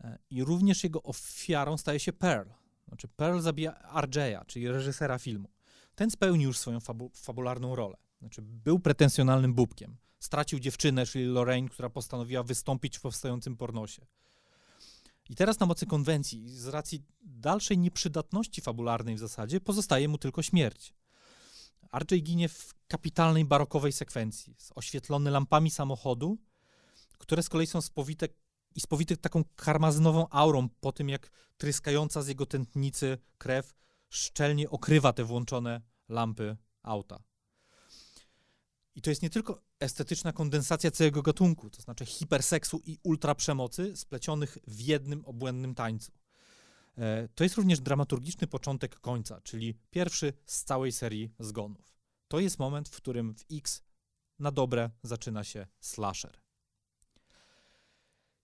E, 0.01 0.19
I 0.29 0.43
również 0.43 0.83
jego 0.83 1.03
ofiarą 1.03 1.77
staje 1.77 1.99
się 1.99 2.13
Pearl. 2.13 2.49
Znaczy 2.87 3.07
Pearl 3.07 3.39
zabija 3.39 3.91
RJ'a, 3.93 4.45
czyli 4.45 4.67
reżysera 4.67 5.19
filmu. 5.19 5.49
Ten 5.95 6.11
spełnił 6.11 6.47
już 6.47 6.57
swoją 6.57 6.79
fabu 6.79 7.11
fabularną 7.15 7.75
rolę. 7.75 7.97
Znaczy 8.19 8.41
był 8.41 8.79
pretensjonalnym 8.79 9.53
bubkiem 9.53 9.97
stracił 10.19 10.59
dziewczynę, 10.59 11.05
czyli 11.05 11.25
Lorraine, 11.25 11.69
która 11.69 11.89
postanowiła 11.89 12.43
wystąpić 12.43 12.97
w 12.97 13.01
powstającym 13.01 13.57
pornosie. 13.57 14.05
I 15.29 15.35
teraz 15.35 15.59
na 15.59 15.65
mocy 15.65 15.85
konwencji, 15.85 16.49
z 16.49 16.67
racji 16.67 17.03
dalszej 17.21 17.77
nieprzydatności 17.77 18.61
fabularnej 18.61 19.15
w 19.15 19.19
zasadzie, 19.19 19.61
pozostaje 19.61 20.07
mu 20.07 20.17
tylko 20.17 20.41
śmierć. 20.41 20.93
RJ 21.99 22.21
ginie 22.21 22.49
w 22.49 22.73
kapitalnej 22.87 23.45
barokowej 23.45 23.91
sekwencji, 23.91 24.55
oświetlony 24.75 25.31
lampami 25.31 25.71
samochodu, 25.71 26.37
które 27.17 27.43
z 27.43 27.49
kolei 27.49 27.67
są 27.67 27.81
spowite 27.81 28.27
i 28.75 28.79
spowite 28.81 29.17
taką 29.17 29.43
karmazynową 29.55 30.29
aurą 30.29 30.69
po 30.69 30.91
tym, 30.91 31.09
jak 31.09 31.31
tryskająca 31.57 32.21
z 32.21 32.27
jego 32.27 32.45
tętnicy 32.45 33.17
krew 33.37 33.73
szczelnie 34.09 34.69
okrywa 34.69 35.13
te 35.13 35.23
włączone 35.23 35.81
lampy 36.09 36.57
auta. 36.83 37.28
I 38.99 39.01
to 39.01 39.09
jest 39.09 39.21
nie 39.21 39.29
tylko 39.29 39.61
estetyczna 39.79 40.33
kondensacja 40.33 40.91
całego 40.91 41.21
gatunku, 41.21 41.69
to 41.69 41.81
znaczy 41.81 42.05
hiperseksu 42.05 42.81
i 42.85 42.97
ultraprzemocy 43.03 43.97
splecionych 43.97 44.57
w 44.67 44.79
jednym 44.79 45.25
obłędnym 45.25 45.75
tańcu. 45.75 46.11
E, 46.97 47.27
to 47.35 47.43
jest 47.43 47.55
również 47.55 47.79
dramaturgiczny 47.79 48.47
początek 48.47 48.99
końca, 48.99 49.41
czyli 49.41 49.79
pierwszy 49.89 50.33
z 50.45 50.63
całej 50.63 50.91
serii 50.91 51.31
zgonów. 51.39 51.95
To 52.27 52.39
jest 52.39 52.59
moment, 52.59 52.89
w 52.89 52.95
którym 52.95 53.35
w 53.35 53.45
X 53.51 53.83
na 54.39 54.51
dobre 54.51 54.89
zaczyna 55.03 55.43
się 55.43 55.67
slasher. 55.79 56.41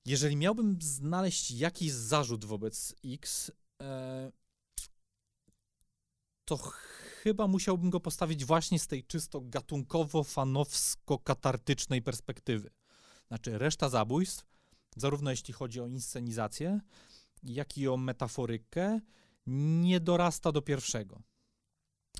Jeżeli 0.05 0.35
miałbym 0.35 0.77
znaleźć 0.81 1.51
jakiś 1.51 1.91
zarzut 1.91 2.45
wobec 2.45 2.95
X, 3.05 3.51
e, 3.81 4.31
to 6.45 6.57
chyba 7.25 7.47
musiałbym 7.47 7.89
go 7.89 7.99
postawić 7.99 8.45
właśnie 8.45 8.79
z 8.79 8.87
tej 8.87 9.03
czysto 9.03 9.41
gatunkowo-fanowsko-katartycznej 9.41 12.01
perspektywy. 12.01 12.69
Znaczy, 13.27 13.57
reszta 13.57 13.89
zabójstw, 13.89 14.45
zarówno 14.95 15.31
jeśli 15.31 15.53
chodzi 15.53 15.81
o 15.81 15.87
inscenizację, 15.87 16.79
jak 17.43 17.77
i 17.77 17.87
o 17.87 17.97
metaforykę, 17.97 18.99
nie 19.47 19.99
dorasta 19.99 20.51
do 20.51 20.61
pierwszego. 20.61 21.21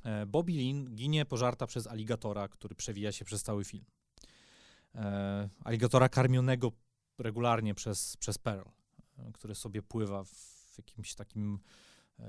E, 0.03 0.25
Bobby 0.25 0.51
Lynn 0.51 0.95
ginie 0.95 1.25
pożarta 1.25 1.67
przez 1.67 1.87
aligatora, 1.87 2.47
który 2.47 2.75
przewija 2.75 3.11
się 3.11 3.25
przez 3.25 3.43
cały 3.43 3.65
film. 3.65 3.85
E, 4.95 5.49
aligatora 5.63 6.09
karmionego 6.09 6.71
regularnie 7.17 7.75
przez, 7.75 8.17
przez 8.17 8.37
Pearl, 8.37 8.69
który 9.33 9.55
sobie 9.55 9.81
pływa 9.81 10.23
w 10.23 10.73
jakimś 10.77 11.15
takim 11.15 11.59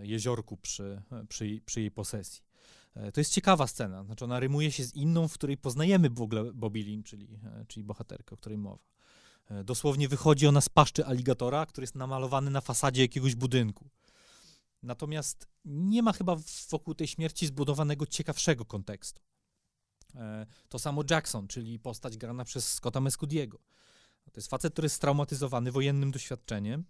jeziorku 0.01 0.57
przy, 0.57 1.03
przy, 1.29 1.61
przy 1.67 1.81
jej 1.81 1.91
posesji. 1.91 2.46
To 3.15 3.21
jest 3.21 3.33
ciekawa 3.33 3.67
scena, 3.67 4.05
znaczy 4.05 4.25
ona 4.25 4.41
rymuje 4.41 4.73
się 4.73 4.85
z 4.85 4.95
inną, 4.95 5.29
w 5.29 5.35
której 5.35 5.57
poznajemy 5.57 6.11
w 6.11 6.21
ogóle 6.21 6.53
Bobby 6.53 6.83
Lynn, 6.83 7.03
czyli, 7.03 7.29
czyli 7.69 7.85
bohaterkę, 7.85 8.35
o 8.35 8.39
której 8.39 8.59
mowa. 8.59 8.85
Dosłownie 9.65 10.09
wychodzi 10.09 10.47
ona 10.47 10.61
z 10.61 10.69
paszczy 10.69 11.07
aligatora, 11.07 11.67
który 11.67 11.83
jest 11.83 11.95
namalowany 11.95 12.51
na 12.51 12.61
fasadzie 12.61 13.03
jakiegoś 13.03 13.35
budynku. 13.35 13.91
Natomiast 14.83 15.49
nie 15.65 16.03
ma 16.03 16.13
chyba 16.13 16.37
wokół 16.71 16.95
tej 16.95 17.07
śmierci 17.07 17.47
zbudowanego 17.47 18.07
ciekawszego 18.07 18.65
kontekstu. 18.65 19.23
E, 20.15 20.47
to 20.69 20.79
samo 20.79 21.03
Jackson, 21.11 21.49
czyli 21.49 21.79
postać 21.79 22.17
grana 22.17 22.45
przez 22.45 22.73
Scotta 22.73 23.01
Mescudiego. 23.01 23.59
To 24.25 24.41
jest 24.41 24.51
facet, 24.51 24.73
który 24.73 24.87
jest 24.87 24.97
straumatyzowany 24.97 25.73
wojennym 25.73 26.11
doświadczeniem, 26.11 26.85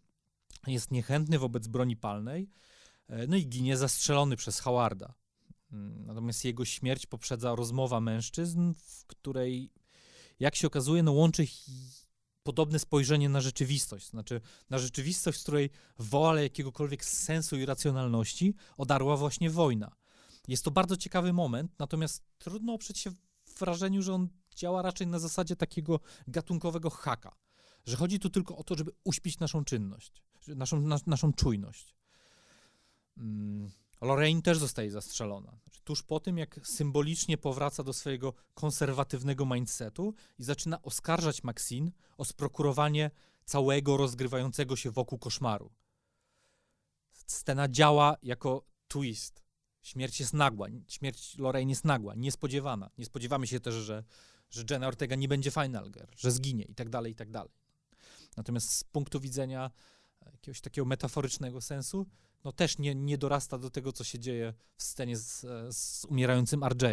jest 0.67 0.91
niechętny 0.91 1.39
wobec 1.39 1.69
broni 1.69 1.97
palnej, 1.97 2.51
e, 3.09 3.27
no 3.27 3.37
i 3.37 3.47
ginie 3.47 3.77
zastrzelony 3.77 4.37
przez 4.37 4.61
Howarda. 4.61 5.15
Mm, 5.77 6.07
natomiast 6.07 6.45
jego 6.45 6.65
śmierć 6.65 7.07
poprzedza 7.07 7.55
rozmowa 7.55 8.01
mężczyzn, 8.01 8.75
w 8.75 9.07
której, 9.07 9.71
jak 10.41 10.57
się 10.57 10.67
okazuje, 10.67 11.03
no 11.03 11.13
łączy 11.13 11.47
podobne 12.43 12.79
spojrzenie 12.79 13.29
na 13.29 13.41
rzeczywistość. 13.41 14.11
Znaczy, 14.11 14.41
na 14.71 14.79
rzeczywistość, 14.79 15.41
z 15.41 15.43
której 15.43 15.71
wola 15.99 16.41
jakiegokolwiek 16.43 17.05
sensu 17.05 17.57
i 17.57 17.67
racjonalności 17.67 18.55
odarła 18.77 19.17
właśnie 19.17 19.51
wojna. 19.51 19.97
Jest 20.49 20.65
to 20.65 20.71
bardzo 20.71 20.97
ciekawy 20.97 21.33
moment, 21.33 21.73
natomiast 21.79 22.23
trudno 22.39 22.73
oprzeć 22.73 22.99
się 22.99 23.11
wrażeniu, 23.59 24.03
że 24.03 24.15
on 24.15 24.29
działa 24.57 24.83
raczej 24.83 25.07
na 25.07 25.19
zasadzie 25.19 25.57
takiego 25.57 26.01
gatunkowego 26.29 26.91
haka. 26.91 27.37
Że 27.85 27.97
chodzi 27.97 28.19
tu 28.19 28.31
tylko 28.31 28.57
o 28.57 28.65
to, 28.65 28.75
żeby 28.75 28.91
uśpić 29.05 29.39
naszą 29.39 29.65
czynność, 29.65 30.23
naszą, 30.49 30.81
na, 30.81 30.99
naszą 31.07 31.33
czujność. 31.33 31.95
Mm. 33.17 33.71
Lorraine 34.01 34.43
też 34.43 34.59
zostaje 34.59 34.91
zastrzelona. 34.91 35.59
Znaczy, 35.63 35.81
tuż 35.85 36.03
po 36.03 36.21
tym, 36.21 36.39
jak 36.39 36.61
symbolicznie 36.63 37.39
powraca 37.39 37.83
do 37.83 37.93
swojego 37.93 38.35
konserwatywnego 38.55 39.47
mindsetu 39.47 40.15
i 40.39 40.45
zaczyna 40.45 40.83
oskarżać 40.83 41.45
Maxine 41.45 41.91
o 42.17 42.25
sprokurowanie 42.25 43.11
całego 43.45 43.97
rozgrywającego 43.97 44.77
się 44.77 44.91
wokół 44.91 45.19
koszmaru. 45.19 45.73
Scena 47.27 47.69
działa 47.69 48.17
jako 48.23 48.67
twist. 48.89 49.47
Śmierć 49.83 50.21
jest 50.21 50.33
nagła, 50.33 50.67
śmierć 50.89 51.39
Lorraine 51.39 51.71
jest 51.71 51.85
nagła, 51.85 52.15
niespodziewana. 52.15 52.91
Nie 52.99 53.05
spodziewamy 53.05 53.47
się 53.47 53.61
też, 53.61 53.75
że, 53.75 54.05
że 54.51 54.65
Jenna 54.71 54.89
Ortega 54.89 55.17
nie 55.17 55.29
będzie 55.29 55.51
final 55.51 55.91
girl, 55.91 56.13
że 56.17 56.31
zginie 56.31 56.65
i 56.65 56.75
tak 56.75 56.89
dalej, 56.89 57.13
i 57.13 57.15
tak 57.15 57.31
dalej. 57.31 57.53
Natomiast 58.37 58.73
z 58.73 58.85
punktu 58.85 59.21
widzenia 59.21 59.71
jakiegoś 60.33 60.61
takiego 60.61 60.85
metaforycznego 60.85 61.61
sensu, 61.61 62.07
no 62.45 62.53
też 62.53 62.79
nie, 62.79 62.95
nie 62.95 63.19
dorasta 63.19 63.59
do 63.59 63.71
tego, 63.71 63.93
co 63.93 64.05
się 64.05 64.19
dzieje 64.19 64.55
w 64.77 64.83
scenie 64.83 65.17
z, 65.17 65.41
z 65.77 66.05
umierającym 66.05 66.65
RJ. 66.65 66.85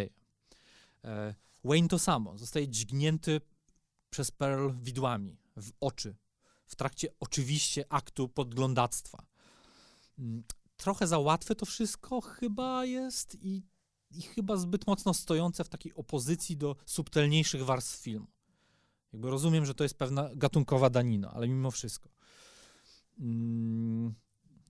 E, 1.04 1.34
Wayne 1.64 1.88
to 1.88 1.98
samo, 1.98 2.38
zostaje 2.38 2.68
dźgnięty 2.68 3.40
przez 4.10 4.30
Pearl 4.30 4.70
widłami 4.82 5.36
w 5.56 5.72
oczy, 5.80 6.16
w 6.66 6.76
trakcie 6.76 7.08
oczywiście 7.20 7.84
aktu 7.88 8.28
podglądactwa. 8.28 9.26
Mm, 10.18 10.44
trochę 10.76 11.06
za 11.06 11.18
łatwe 11.18 11.54
to 11.54 11.66
wszystko 11.66 12.20
chyba 12.20 12.84
jest 12.84 13.36
i, 13.42 13.62
i 14.10 14.22
chyba 14.22 14.56
zbyt 14.56 14.86
mocno 14.86 15.14
stojące 15.14 15.64
w 15.64 15.68
takiej 15.68 15.94
opozycji 15.94 16.56
do 16.56 16.76
subtelniejszych 16.86 17.64
warstw 17.64 18.00
filmu. 18.00 18.26
Jakby 19.12 19.30
rozumiem, 19.30 19.66
że 19.66 19.74
to 19.74 19.84
jest 19.84 19.98
pewna 19.98 20.30
gatunkowa 20.34 20.90
danina, 20.90 21.30
ale 21.30 21.48
mimo 21.48 21.70
wszystko. 21.70 22.08
Mm, 23.18 24.14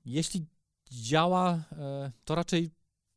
jeśli 0.05 0.47
działa, 0.91 1.65
e, 1.73 2.13
to 2.25 2.35
raczej, 2.35 2.71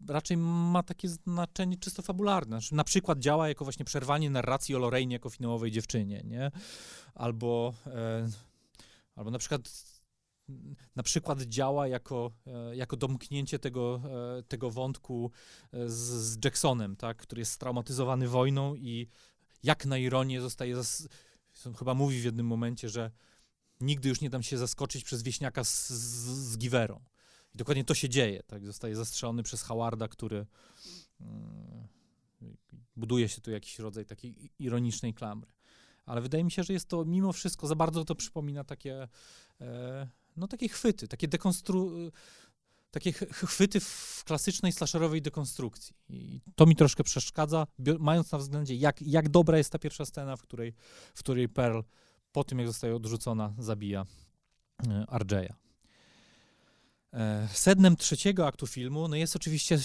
raczej 0.08 0.38
ma 0.38 0.84
takie 0.84 1.10
znaczenie 1.10 1.78
czysto 1.78 2.02
fabularne. 2.02 2.60
Znaczy, 2.60 2.76
na 2.76 2.84
przykład 2.84 3.20
działa 3.20 3.48
jako 3.48 3.66
właśnie 3.66 3.86
przerwanie 3.86 4.30
narracji 4.30 4.76
o 4.76 4.80
Lorraine 4.80 5.12
jako 5.12 5.30
finałowej 5.30 5.72
dziewczynie, 5.72 6.22
nie? 6.26 6.52
Albo, 7.16 7.74
e, 7.86 8.30
albo 9.16 9.32
na 9.32 9.40
przykład 9.40 9.62
na 10.96 11.04
przykład 11.04 11.42
działa 11.42 11.88
jako, 11.88 12.32
e, 12.48 12.76
jako 12.76 12.98
domknięcie 12.98 13.60
tego, 13.60 14.02
tego 14.48 14.72
wątku 14.72 15.32
z, 15.74 15.94
z 15.94 16.46
Jacksonem, 16.46 16.96
tak, 16.96 17.18
który 17.18 17.40
jest 17.40 17.52
straumatyzowany 17.52 18.28
wojną 18.28 18.76
i 18.76 19.08
jak 19.64 19.86
na 19.86 19.98
ironię 19.98 20.42
zostaje, 20.42 20.76
zas, 20.76 21.08
chyba 21.80 21.94
mówi 21.94 22.22
w 22.22 22.24
jednym 22.24 22.46
momencie, 22.46 22.90
że 22.90 23.12
nigdy 23.82 24.10
już 24.10 24.22
nie 24.22 24.30
dam 24.30 24.44
się 24.44 24.58
zaskoczyć 24.58 25.04
przez 25.04 25.24
wieśniaka 25.24 25.64
z, 25.64 25.90
z, 25.90 26.26
z 26.52 26.58
Giverą. 26.58 27.00
I 27.56 27.58
dokładnie 27.58 27.84
to 27.86 27.94
się 27.94 28.10
dzieje, 28.10 28.44
tak? 28.44 28.66
Zostaje 28.66 28.96
zastrzelony 28.96 29.44
przez 29.44 29.62
Howarda, 29.62 30.08
który 30.08 30.46
yy, 31.20 31.28
buduje 32.96 33.30
się 33.30 33.42
tu 33.42 33.52
jakiś 33.52 33.80
rodzaj 33.80 34.06
takiej 34.06 34.52
ironicznej 34.60 35.14
klamry. 35.14 35.52
Ale 36.06 36.22
wydaje 36.22 36.44
mi 36.44 36.52
się, 36.52 36.64
że 36.64 36.74
jest 36.74 36.88
to 36.88 37.06
mimo 37.06 37.34
wszystko, 37.34 37.68
za 37.68 37.76
bardzo 37.76 38.06
to 38.06 38.16
przypomina 38.16 38.64
takie, 38.64 39.08
e, 39.62 40.08
no 40.38 40.48
takie 40.48 40.70
chwyty, 40.70 41.08
takie 41.08 41.28
dekonstru... 41.28 42.12
Takie 42.92 43.14
chwyty 43.32 43.80
w 43.80 44.24
klasycznej 44.26 44.72
slasherowej 44.72 45.22
dekonstrukcji. 45.22 45.96
I 46.10 46.42
to 46.56 46.66
mi 46.66 46.76
troszkę 46.76 47.04
przeszkadza, 47.04 47.68
mając 48.00 48.32
na 48.32 48.38
względzie, 48.38 48.76
jak, 48.76 49.02
jak 49.02 49.30
dobra 49.30 49.58
jest 49.58 49.70
ta 49.72 49.80
pierwsza 49.80 50.06
scena, 50.06 50.36
w 50.36 50.42
której, 50.42 50.74
w 51.14 51.20
której 51.20 51.50
Pearl 51.50 51.80
po 52.38 52.44
tym, 52.44 52.60
jak 52.60 52.68
zostaje 52.68 52.96
odrzucona, 52.96 53.54
zabija 53.60 54.06
e, 54.88 55.06
RJ'a. 55.20 55.56
E, 57.14 57.48
sednem 57.52 57.96
trzeciego 57.96 58.48
aktu 58.48 58.68
filmu 58.68 59.08
no 59.08 59.16
jest 59.16 59.36
oczywiście 59.36 59.80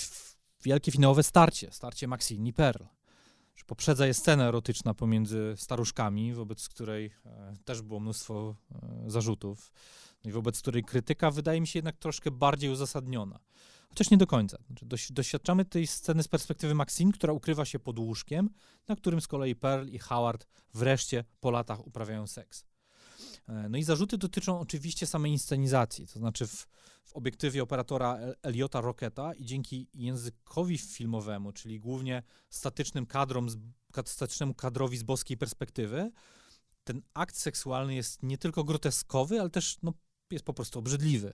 wielkie 0.62 0.92
finałowe 0.92 1.22
starcie, 1.22 1.70
starcie 1.70 2.08
Maxine 2.08 2.48
i 2.48 2.52
Pearl. 2.52 2.84
Poprzedza 3.66 4.06
je 4.06 4.14
scena 4.14 4.48
erotyczna 4.48 4.94
pomiędzy 4.94 5.54
staruszkami, 5.56 6.34
wobec 6.34 6.68
której 6.68 7.10
e, 7.26 7.54
też 7.64 7.82
było 7.82 8.00
mnóstwo 8.00 8.56
e, 8.74 9.10
zarzutów 9.10 9.72
no 10.24 10.30
i 10.30 10.32
wobec 10.32 10.60
której 10.60 10.84
krytyka 10.84 11.30
wydaje 11.30 11.60
mi 11.60 11.66
się 11.66 11.78
jednak 11.78 11.96
troszkę 11.96 12.30
bardziej 12.30 12.70
uzasadniona. 12.70 13.38
Chociaż 13.92 14.10
nie 14.10 14.16
do 14.16 14.26
końca. 14.26 14.58
Znaczy, 14.66 15.12
doświadczamy 15.12 15.64
tej 15.64 15.86
sceny 15.86 16.22
z 16.22 16.28
perspektywy 16.28 16.74
Maxine, 16.74 17.12
która 17.12 17.32
ukrywa 17.32 17.64
się 17.64 17.78
pod 17.78 17.98
łóżkiem, 17.98 18.50
na 18.88 18.96
którym 18.96 19.20
z 19.20 19.28
kolei 19.28 19.54
Pearl 19.54 19.88
i 19.88 19.98
Howard 19.98 20.46
wreszcie 20.74 21.24
po 21.40 21.50
latach 21.50 21.86
uprawiają 21.86 22.26
seks. 22.26 22.64
E, 23.48 23.68
no 23.68 23.78
i 23.78 23.82
zarzuty 23.82 24.18
dotyczą 24.18 24.60
oczywiście 24.60 25.06
samej 25.06 25.32
inscenizacji, 25.32 26.06
to 26.06 26.18
znaczy 26.18 26.46
w, 26.46 26.66
w 27.04 27.12
obiektywie 27.12 27.62
operatora 27.62 28.18
Eliota 28.42 28.80
Rocketa 28.80 29.34
i 29.34 29.44
dzięki 29.44 29.88
językowi 29.94 30.78
filmowemu, 30.78 31.52
czyli 31.52 31.80
głównie 31.80 32.22
statycznym 32.50 33.06
kadrom, 33.06 33.48
statycznemu 34.04 34.54
kadrowi 34.54 34.96
z 34.96 35.02
boskiej 35.02 35.36
perspektywy, 35.36 36.10
ten 36.84 37.02
akt 37.14 37.36
seksualny 37.36 37.94
jest 37.94 38.22
nie 38.22 38.38
tylko 38.38 38.64
groteskowy, 38.64 39.40
ale 39.40 39.50
też 39.50 39.76
no, 39.82 39.92
jest 40.30 40.44
po 40.44 40.54
prostu 40.54 40.78
obrzydliwy. 40.78 41.32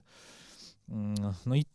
Mm, 0.89 1.33
no 1.45 1.55
i 1.55 1.65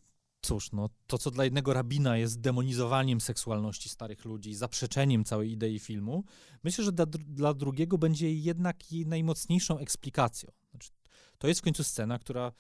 cóż, 0.45 0.73
no, 0.73 0.89
to 1.07 1.19
co 1.19 1.31
dla 1.31 1.45
jednego 1.45 1.73
rabina 1.73 2.17
jest 2.17 2.41
demonizowaniem 2.41 3.21
seksualności 3.21 3.89
starych 3.89 4.25
ludzi, 4.25 4.55
zaprzeczeniem 4.55 5.25
całej 5.25 5.51
idei 5.53 5.79
filmu, 5.79 6.25
myślę, 6.65 6.85
że 6.85 6.93
dla, 6.93 7.07
dla 7.07 7.55
drugiego 7.55 7.99
będzie 7.99 8.35
jednak 8.35 8.93
jej 8.93 9.07
najmocniejszą 9.07 9.79
eksplikacją. 9.79 10.53
Znaczy, 10.71 10.91
to 11.39 11.49
jest 11.49 11.61
w 11.61 11.65
końcu 11.65 11.85
scena, 11.85 12.19
która 12.19 12.53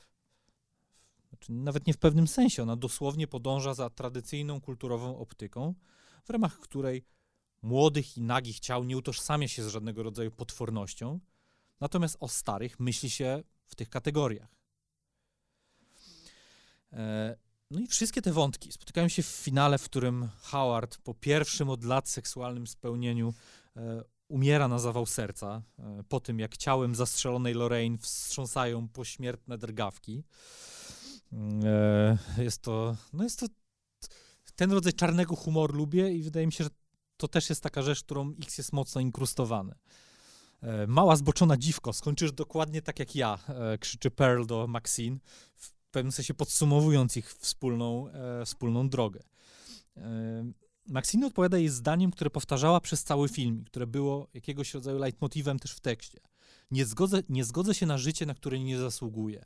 znaczy, 1.28 1.52
nawet 1.52 1.86
nie 1.86 1.92
w 1.92 1.98
pewnym 1.98 2.28
sensie, 2.28 2.62
ona 2.62 2.76
dosłownie 2.76 3.26
podąża 3.26 3.74
za 3.74 3.90
tradycyjną 3.90 4.60
kulturową 4.60 5.18
optyką, 5.18 5.74
w 6.24 6.30
ramach 6.30 6.58
której 6.58 7.04
młodych 7.62 8.16
i 8.16 8.22
nagich 8.22 8.60
ciał 8.60 8.84
nie 8.84 8.96
utożsamia 8.96 9.48
się 9.48 9.64
z 9.64 9.68
żadnego 9.68 10.02
rodzaju 10.02 10.30
potwornością, 10.30 11.20
natomiast 11.80 12.16
o 12.20 12.28
starych 12.28 12.80
myśli 12.80 13.10
się 13.10 13.42
w 13.66 13.74
tych 13.74 13.90
kategoriach. 13.90 14.54
E, 16.92 17.36
no 17.74 17.80
i 17.80 17.86
wszystkie 17.86 18.22
te 18.22 18.32
wątki 18.32 18.72
spotykają 18.72 19.08
się 19.08 19.22
w 19.22 19.26
finale, 19.26 19.78
w 19.78 19.84
którym 19.84 20.28
Howard 20.42 20.98
po 20.98 21.14
pierwszym 21.14 21.70
od 21.70 21.84
lat 21.84 22.08
seksualnym 22.08 22.66
spełnieniu 22.66 23.34
e, 23.76 24.04
umiera 24.28 24.68
na 24.68 24.78
zawał 24.78 25.06
serca, 25.06 25.62
e, 25.78 26.02
po 26.08 26.20
tym 26.20 26.38
jak 26.38 26.56
ciałem 26.56 26.94
zastrzelonej 26.94 27.54
Lorraine 27.54 27.98
wstrząsają 27.98 28.88
pośmiertne 28.88 29.58
drgawki. 29.58 30.24
E, 31.64 32.18
jest 32.42 32.62
to, 32.62 32.96
no 33.12 33.24
jest 33.24 33.40
to, 33.40 33.46
ten 34.56 34.72
rodzaj 34.72 34.92
czarnego 34.92 35.36
humoru 35.36 35.74
lubię 35.76 36.12
i 36.12 36.22
wydaje 36.22 36.46
mi 36.46 36.52
się, 36.52 36.64
że 36.64 36.70
to 37.16 37.28
też 37.28 37.48
jest 37.48 37.62
taka 37.62 37.82
rzecz, 37.82 38.02
którą 38.02 38.34
X 38.42 38.58
jest 38.58 38.72
mocno 38.72 39.00
inkrustowany. 39.00 39.74
E, 40.62 40.86
mała 40.86 41.16
zboczona 41.16 41.56
dziwko, 41.56 41.92
skończysz 41.92 42.32
dokładnie 42.32 42.82
tak 42.82 42.98
jak 42.98 43.16
ja, 43.16 43.38
e, 43.48 43.78
krzyczy 43.78 44.10
Pearl 44.10 44.46
do 44.46 44.66
Maxine, 44.66 45.18
pewnym 45.94 46.12
sensie 46.12 46.34
podsumowując 46.34 47.16
ich 47.16 47.34
wspólną, 47.34 48.08
e, 48.08 48.44
wspólną 48.44 48.88
drogę. 48.88 49.20
E, 49.96 50.52
Maxine 50.88 51.26
odpowiada 51.26 51.58
jej 51.58 51.68
zdaniem, 51.68 52.10
które 52.10 52.30
powtarzała 52.30 52.80
przez 52.80 53.04
cały 53.04 53.28
film, 53.28 53.64
które 53.64 53.86
było 53.86 54.28
jakiegoś 54.34 54.74
rodzaju 54.74 54.98
leitmotivem 54.98 55.58
też 55.58 55.72
w 55.72 55.80
tekście. 55.80 56.20
Nie 56.70 56.84
zgodzę, 56.84 57.22
nie 57.28 57.44
zgodzę 57.44 57.74
się 57.74 57.86
na 57.86 57.98
życie, 57.98 58.26
na 58.26 58.34
które 58.34 58.58
nie 58.58 58.78
zasługuję. 58.78 59.44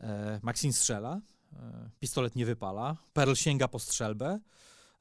E, 0.00 0.40
Maxine 0.42 0.72
strzela, 0.72 1.20
e, 1.52 1.90
pistolet 2.00 2.36
nie 2.36 2.46
wypala, 2.46 2.96
Pearl 3.12 3.34
sięga 3.34 3.68
po 3.68 3.78
strzelbę, 3.78 4.40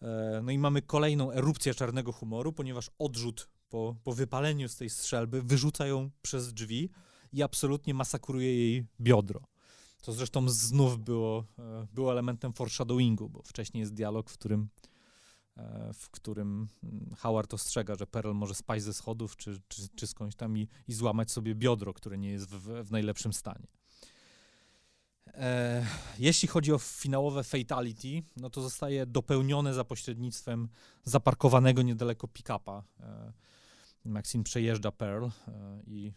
e, 0.02 0.42
no 0.44 0.52
i 0.52 0.58
mamy 0.58 0.82
kolejną 0.82 1.32
erupcję 1.32 1.74
czarnego 1.74 2.12
humoru, 2.12 2.54
ponieważ 2.54 2.92
odrzut 3.00 3.50
po, 3.70 3.96
po 4.04 4.14
wypaleniu 4.14 4.70
z 4.70 4.76
tej 4.76 4.90
strzelby 4.90 5.42
wyrzuca 5.42 5.88
ją 5.88 6.10
przez 6.22 6.54
drzwi 6.54 6.90
i 7.34 7.44
absolutnie 7.44 7.94
masakruje 7.94 8.56
jej 8.56 8.86
biodro. 9.02 9.55
To 10.06 10.14
zresztą 10.14 10.50
znów 10.50 11.00
było, 11.00 11.46
e, 11.60 11.88
było 11.94 12.12
elementem 12.12 12.54
foreshadowingu, 12.54 13.30
bo 13.30 13.42
wcześniej 13.42 13.82
jest 13.82 13.94
dialog, 13.94 14.30
w 14.30 14.34
którym, 14.34 14.70
e, 15.58 15.94
w 15.94 16.10
którym 16.10 16.68
mm, 16.84 17.16
Howard 17.18 17.54
ostrzega, 17.54 17.96
że 17.96 18.08
Pearl 18.08 18.32
może 18.32 18.56
spaść 18.56 18.84
ze 18.84 18.94
schodów 18.94 19.38
czy, 19.38 19.62
czy, 19.68 19.88
czy 19.96 20.08
skądś 20.08 20.36
tam 20.36 20.58
i, 20.58 20.68
i 20.88 20.94
złamać 20.94 21.32
sobie 21.32 21.56
biodro, 21.56 21.94
które 21.94 22.18
nie 22.18 22.30
jest 22.30 22.50
w, 22.50 22.88
w 22.88 22.92
najlepszym 22.92 23.34
stanie. 23.34 23.68
E, 25.28 25.86
jeśli 26.20 26.48
chodzi 26.48 26.74
o 26.74 26.78
finałowe 26.78 27.44
fatality, 27.44 28.24
no 28.38 28.50
to 28.50 28.62
zostaje 28.62 29.06
dopełnione 29.06 29.74
za 29.74 29.84
pośrednictwem 29.84 30.70
zaparkowanego 31.04 31.82
niedaleko 31.82 32.28
pick-upa. 32.28 32.84
Przejeżdża 34.44 34.92
Pearl 34.92 35.28
i 35.88 36.12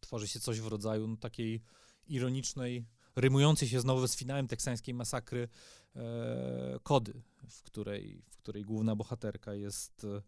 tworzy 0.00 0.28
się 0.28 0.40
coś 0.40 0.60
w 0.60 0.66
rodzaju 0.66 1.16
takiej 1.16 1.62
ironicznej, 2.10 2.84
rymującej 3.16 3.68
się 3.68 3.80
znowu 3.80 4.08
z 4.08 4.16
finałem 4.16 4.48
teksańskiej 4.48 4.94
masakry 4.94 5.48
e, 5.96 6.78
kody, 6.82 7.22
w 7.48 7.62
której, 7.62 8.22
w 8.30 8.36
której 8.36 8.64
główna 8.64 8.96
bohaterka 8.96 9.54
jest 9.54 10.04
e, 10.04 10.22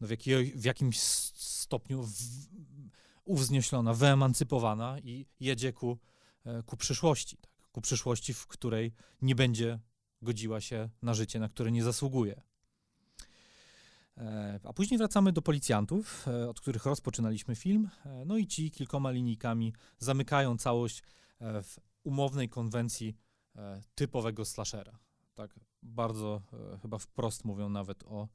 no, 0.00 0.06
w, 0.06 0.10
jakiej, 0.10 0.52
w 0.52 0.64
jakimś 0.64 1.00
stopniu 1.00 2.02
w, 2.02 2.12
uwznieślona, 3.24 3.94
wyemancypowana 3.94 4.98
i 4.98 5.26
jedzie 5.40 5.72
ku, 5.72 5.98
e, 6.44 6.62
ku 6.62 6.76
przyszłości, 6.76 7.36
tak? 7.36 7.50
ku 7.72 7.80
przyszłości, 7.80 8.34
w 8.34 8.46
której 8.46 8.92
nie 9.22 9.34
będzie 9.34 9.78
godziła 10.22 10.60
się 10.60 10.88
na 11.02 11.14
życie, 11.14 11.40
na 11.40 11.48
które 11.48 11.72
nie 11.72 11.84
zasługuje. 11.84 12.42
E, 14.18 14.60
a 14.64 14.72
później 14.72 14.98
wracamy 14.98 15.32
do 15.32 15.42
policjantów, 15.42 16.28
e, 16.28 16.48
od 16.48 16.60
których 16.60 16.86
rozpoczynaliśmy 16.86 17.54
film. 17.54 17.90
E, 18.06 18.24
no 18.24 18.36
i 18.36 18.46
ci 18.46 18.70
kilkoma 18.70 19.10
linijkami 19.10 19.72
zamykają 19.98 20.58
całość 20.58 21.02
w 21.40 21.76
umownej 22.04 22.48
konwencji 22.48 23.16
typowego 23.94 24.44
slashera. 24.44 24.98
Tak 25.34 25.60
bardzo 25.82 26.42
chyba 26.82 26.98
wprost 26.98 27.44
mówią 27.44 27.68
nawet 27.68 28.04
o 28.04 28.28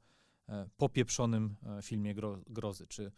popieprzonym 0.76 1.56
filmie 1.82 2.14
gro 2.14 2.38
grozy, 2.46 2.86
czy 2.86 3.12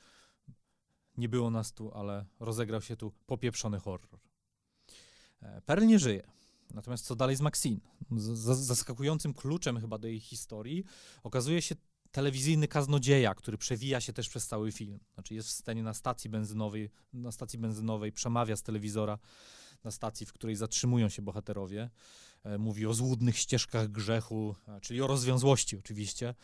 nie 1.16 1.28
było 1.28 1.50
nas 1.50 1.72
tu, 1.72 1.92
ale 1.92 2.26
rozegrał 2.40 2.82
się 2.82 2.96
tu 2.96 3.12
popieprzony 3.26 3.78
horror. 3.78 4.18
Pearl 5.66 5.86
nie 5.86 5.98
żyje. 5.98 6.26
Natomiast 6.74 7.06
co 7.06 7.16
dalej 7.16 7.36
z 7.36 7.40
Maxine? 7.40 7.80
Z 8.16 8.58
zaskakującym 8.58 9.34
kluczem 9.34 9.80
chyba 9.80 9.98
do 9.98 10.08
jej 10.08 10.20
historii 10.20 10.84
okazuje 11.22 11.62
się 11.62 11.74
telewizyjny 12.14 12.68
kaznodzieja, 12.68 13.34
który 13.34 13.58
przewija 13.58 14.00
się 14.00 14.12
też 14.12 14.28
przez 14.28 14.46
cały 14.46 14.72
film. 14.72 15.00
Znaczy 15.14 15.34
jest 15.34 15.48
w 15.48 15.52
scenie 15.52 15.82
na 15.82 15.94
stacji 15.94 16.30
benzynowej, 16.30 16.90
na 17.12 17.32
stacji 17.32 17.58
benzynowej 17.58 18.12
przemawia 18.12 18.56
z 18.56 18.62
telewizora 18.62 19.18
na 19.84 19.90
stacji, 19.90 20.26
w 20.26 20.32
której 20.32 20.56
zatrzymują 20.56 21.08
się 21.08 21.22
bohaterowie. 21.22 21.90
E, 22.44 22.58
mówi 22.58 22.86
o 22.86 22.94
złudnych 22.94 23.38
ścieżkach 23.38 23.88
grzechu, 23.88 24.54
e, 24.68 24.80
czyli 24.80 25.02
o 25.02 25.06
rozwiązłości 25.06 25.76
oczywiście. 25.76 26.34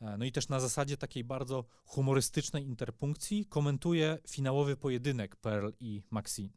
E, 0.00 0.18
no 0.18 0.24
i 0.24 0.32
też 0.32 0.48
na 0.48 0.60
zasadzie 0.60 0.96
takiej 0.96 1.24
bardzo 1.24 1.64
humorystycznej 1.84 2.64
interpunkcji 2.64 3.46
komentuje 3.46 4.18
finałowy 4.28 4.76
pojedynek 4.76 5.36
Pearl 5.36 5.68
i 5.80 6.02
Maxine. 6.10 6.48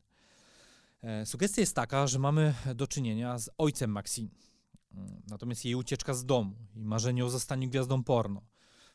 Sugestia 1.26 1.62
jest 1.62 1.76
taka, 1.76 2.08
że 2.08 2.20
mamy 2.20 2.54
do 2.76 2.88
czynienia 2.88 3.38
z 3.38 3.50
ojcem 3.58 3.92
Maxine 3.92 4.30
natomiast 5.28 5.66
jej 5.66 5.76
ucieczka 5.76 6.14
z 6.14 6.26
domu 6.26 6.56
i 6.76 6.86
marzenie 6.86 7.26
o 7.26 7.30
zostaniu 7.30 7.70
gwiazdą 7.70 8.04
porno, 8.04 8.42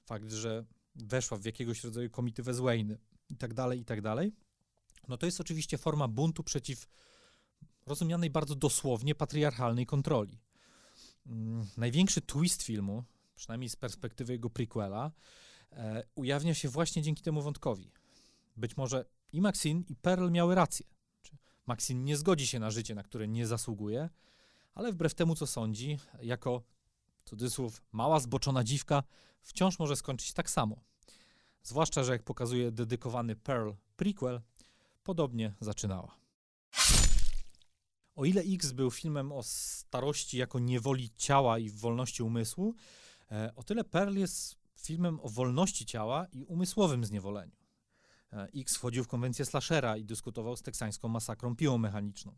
fakt, 0.04 0.32
że 0.32 0.64
weszła 0.94 1.38
w 1.38 1.44
jakiegoś 1.44 1.84
rodzaju 1.84 2.10
komitywę 2.10 2.54
z 2.54 2.60
Wayne 2.60 2.98
i 3.28 3.36
tak 3.36 3.54
dalej, 3.54 3.80
i 3.80 3.84
tak 3.84 4.00
dalej, 4.00 4.32
no 5.08 5.16
to 5.16 5.26
jest 5.26 5.40
oczywiście 5.40 5.78
forma 5.78 6.08
buntu 6.08 6.42
przeciw 6.42 6.88
rozumianej 7.86 8.30
bardzo 8.30 8.54
dosłownie 8.54 9.14
patriarchalnej 9.14 9.86
kontroli. 9.86 10.38
Mm, 11.26 11.66
największy 11.76 12.20
twist 12.20 12.62
filmu, 12.62 13.04
przynajmniej 13.36 13.68
z 13.68 13.76
perspektywy 13.76 14.32
jego 14.32 14.50
prequela, 14.50 15.12
e, 15.72 16.04
ujawnia 16.14 16.54
się 16.54 16.68
właśnie 16.68 17.02
dzięki 17.02 17.22
temu 17.22 17.42
wątkowi. 17.42 17.92
Być 18.56 18.76
może 18.76 19.04
i 19.32 19.40
Maxine, 19.40 19.82
i 19.88 19.96
Pearl 19.96 20.30
miały 20.30 20.54
rację. 20.54 20.86
Maxine 21.66 22.04
nie 22.04 22.16
zgodzi 22.16 22.46
się 22.46 22.58
na 22.58 22.70
życie, 22.70 22.94
na 22.94 23.02
które 23.02 23.28
nie 23.28 23.46
zasługuje, 23.46 24.08
ale 24.74 24.92
wbrew 24.92 25.14
temu, 25.14 25.34
co 25.34 25.46
sądzi, 25.46 25.98
jako 26.22 26.62
cudzysłów 27.24 27.82
mała 27.92 28.20
zboczona 28.20 28.64
dziwka, 28.64 29.02
wciąż 29.42 29.78
może 29.78 29.96
skończyć 29.96 30.32
tak 30.32 30.50
samo. 30.50 30.80
Zwłaszcza, 31.62 32.04
że 32.04 32.12
jak 32.12 32.22
pokazuje 32.22 32.72
dedykowany 32.72 33.36
Pearl 33.36 33.70
prequel, 33.96 34.40
podobnie 35.02 35.54
zaczynała. 35.60 36.16
O 38.16 38.24
ile 38.24 38.42
X 38.42 38.72
był 38.72 38.90
filmem 38.90 39.32
o 39.32 39.42
starości 39.42 40.38
jako 40.38 40.58
niewoli 40.58 41.10
ciała 41.16 41.58
i 41.58 41.70
wolności 41.70 42.22
umysłu, 42.22 42.74
e, 43.30 43.52
o 43.56 43.62
tyle 43.62 43.84
Pearl 43.84 44.16
jest 44.16 44.56
filmem 44.76 45.20
o 45.20 45.28
wolności 45.28 45.86
ciała 45.86 46.26
i 46.32 46.44
umysłowym 46.44 47.04
zniewoleniu. 47.04 47.56
E, 48.32 48.48
X 48.56 48.76
wchodził 48.76 49.04
w 49.04 49.08
konwencję 49.08 49.44
slashera 49.44 49.96
i 49.96 50.04
dyskutował 50.04 50.56
z 50.56 50.62
teksańską 50.62 51.08
masakrą 51.08 51.56
piłą 51.56 51.78
mechaniczną. 51.78 52.34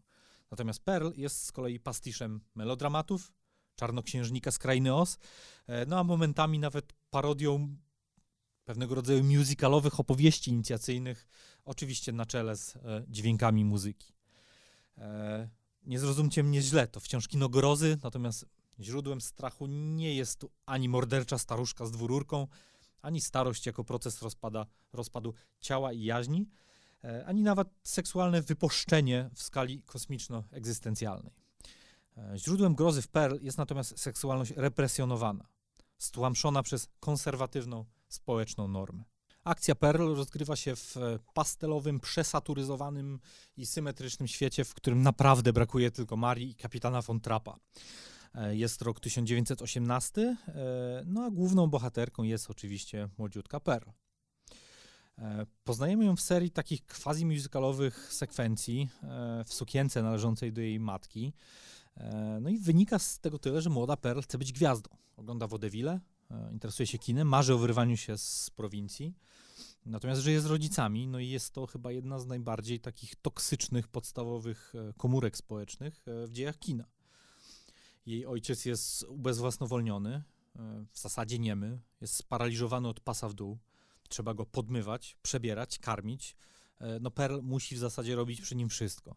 Natomiast 0.52 0.80
Pearl 0.84 1.08
jest 1.16 1.44
z 1.44 1.52
kolei 1.52 1.80
pastiszem 1.80 2.40
melodramatów, 2.54 3.32
czarnoksiężnika 3.76 4.50
z 4.50 4.58
krainy 4.58 4.94
Oz, 4.94 5.18
e, 5.66 5.86
no 5.86 5.98
a 5.98 6.04
momentami 6.04 6.58
nawet 6.58 6.92
parodią 7.10 7.76
pewnego 8.64 8.94
rodzaju 8.94 9.24
musicalowych 9.24 10.00
opowieści 10.00 10.50
inicjacyjnych, 10.50 11.28
oczywiście 11.64 12.12
na 12.12 12.26
czele 12.26 12.56
z 12.56 12.76
e, 12.76 13.04
dźwiękami 13.08 13.64
muzyki. 13.64 14.14
E, 14.98 15.48
nie 15.82 15.98
zrozumcie 15.98 16.42
mnie 16.42 16.62
źle, 16.62 16.86
to 16.86 17.00
wciąż 17.00 17.28
kino 17.28 17.48
grozy, 17.48 17.98
natomiast 18.02 18.46
źródłem 18.80 19.20
strachu 19.20 19.66
nie 19.66 20.14
jest 20.14 20.38
tu 20.40 20.50
ani 20.66 20.88
mordercza 20.88 21.38
staruszka 21.38 21.86
z 21.86 21.90
dwururką, 21.90 22.46
ani 23.02 23.20
starość 23.20 23.66
jako 23.66 23.84
proces 23.84 24.22
rozpada, 24.22 24.66
rozpadu 24.92 25.34
ciała 25.60 25.92
i 25.92 26.04
jaźni, 26.04 26.46
ani 27.26 27.42
nawet 27.42 27.68
seksualne 27.82 28.42
wypuszczenie 28.42 29.30
w 29.34 29.42
skali 29.42 29.82
kosmiczno-egzystencjalnej. 29.82 31.32
E, 32.16 32.38
źródłem 32.38 32.74
grozy 32.74 33.02
w 33.02 33.08
Pearl 33.08 33.36
jest 33.40 33.58
natomiast 33.58 34.00
seksualność 34.00 34.52
represjonowana, 34.56 35.48
stłamszona 35.98 36.62
przez 36.62 36.88
konserwatywną 37.00 37.84
społeczną 38.08 38.68
normę. 38.68 39.04
Akcja 39.44 39.74
Pearl 39.74 40.14
rozgrywa 40.14 40.56
się 40.56 40.76
w 40.76 40.96
e, 40.96 41.18
pastelowym, 41.34 42.00
przesaturyzowanym 42.00 43.20
i 43.56 43.66
symetrycznym 43.66 44.28
świecie, 44.28 44.64
w 44.64 44.74
którym 44.74 45.02
naprawdę 45.02 45.52
brakuje 45.52 45.90
tylko 45.90 46.16
Marii 46.16 46.50
i 46.50 46.54
kapitana 46.54 47.02
von 47.02 47.20
Trappa. 47.20 47.56
Jest 48.50 48.82
rok 48.82 49.00
1918, 49.00 50.36
no 51.06 51.24
a 51.24 51.30
główną 51.30 51.66
bohaterką 51.66 52.22
jest 52.22 52.50
oczywiście 52.50 53.08
młodziutka 53.18 53.60
Pearl. 53.60 53.90
E, 55.22 55.46
poznajemy 55.64 56.04
ją 56.04 56.16
w 56.16 56.20
serii 56.20 56.50
takich 56.50 56.86
quasi-musicalowych 56.86 58.12
sekwencji 58.12 58.88
e, 59.02 59.44
w 59.44 59.54
sukience 59.54 60.02
należącej 60.02 60.52
do 60.52 60.60
jej 60.60 60.80
matki. 60.80 61.32
E, 61.96 62.38
no 62.40 62.50
i 62.50 62.58
wynika 62.58 62.98
z 62.98 63.18
tego 63.18 63.38
tyle, 63.38 63.62
że 63.62 63.70
młoda 63.70 63.96
Pearl 63.96 64.20
chce 64.20 64.38
być 64.38 64.52
gwiazdą. 64.52 64.90
Ogląda 65.16 65.46
Wodewile, 65.46 66.00
interesuje 66.52 66.86
się 66.86 66.98
kinem, 66.98 67.28
marzy 67.28 67.54
o 67.54 67.58
wyrwaniu 67.58 67.96
się 67.96 68.18
z 68.18 68.50
prowincji. 68.50 69.14
Natomiast 69.86 70.20
żyje 70.20 70.40
z 70.40 70.46
rodzicami, 70.46 71.08
no 71.08 71.18
i 71.18 71.28
jest 71.28 71.52
to 71.54 71.66
chyba 71.66 71.92
jedna 71.92 72.18
z 72.18 72.26
najbardziej 72.26 72.80
takich 72.80 73.16
toksycznych, 73.16 73.88
podstawowych 73.88 74.72
komórek 74.96 75.36
społecznych 75.36 76.02
w 76.06 76.28
dziejach 76.32 76.58
kina. 76.58 76.84
Jej 78.06 78.26
ojciec 78.26 78.64
jest 78.64 79.02
ubezwłasnowolniony, 79.02 80.22
w 80.92 80.98
zasadzie 80.98 81.38
niemy, 81.38 81.80
jest 82.00 82.14
sparaliżowany 82.14 82.88
od 82.88 83.00
pasa 83.00 83.28
w 83.28 83.34
dół 83.34 83.58
trzeba 84.12 84.34
go 84.34 84.46
podmywać, 84.46 85.16
przebierać, 85.22 85.78
karmić. 85.78 86.36
E, 86.80 87.00
no 87.00 87.10
Pearl 87.10 87.40
musi 87.42 87.76
w 87.76 87.78
zasadzie 87.78 88.16
robić 88.16 88.40
przy 88.40 88.56
nim 88.56 88.68
wszystko. 88.68 89.16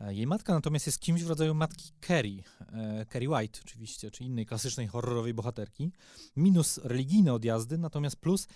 E, 0.00 0.14
jej 0.14 0.26
matka 0.26 0.54
natomiast 0.54 0.86
jest 0.86 1.00
kimś 1.00 1.22
w 1.22 1.28
rodzaju 1.28 1.54
matki 1.54 1.92
Carrie, 2.06 2.42
e, 2.60 3.06
Carrie 3.12 3.30
White 3.30 3.60
oczywiście, 3.64 4.10
czy 4.10 4.24
innej 4.24 4.46
klasycznej 4.46 4.86
horrorowej 4.86 5.34
bohaterki. 5.34 5.92
Minus 6.36 6.78
religijne 6.78 7.34
odjazdy, 7.34 7.78
natomiast 7.78 8.16
plus 8.16 8.48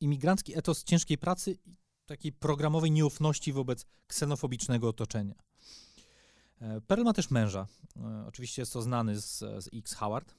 imigrancki 0.00 0.58
etos 0.58 0.84
ciężkiej 0.84 1.18
pracy 1.18 1.58
i 1.64 1.76
takiej 2.06 2.32
programowej 2.32 2.90
nieufności 2.90 3.52
wobec 3.52 3.86
ksenofobicznego 4.06 4.88
otoczenia. 4.88 5.34
Pearl 6.86 7.02
ma 7.02 7.12
też 7.12 7.30
męża. 7.30 7.66
Oczywiście 8.26 8.62
jest 8.62 8.72
to 8.72 8.82
znany 8.82 9.20
z, 9.20 9.38
z 9.38 9.68
X 9.74 9.94
Howard. 9.94 10.34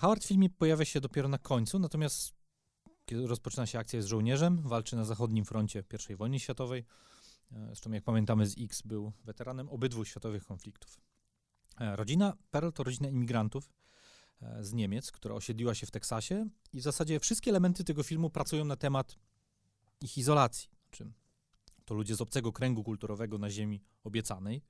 Howard 0.00 0.24
w 0.24 0.26
filmie 0.26 0.50
pojawia 0.50 0.84
się 0.84 1.00
dopiero 1.00 1.28
na 1.28 1.38
końcu, 1.38 1.78
natomiast 1.78 2.41
rozpoczyna 3.14 3.66
się 3.66 3.78
akcja 3.78 4.02
z 4.02 4.06
żołnierzem, 4.06 4.62
walczy 4.62 4.96
na 4.96 5.04
zachodnim 5.04 5.44
froncie 5.44 5.84
I 6.10 6.16
wojny 6.16 6.40
światowej. 6.40 6.84
E, 7.52 7.66
zresztą, 7.66 7.92
jak 7.92 8.04
pamiętamy, 8.04 8.46
z 8.46 8.54
X 8.58 8.82
był 8.82 9.12
weteranem 9.24 9.68
obydwu 9.68 10.04
światowych 10.04 10.44
konfliktów. 10.44 11.00
E, 11.80 11.96
rodzina 11.96 12.36
Pearl 12.50 12.70
to 12.70 12.82
rodzina 12.82 13.08
imigrantów 13.08 13.72
e, 14.42 14.64
z 14.64 14.72
Niemiec, 14.72 15.12
która 15.12 15.34
osiedliła 15.34 15.74
się 15.74 15.86
w 15.86 15.90
Teksasie 15.90 16.48
i 16.72 16.80
w 16.80 16.82
zasadzie 16.82 17.20
wszystkie 17.20 17.50
elementy 17.50 17.84
tego 17.84 18.02
filmu 18.02 18.30
pracują 18.30 18.64
na 18.64 18.76
temat 18.76 19.18
ich 20.00 20.18
izolacji. 20.18 20.70
Znaczy, 20.88 21.12
to 21.84 21.94
ludzie 21.94 22.16
z 22.16 22.20
obcego 22.20 22.52
kręgu 22.52 22.84
kulturowego 22.84 23.38
na 23.38 23.50
ziemi 23.50 23.84
obiecanej. 24.04 24.62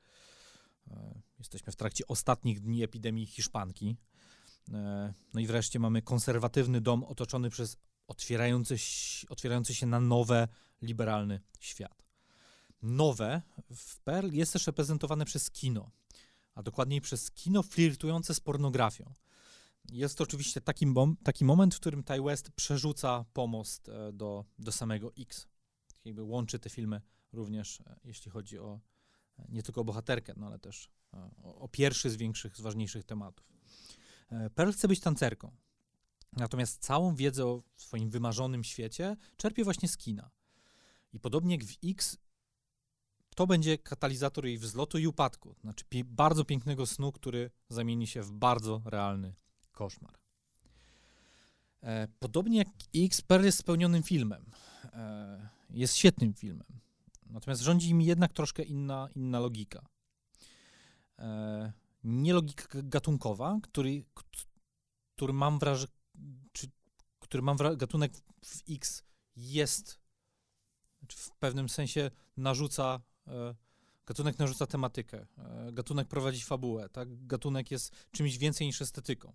Jesteśmy 1.38 1.72
w 1.72 1.76
trakcie 1.76 2.06
ostatnich 2.06 2.60
dni 2.60 2.82
epidemii 2.82 3.26
hiszpanki. 3.26 3.96
No 5.34 5.40
i 5.40 5.46
wreszcie 5.46 5.78
mamy 5.78 6.02
konserwatywny 6.02 6.80
dom 6.80 7.04
otoczony 7.04 7.50
przez 7.50 7.76
otwierający, 8.12 8.76
otwierający 9.28 9.74
się 9.74 9.86
na 9.86 10.00
nowe, 10.00 10.48
liberalny 10.82 11.40
świat. 11.60 12.04
Nowe 12.82 13.42
w 13.74 14.00
Perl 14.00 14.30
jest 14.32 14.52
też 14.52 14.66
reprezentowane 14.66 15.24
przez 15.24 15.50
kino, 15.50 15.90
a 16.54 16.62
dokładniej 16.62 17.00
przez 17.00 17.30
kino 17.30 17.62
flirtujące 17.62 18.34
z 18.34 18.40
pornografią. 18.40 19.14
Jest 19.92 20.18
to 20.18 20.24
oczywiście 20.24 20.60
taki, 20.60 20.86
taki 21.24 21.44
moment, 21.44 21.74
w 21.74 21.80
którym 21.80 22.04
Ty 22.04 22.22
West 22.22 22.50
przerzuca 22.50 23.24
pomost 23.32 23.88
e, 23.88 24.12
do, 24.12 24.44
do 24.58 24.72
samego 24.72 25.12
X. 25.18 25.46
Jakby 26.04 26.22
łączy 26.22 26.58
te 26.58 26.70
filmy 26.70 27.00
również, 27.32 27.80
e, 27.80 27.96
jeśli 28.04 28.30
chodzi 28.30 28.58
o 28.58 28.80
e, 29.38 29.44
nie 29.48 29.62
tylko 29.62 29.80
o 29.80 29.84
bohaterkę, 29.84 30.32
no 30.36 30.46
ale 30.46 30.58
też 30.58 30.88
o, 31.42 31.54
o 31.58 31.68
pierwszy 31.68 32.10
z 32.10 32.16
większych, 32.16 32.56
z 32.56 32.60
ważniejszych 32.60 33.04
tematów. 33.04 33.52
Pearl 34.54 34.70
chce 34.72 34.88
być 34.88 35.00
tancerką. 35.00 35.56
Natomiast 36.32 36.82
całą 36.82 37.14
wiedzę 37.14 37.46
o 37.46 37.62
swoim 37.76 38.10
wymarzonym 38.10 38.64
świecie 38.64 39.16
czerpie 39.36 39.64
właśnie 39.64 39.88
z 39.88 39.96
kina. 39.96 40.30
I 41.12 41.20
podobnie 41.20 41.54
jak 41.54 41.64
w 41.64 41.76
X, 41.84 42.18
to 43.34 43.46
będzie 43.46 43.78
katalizator 43.78 44.46
jej 44.46 44.58
wzlotu 44.58 44.98
i 44.98 45.06
upadku. 45.06 45.54
Znaczy 45.60 45.84
bardzo 46.04 46.44
pięknego 46.44 46.86
snu, 46.86 47.12
który 47.12 47.50
zamieni 47.68 48.06
się 48.06 48.22
w 48.22 48.32
bardzo 48.32 48.82
realny 48.84 49.34
koszmar. 49.72 50.18
E, 51.82 52.08
podobnie 52.18 52.58
jak 52.58 52.68
X, 52.96 53.22
Pearl 53.22 53.44
jest 53.44 53.58
spełnionym 53.58 54.02
filmem. 54.02 54.44
E, 54.84 55.48
jest 55.70 55.96
świetnym 55.96 56.34
filmem. 56.34 56.66
Natomiast 57.26 57.62
rządzi 57.62 57.94
mi 57.94 58.04
jednak 58.04 58.32
troszkę 58.32 58.62
inna, 58.62 59.08
inna 59.14 59.40
logika. 59.40 59.86
E, 61.18 61.72
nie 62.04 62.34
logika 62.34 62.66
gatunkowa, 62.72 63.58
który, 63.62 64.04
który 65.16 65.32
mam 65.32 65.58
wrażenie, 65.58 65.92
czy, 66.52 66.70
który 67.20 67.42
mam 67.42 67.56
gatunek 67.76 68.12
w 68.44 68.62
X 68.70 69.04
jest, 69.36 70.00
znaczy 70.98 71.18
w 71.18 71.30
pewnym 71.30 71.68
sensie 71.68 72.10
narzuca, 72.36 73.00
e, 73.26 73.54
gatunek 74.06 74.38
narzuca 74.38 74.66
tematykę, 74.66 75.26
e, 75.38 75.72
gatunek 75.72 76.08
prowadzi 76.08 76.40
fabułę, 76.40 76.88
tak? 76.88 77.26
Gatunek 77.26 77.70
jest 77.70 77.92
czymś 78.10 78.38
więcej 78.38 78.66
niż 78.66 78.82
estetyką. 78.82 79.32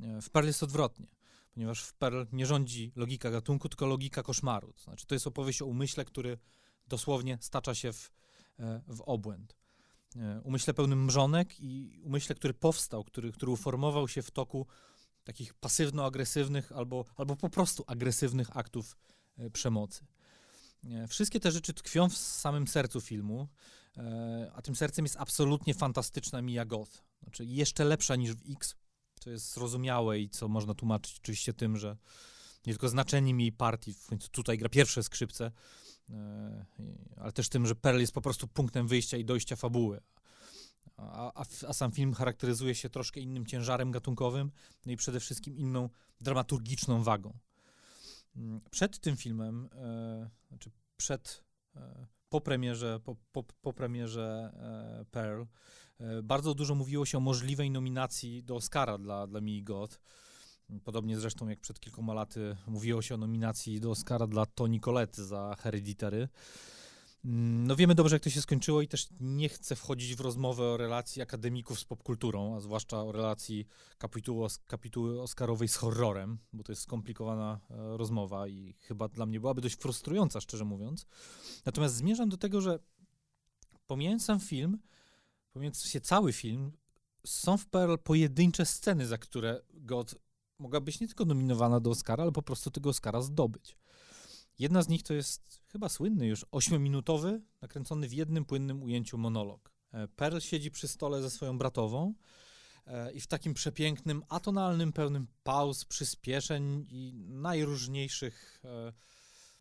E, 0.00 0.20
w 0.20 0.30
Perl 0.30 0.46
jest 0.46 0.62
odwrotnie, 0.62 1.06
ponieważ 1.54 1.82
w 1.82 1.92
Perl 1.94 2.24
nie 2.32 2.46
rządzi 2.46 2.92
logika 2.96 3.30
gatunku, 3.30 3.68
tylko 3.68 3.86
logika 3.86 4.22
koszmaru. 4.22 4.72
To 4.72 4.82
znaczy, 4.82 5.06
to 5.06 5.14
jest 5.14 5.26
opowieść 5.26 5.62
o 5.62 5.66
umyśle, 5.66 6.04
który 6.04 6.38
dosłownie 6.88 7.38
stacza 7.40 7.74
się 7.74 7.92
w, 7.92 8.10
e, 8.58 8.82
w 8.88 9.00
obłęd. 9.00 9.56
E, 10.16 10.40
umyśle 10.44 10.74
pełnym 10.74 11.04
mrzonek 11.04 11.60
i 11.60 12.00
umyśle, 12.04 12.34
który 12.34 12.54
powstał, 12.54 13.04
który, 13.04 13.32
który 13.32 13.52
uformował 13.52 14.08
się 14.08 14.22
w 14.22 14.30
toku 14.30 14.66
takich 15.28 15.54
pasywno-agresywnych 15.54 16.72
albo, 16.72 17.04
albo 17.16 17.36
po 17.36 17.50
prostu 17.50 17.84
agresywnych 17.86 18.56
aktów 18.56 18.96
e, 19.38 19.50
przemocy. 19.50 20.06
E, 20.84 21.06
wszystkie 21.06 21.40
te 21.40 21.52
rzeczy 21.52 21.74
tkwią 21.74 22.08
w 22.08 22.16
samym 22.16 22.68
sercu 22.68 23.00
filmu, 23.00 23.48
e, 23.96 24.52
a 24.54 24.62
tym 24.62 24.76
sercem 24.76 25.04
jest 25.04 25.16
absolutnie 25.16 25.74
fantastyczna 25.74 26.42
Mia 26.42 26.64
Goth. 26.64 27.04
Znaczy 27.22 27.44
jeszcze 27.44 27.84
lepsza 27.84 28.16
niż 28.16 28.34
w 28.34 28.52
X, 28.52 28.74
co 29.20 29.30
jest 29.30 29.54
zrozumiałe 29.54 30.20
i 30.20 30.28
co 30.28 30.48
można 30.48 30.74
tłumaczyć 30.74 31.18
oczywiście 31.18 31.54
tym, 31.54 31.76
że 31.76 31.96
nie 32.66 32.72
tylko 32.72 32.88
znaczeniem 32.88 33.40
jej 33.40 33.52
partii, 33.52 33.94
w 33.94 34.06
końcu 34.06 34.28
tutaj 34.28 34.58
gra 34.58 34.68
pierwsze 34.68 35.02
skrzypce, 35.02 35.52
ale 37.16 37.32
też 37.32 37.48
tym, 37.48 37.66
że 37.66 37.74
Pearl 37.74 37.98
jest 37.98 38.12
po 38.12 38.20
prostu 38.20 38.48
punktem 38.48 38.88
wyjścia 38.88 39.16
i 39.16 39.24
dojścia 39.24 39.56
fabuły, 39.56 40.00
a, 40.98 41.32
a, 41.34 41.44
a, 41.68 41.72
sam 41.72 41.92
film 41.92 42.14
charakteryzuje 42.14 42.74
się 42.74 42.90
troszkę 42.90 43.20
innym 43.20 43.46
ciężarem 43.46 43.90
gatunkowym, 43.90 44.50
no 44.86 44.92
i 44.92 44.96
przede 44.96 45.20
wszystkim 45.20 45.56
inną 45.56 45.88
dramaturgiczną 46.20 47.02
wagą. 47.02 47.38
Mm, 48.36 48.60
przed 48.70 48.98
tym 48.98 49.16
filmem, 49.16 49.68
e, 49.74 50.30
znaczy 50.48 50.70
przed, 50.96 51.44
e, 51.76 52.06
po 52.28 52.40
premierze, 52.40 53.00
po, 53.04 53.16
po, 53.32 53.44
po 53.62 53.72
premierze 53.72 54.52
e, 54.54 55.04
Pearl, 55.10 55.42
e, 55.98 56.22
bardzo 56.22 56.54
dużo 56.54 56.74
mówiło 56.74 57.06
się 57.06 57.18
o 57.18 57.20
możliwej 57.20 57.70
nominacji 57.70 58.44
do 58.44 58.56
Oscara 58.56 58.98
dla, 58.98 59.26
dla 59.26 59.40
Mii 59.40 59.62
God. 59.62 60.00
Podobnie 60.84 61.18
zresztą 61.18 61.48
jak 61.48 61.60
przed 61.60 61.80
kilkoma 61.80 62.14
laty 62.14 62.56
mówiło 62.66 63.02
się 63.02 63.14
o 63.14 63.18
nominacji 63.18 63.80
do 63.80 63.90
Oscara 63.90 64.26
dla 64.26 64.46
Toni 64.46 64.80
Collette 64.80 65.24
za 65.24 65.56
Hereditary. 65.58 66.28
Mm, 67.28 67.66
no 67.66 67.76
wiemy 67.76 67.94
dobrze, 67.94 68.16
jak 68.16 68.22
to 68.22 68.30
się 68.30 68.42
skończyło 68.42 68.82
i 68.82 68.88
też 68.88 69.08
nie 69.20 69.48
chcę 69.48 69.76
wchodzić 69.76 70.16
w 70.16 70.20
rozmowę 70.20 70.64
o 70.64 70.76
relacji 70.76 71.22
akademików 71.22 71.80
z 71.80 71.84
popkulturą, 71.84 72.56
a 72.56 72.60
zwłaszcza 72.60 73.02
o 73.02 73.12
relacji 73.12 73.66
kapituły, 73.98 74.48
kapituły 74.66 75.22
Oscarowej 75.22 75.68
z 75.68 75.76
horrorem, 75.76 76.38
bo 76.52 76.64
to 76.64 76.72
jest 76.72 76.82
skomplikowana 76.82 77.60
e, 77.70 77.96
rozmowa 77.96 78.48
i 78.48 78.74
chyba 78.78 79.08
dla 79.08 79.26
mnie 79.26 79.40
byłaby 79.40 79.60
dość 79.60 79.76
frustrująca, 79.76 80.40
szczerze 80.40 80.64
mówiąc. 80.64 81.06
Natomiast 81.64 81.94
zmierzam 81.94 82.28
do 82.28 82.36
tego, 82.36 82.60
że 82.60 82.78
pomijając 83.86 84.24
sam 84.24 84.40
film, 84.40 84.78
pomijając 85.52 85.84
się 85.84 86.00
cały 86.00 86.32
film, 86.32 86.72
są 87.26 87.56
w 87.56 87.66
Pearl 87.66 87.94
pojedyncze 88.04 88.66
sceny, 88.66 89.06
za 89.06 89.18
które 89.18 89.60
God 89.74 90.14
mogła 90.58 90.80
być 90.80 91.00
nie 91.00 91.06
tylko 91.06 91.24
nominowana 91.24 91.80
do 91.80 91.90
Oscara, 91.90 92.22
ale 92.22 92.32
po 92.32 92.42
prostu 92.42 92.70
tego 92.70 92.90
Oscara 92.90 93.20
zdobyć. 93.20 93.76
Jedna 94.58 94.82
z 94.82 94.88
nich 94.88 95.02
to 95.02 95.14
jest 95.14 95.62
chyba 95.72 95.88
słynny 95.88 96.26
już 96.26 96.46
ośmiominutowy, 96.52 97.42
nakręcony 97.60 98.08
w 98.08 98.12
jednym 98.12 98.44
płynnym 98.44 98.82
ujęciu 98.82 99.18
monolog. 99.18 99.72
E, 99.92 100.08
Pearl 100.08 100.38
siedzi 100.38 100.70
przy 100.70 100.88
stole 100.88 101.22
ze 101.22 101.30
swoją 101.30 101.58
bratową 101.58 102.14
e, 102.86 103.12
i 103.12 103.20
w 103.20 103.26
takim 103.26 103.54
przepięknym, 103.54 104.22
atonalnym, 104.28 104.92
pełnym 104.92 105.26
pauz, 105.42 105.84
przyspieszeń 105.84 106.86
i 106.90 107.12
najróżniejszych, 107.28 108.62
e, 108.64 108.92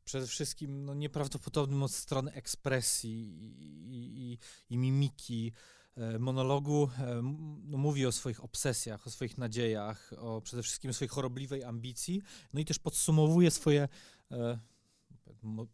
przede 0.05 0.27
wszystkim 0.27 0.85
no, 0.85 0.93
nieprawdopodobnym 0.93 1.83
od 1.83 1.91
strony 1.91 2.31
ekspresji 2.31 3.11
i, 3.49 4.31
i, 4.31 4.37
i 4.69 4.77
mimiki 4.77 5.53
monologu 6.19 6.89
no, 7.63 7.77
mówi 7.77 8.05
o 8.05 8.11
swoich 8.11 8.43
obsesjach, 8.43 9.07
o 9.07 9.09
swoich 9.09 9.37
nadziejach, 9.37 10.13
o 10.17 10.41
przede 10.41 10.63
wszystkim 10.63 10.93
swojej 10.93 11.09
chorobliwej 11.09 11.63
ambicji, 11.63 12.21
no 12.53 12.59
i 12.59 12.65
też 12.65 12.79
podsumowuje 12.79 13.51
swoje 13.51 13.87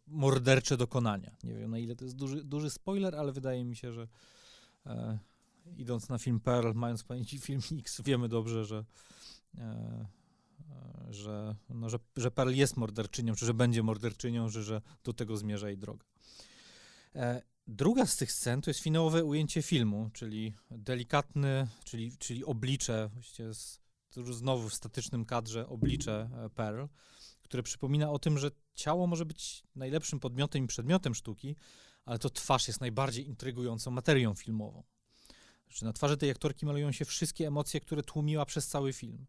mordercze 0.06 0.76
dokonania. 0.76 1.36
Nie 1.44 1.54
wiem 1.54 1.70
na 1.70 1.78
ile 1.78 1.96
to 1.96 2.04
jest 2.04 2.16
duży, 2.16 2.44
duży 2.44 2.70
spoiler, 2.70 3.16
ale 3.16 3.32
wydaje 3.32 3.64
mi 3.64 3.76
się, 3.76 3.92
że 3.92 4.08
e, 4.86 5.18
idąc 5.76 6.08
na 6.08 6.18
film 6.18 6.40
Pearl, 6.40 6.72
mając 6.74 7.02
w 7.02 7.04
pamięci 7.04 7.38
film 7.38 7.60
X, 7.78 8.00
wiemy 8.04 8.28
dobrze, 8.28 8.64
że, 8.64 8.84
e, 9.58 10.06
że, 11.10 11.56
no, 11.68 11.88
że, 11.88 11.98
że 12.16 12.30
Pearl 12.30 12.50
jest 12.50 12.76
morderczynią, 12.76 13.34
czy 13.34 13.46
że 13.46 13.54
będzie 13.54 13.82
morderczynią, 13.82 14.48
że, 14.48 14.62
że 14.62 14.82
do 15.04 15.12
tego 15.12 15.36
zmierza 15.36 15.68
jej 15.68 15.78
droga. 15.78 16.04
E, 17.14 17.42
druga 17.66 18.06
z 18.06 18.16
tych 18.16 18.32
scen 18.32 18.60
to 18.60 18.70
jest 18.70 18.80
finałowe 18.80 19.24
ujęcie 19.24 19.62
filmu, 19.62 20.10
czyli 20.12 20.54
delikatny, 20.70 21.68
czyli, 21.84 22.16
czyli 22.18 22.44
oblicze, 22.44 23.10
właściwie 23.14 23.54
z, 23.54 23.80
znowu 24.30 24.68
w 24.68 24.74
statycznym 24.74 25.24
kadrze 25.24 25.68
oblicze 25.68 26.30
e, 26.44 26.50
Pearl, 26.50 26.84
które 27.54 27.62
przypomina 27.62 28.10
o 28.10 28.18
tym, 28.18 28.38
że 28.38 28.50
ciało 28.74 29.06
może 29.06 29.26
być 29.26 29.62
najlepszym 29.76 30.20
podmiotem 30.20 30.64
i 30.64 30.66
przedmiotem 30.66 31.14
sztuki, 31.14 31.56
ale 32.04 32.18
to 32.18 32.30
twarz 32.30 32.68
jest 32.68 32.80
najbardziej 32.80 33.26
intrygującą 33.26 33.90
materią 33.90 34.34
filmową. 34.34 34.82
Znaczy, 35.66 35.84
na 35.84 35.92
twarzy 35.92 36.16
tej 36.16 36.30
aktorki 36.30 36.66
malują 36.66 36.92
się 36.92 37.04
wszystkie 37.04 37.46
emocje, 37.46 37.80
które 37.80 38.02
tłumiła 38.02 38.46
przez 38.46 38.68
cały 38.68 38.92
film. 38.92 39.26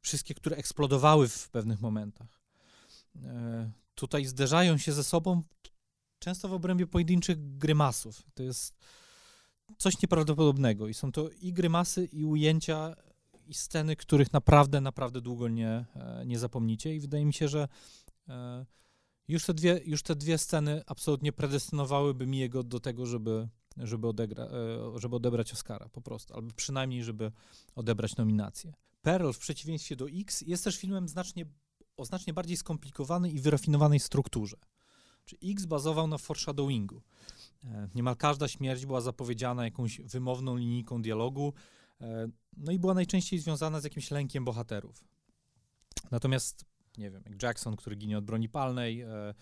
Wszystkie, 0.00 0.34
które 0.34 0.56
eksplodowały 0.56 1.28
w 1.28 1.50
pewnych 1.50 1.80
momentach. 1.80 2.40
E, 3.24 3.70
tutaj 3.94 4.24
zderzają 4.24 4.78
się 4.78 4.92
ze 4.92 5.04
sobą 5.04 5.42
często 6.18 6.48
w 6.48 6.52
obrębie 6.52 6.86
pojedynczych 6.86 7.58
grymasów. 7.58 8.22
To 8.34 8.42
jest 8.42 8.78
coś 9.78 10.02
nieprawdopodobnego 10.02 10.88
i 10.88 10.94
są 10.94 11.12
to 11.12 11.30
i 11.30 11.52
grymasy, 11.52 12.04
i 12.04 12.24
ujęcia 12.24 12.96
i 13.48 13.54
sceny, 13.54 13.96
których 13.96 14.32
naprawdę, 14.32 14.80
naprawdę 14.80 15.20
długo 15.20 15.48
nie, 15.48 15.84
e, 15.94 16.22
nie 16.26 16.38
zapomnicie 16.38 16.94
i 16.94 17.00
wydaje 17.00 17.24
mi 17.24 17.34
się, 17.34 17.48
że 17.48 17.68
e, 18.28 18.66
już 19.28 19.44
te 19.44 19.54
dwie, 19.54 19.80
już 19.84 20.02
te 20.02 20.16
dwie 20.16 20.38
sceny 20.38 20.82
absolutnie 20.86 21.32
predestynowałyby 21.32 22.26
mi 22.26 22.38
jego 22.38 22.62
do 22.62 22.80
tego, 22.80 23.06
żeby, 23.06 23.48
żeby, 23.76 24.08
odegra, 24.08 24.44
e, 24.44 24.98
żeby 25.00 25.16
odebrać 25.16 25.52
Oscara 25.52 25.88
po 25.88 26.00
prostu, 26.00 26.34
albo 26.34 26.50
przynajmniej, 26.56 27.04
żeby 27.04 27.32
odebrać 27.74 28.16
nominację. 28.16 28.72
Pearl 29.02 29.32
w 29.32 29.38
przeciwieństwie 29.38 29.96
do 29.96 30.06
X 30.08 30.40
jest 30.40 30.64
też 30.64 30.76
filmem 30.76 31.08
znacznie 31.08 31.46
o 31.96 32.04
znacznie 32.04 32.32
bardziej 32.32 32.56
skomplikowanej 32.56 33.34
i 33.34 33.40
wyrafinowanej 33.40 34.00
strukturze. 34.00 34.56
Czy 35.24 35.36
X 35.44 35.66
bazował 35.66 36.06
na 36.06 36.18
foreshadowingu. 36.18 37.02
Niemal 37.94 38.16
każda 38.16 38.48
śmierć 38.48 38.86
była 38.86 39.00
zapowiedziana 39.00 39.64
jakąś 39.64 40.00
wymowną 40.00 40.56
linijką 40.56 41.02
dialogu, 41.02 41.52
no 42.56 42.72
i 42.72 42.78
była 42.78 42.94
najczęściej 42.94 43.38
związana 43.38 43.80
z 43.80 43.84
jakimś 43.84 44.10
lękiem 44.10 44.44
bohaterów. 44.44 45.04
Natomiast, 46.10 46.64
nie 46.98 47.10
wiem, 47.10 47.22
jak 47.26 47.42
Jackson, 47.42 47.76
który 47.76 47.96
ginie 47.96 48.18
od 48.18 48.24
broni 48.24 48.48
palnej, 48.48 49.00
e, 49.00 49.34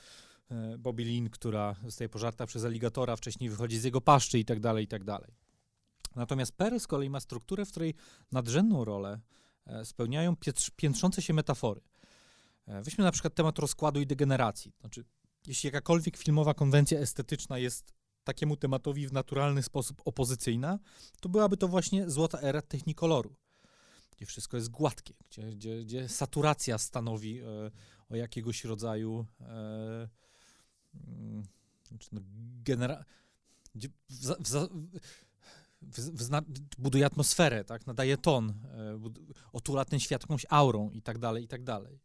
Bobby 0.78 1.04
Lynn, 1.04 1.30
która 1.30 1.76
zostaje 1.84 2.08
pożarta 2.08 2.46
przez 2.46 2.64
aligatora, 2.64 3.16
wcześniej 3.16 3.50
wychodzi 3.50 3.78
z 3.78 3.84
jego 3.84 4.00
paszczy 4.00 4.38
i 4.38 4.44
tak 4.44 4.60
dalej, 4.60 4.84
i 4.84 4.88
tak 4.88 5.04
dalej. 5.04 5.34
Natomiast 6.16 6.52
Pearl 6.52 6.78
z 6.78 6.86
kolei 6.86 7.10
ma 7.10 7.20
strukturę, 7.20 7.64
w 7.64 7.70
której 7.70 7.94
nadrzędną 8.32 8.84
rolę 8.84 9.20
spełniają 9.84 10.36
piętrzące 10.76 11.22
się 11.22 11.34
metafory. 11.34 11.80
Weźmy 12.66 13.04
na 13.04 13.12
przykład 13.12 13.34
temat 13.34 13.58
rozkładu 13.58 14.00
i 14.00 14.06
degeneracji. 14.06 14.72
Znaczy, 14.80 15.04
jeśli 15.46 15.66
jakakolwiek 15.66 16.16
filmowa 16.16 16.54
konwencja 16.54 16.98
estetyczna 16.98 17.58
jest 17.58 17.94
takiemu 18.26 18.56
tematowi 18.56 19.08
w 19.08 19.12
naturalny 19.12 19.62
sposób 19.62 20.02
opozycyjna, 20.04 20.78
to 21.20 21.28
byłaby 21.28 21.56
to 21.56 21.68
właśnie 21.68 22.10
złota 22.10 22.40
era 22.40 22.62
technikoloru, 22.62 23.36
gdzie 24.16 24.26
wszystko 24.26 24.56
jest 24.56 24.70
gładkie, 24.70 25.14
gdzie, 25.30 25.42
gdzie, 25.42 25.84
gdzie 25.84 26.08
saturacja 26.08 26.78
stanowi 26.78 27.40
e, 27.40 27.44
o 28.08 28.16
jakiegoś 28.16 28.64
rodzaju 28.64 29.26
e, 29.40 30.08
mm, 30.94 31.42
no, 32.12 32.20
genera- 32.64 33.04
gdzie 33.74 33.88
w, 34.08 34.68
w, 35.82 36.00
w, 36.28 36.30
buduje 36.78 37.06
atmosferę, 37.06 37.64
tak, 37.64 37.86
nadaje 37.86 38.16
ton, 38.16 38.50
e, 38.50 39.00
otula 39.52 39.84
ten 39.84 40.00
świat 40.00 40.22
jakąś 40.22 40.46
aurą 40.48 40.90
i 40.90 41.02
tak 41.02 41.18
dalej, 41.18 41.44
i 41.44 41.48
tak 41.48 41.64
dalej. 41.64 42.00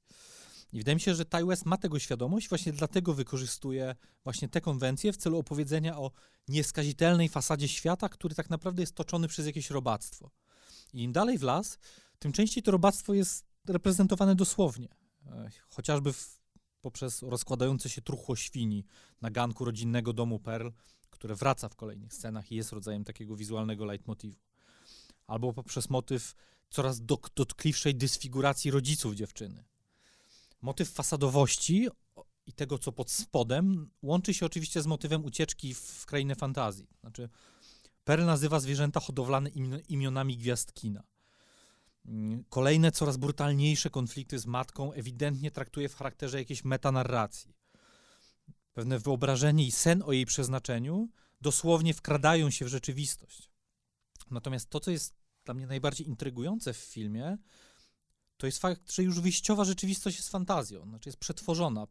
I 0.72 0.78
wydaje 0.78 0.96
mi 0.96 1.02
się, 1.02 1.16
że 1.16 1.26
Ty 1.26 1.46
West 1.46 1.66
ma 1.66 1.78
tego 1.78 2.00
świadomość, 2.00 2.50
właśnie 2.50 2.74
dlatego 2.74 3.14
wykorzystuje 3.14 3.96
właśnie 4.24 4.50
te 4.50 4.62
konwencje 4.62 5.14
w 5.14 5.18
celu 5.18 5.38
opowiedzenia 5.38 5.98
o 5.98 6.12
nieskazitelnej 6.48 7.30
fasadzie 7.30 7.68
świata, 7.68 8.10
który 8.10 8.36
tak 8.36 8.50
naprawdę 8.50 8.82
jest 8.82 8.96
toczony 8.96 9.28
przez 9.28 9.46
jakieś 9.46 9.70
robactwo. 9.70 10.32
I 10.94 11.04
im 11.04 11.12
dalej 11.12 11.38
w 11.38 11.44
las, 11.44 11.78
tym 12.20 12.32
częściej 12.32 12.64
to 12.64 12.72
robactwo 12.72 13.14
jest 13.14 13.46
reprezentowane 13.68 14.36
dosłownie. 14.36 14.88
Chociażby 15.70 16.14
w, 16.14 16.40
poprzez 16.82 17.22
rozkładające 17.22 17.90
się 17.90 18.02
truchło 18.02 18.36
świni 18.36 18.86
na 19.22 19.32
ganku 19.32 19.66
rodzinnego 19.66 20.14
domu 20.14 20.40
Pearl, 20.40 20.70
które 21.10 21.36
wraca 21.36 21.70
w 21.70 21.76
kolejnych 21.76 22.14
scenach 22.14 22.52
i 22.52 22.56
jest 22.56 22.72
rodzajem 22.72 23.04
takiego 23.04 23.36
wizualnego 23.36 23.86
leitmotivu. 23.86 24.40
Albo 25.28 25.54
poprzez 25.54 25.90
motyw 25.90 26.36
coraz 26.70 27.02
dotkliwszej 27.36 27.96
dysfiguracji 27.96 28.72
rodziców 28.72 29.16
dziewczyny 29.16 29.71
motyw 30.62 30.92
fasadowości 30.92 31.88
i 32.46 32.54
tego, 32.54 32.78
co 32.78 32.92
pod 32.92 33.12
spodem, 33.12 33.90
łączy 34.02 34.34
się 34.34 34.46
oczywiście 34.46 34.82
z 34.82 34.88
motywem 34.88 35.26
ucieczki 35.26 35.74
w 35.74 36.06
krainę 36.06 36.36
fantazji. 36.36 36.88
Znaczy, 37.02 37.30
Perl 38.04 38.26
nazywa 38.26 38.60
zwierzęta 38.60 39.00
hodowlane 39.00 39.50
imionami 39.88 40.38
gwiazd 40.38 40.74
kina. 40.74 41.04
Mm, 42.06 42.44
kolejne, 42.50 42.92
coraz 42.92 43.18
brutalniejsze 43.18 43.90
konflikty 43.90 44.40
z 44.40 44.46
matką 44.46 44.94
ewidentnie 44.94 45.52
traktuje 45.52 45.90
w 45.90 45.96
charakterze 45.96 46.40
jakiejś 46.40 46.64
metanarracji. 46.64 47.56
Pewne 48.74 49.00
wyobrażenie 49.00 49.68
i 49.68 49.72
sen 49.72 50.04
o 50.06 50.12
jej 50.12 50.26
przeznaczeniu 50.26 51.10
dosłownie 51.42 51.94
wkradają 51.94 52.50
się 52.50 52.66
w 52.66 52.68
rzeczywistość. 52.68 53.52
Natomiast 54.32 54.70
to, 54.70 54.80
co 54.80 54.92
jest 54.92 55.16
dla 55.46 55.54
mnie 55.54 55.68
najbardziej 55.68 56.08
intrygujące 56.08 56.74
w 56.74 56.78
filmie, 56.78 57.38
to 58.42 58.48
jest 58.48 58.60
fakt, 58.60 58.92
że 58.92 59.04
już 59.04 59.20
wyjściowa 59.20 59.64
rzeczywistość 59.64 60.18
jest 60.18 60.30
fantazją, 60.30 60.84
znaczy 60.90 61.10
jest 61.10 61.20
przetworzona. 61.20 61.88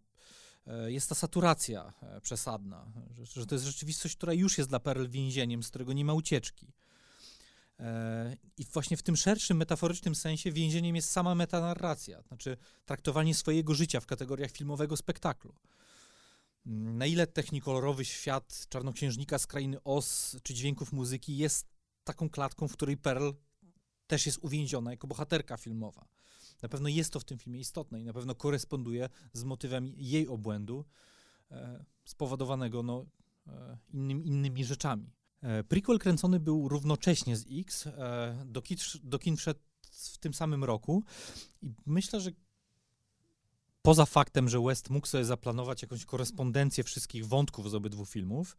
E, 0.66 0.92
jest 0.92 1.08
ta 1.08 1.14
saturacja 1.14 1.92
e, 2.02 2.20
przesadna, 2.20 2.92
że, 3.10 3.26
że 3.26 3.46
to 3.46 3.54
jest 3.54 3.64
rzeczywistość, 3.64 4.16
która 4.16 4.32
już 4.32 4.58
jest 4.58 4.70
dla 4.70 4.80
Perl 4.80 5.08
więzieniem, 5.08 5.62
z 5.62 5.68
którego 5.68 5.92
nie 5.92 6.04
ma 6.04 6.14
ucieczki. 6.14 6.72
E, 7.80 8.36
I 8.58 8.64
właśnie 8.64 8.96
w 8.96 9.02
tym 9.02 9.16
szerszym, 9.16 9.56
metaforycznym 9.56 10.14
sensie 10.14 10.52
więzieniem 10.52 10.96
jest 10.96 11.10
sama 11.10 11.34
metanarracja, 11.34 12.22
znaczy 12.22 12.56
traktowanie 12.84 13.34
swojego 13.34 13.74
życia 13.74 14.00
w 14.00 14.06
kategoriach 14.06 14.50
filmowego 14.50 14.96
spektaklu. 14.96 15.54
Mm, 16.66 16.98
na 16.98 17.06
ile 17.06 17.26
technikolorowy 17.26 18.04
świat 18.04 18.66
czarnoksiężnika 18.68 19.38
z 19.38 19.46
krainy 19.46 19.78
czy 20.42 20.54
dźwięków 20.54 20.92
muzyki 20.92 21.36
jest 21.36 21.66
taką 22.04 22.30
klatką, 22.30 22.68
w 22.68 22.72
której 22.72 22.96
Pearl 22.96 23.30
też 24.06 24.26
jest 24.26 24.38
uwięziona 24.42 24.90
jako 24.90 25.06
bohaterka 25.06 25.56
filmowa. 25.56 26.19
Na 26.62 26.68
pewno 26.68 26.88
jest 26.88 27.12
to 27.12 27.20
w 27.20 27.24
tym 27.24 27.38
filmie 27.38 27.60
istotne 27.60 28.00
i 28.00 28.04
na 28.04 28.12
pewno 28.12 28.34
koresponduje 28.34 29.08
z 29.32 29.44
motywem 29.44 29.92
jej 29.96 30.28
obłędu 30.28 30.84
e, 31.50 31.84
spowodowanego 32.04 32.82
no, 32.82 33.06
e, 33.46 33.78
innym, 33.92 34.24
innymi 34.24 34.64
rzeczami. 34.64 35.12
E, 35.42 35.64
prequel 35.64 35.98
kręcony 35.98 36.40
był 36.40 36.68
równocześnie 36.68 37.36
z 37.36 37.46
X, 37.50 37.86
e, 37.86 38.44
do, 38.46 38.62
kin, 38.62 38.76
do 39.02 39.18
kin 39.18 39.36
wszedł 39.36 39.60
w 39.90 40.18
tym 40.18 40.34
samym 40.34 40.64
roku 40.64 41.04
i 41.62 41.70
myślę, 41.86 42.20
że 42.20 42.30
poza 43.82 44.06
faktem, 44.06 44.48
że 44.48 44.60
West 44.60 44.90
mógł 44.90 45.06
sobie 45.06 45.24
zaplanować 45.24 45.82
jakąś 45.82 46.04
korespondencję 46.04 46.84
wszystkich 46.84 47.26
wątków 47.26 47.70
z 47.70 47.74
obydwu 47.74 48.06
filmów, 48.06 48.56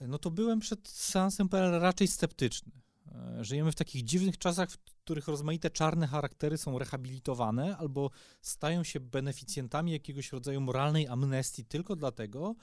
no 0.00 0.18
to 0.18 0.30
byłem 0.30 0.60
przed 0.60 0.88
seansem 0.88 1.48
raczej 1.80 2.08
sceptyczny. 2.08 2.72
E, 3.12 3.44
żyjemy 3.44 3.72
w 3.72 3.74
takich 3.74 4.04
dziwnych 4.04 4.38
czasach, 4.38 4.70
w 4.70 4.78
których 4.78 5.28
rozmaite 5.28 5.70
czarne 5.70 6.06
charaktery 6.06 6.58
są 6.58 6.78
rehabilitowane 6.78 7.76
albo 7.76 8.10
stają 8.42 8.84
się 8.84 9.00
beneficjentami 9.00 9.92
jakiegoś 9.92 10.32
rodzaju 10.32 10.60
moralnej 10.60 11.08
amnestii 11.08 11.64
tylko 11.64 11.96
dlatego, 11.96 12.54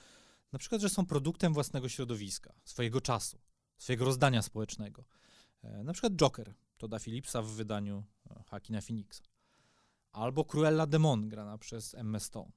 na 0.51 0.59
przykład, 0.59 0.81
że 0.81 0.89
są 0.89 1.05
produktem 1.05 1.53
własnego 1.53 1.89
środowiska, 1.89 2.53
swojego 2.65 3.01
czasu, 3.01 3.39
swojego 3.77 4.05
rozdania 4.05 4.41
społecznego. 4.41 5.05
E, 5.63 5.83
na 5.83 5.93
przykład 5.93 6.13
Joker 6.13 6.53
Toda 6.77 6.99
Phillipsa 6.99 7.41
w 7.41 7.47
wydaniu 7.47 8.03
e, 8.29 8.43
Hakina 8.43 8.81
Phoenixa. 8.81 9.23
Albo 10.11 10.45
Cruella 10.45 10.87
Demon 10.87 11.29
grana 11.29 11.57
przez 11.57 11.95
Emma 11.95 12.19
Stone. 12.19 12.51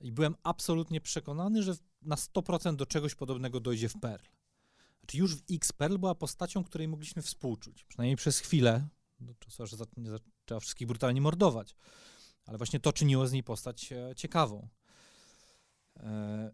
I 0.00 0.12
byłem 0.12 0.34
absolutnie 0.42 1.00
przekonany, 1.00 1.62
że 1.62 1.74
na 2.02 2.16
100% 2.16 2.76
do 2.76 2.86
czegoś 2.86 3.14
podobnego 3.14 3.60
dojdzie 3.60 3.88
w 3.88 4.00
Pearl. 4.00 4.24
Znaczy 5.02 5.18
już 5.18 5.36
w 5.36 5.42
X-Perl 5.50 5.98
była 5.98 6.14
postacią, 6.14 6.64
której 6.64 6.88
mogliśmy 6.88 7.22
współczuć. 7.22 7.84
Przynajmniej 7.84 8.16
przez 8.16 8.38
chwilę, 8.38 8.88
do 9.20 9.34
czasu, 9.34 9.66
że 9.66 9.76
nie 9.96 10.10
zaczęła 10.10 10.60
wszystkich 10.60 10.88
brutalnie 10.88 11.20
mordować. 11.20 11.76
Ale 12.46 12.58
właśnie 12.58 12.80
to 12.80 12.92
czyniło 12.92 13.26
z 13.26 13.32
niej 13.32 13.42
postać 13.42 13.92
e, 13.92 14.14
ciekawą. 14.16 14.68
E, 15.96 16.52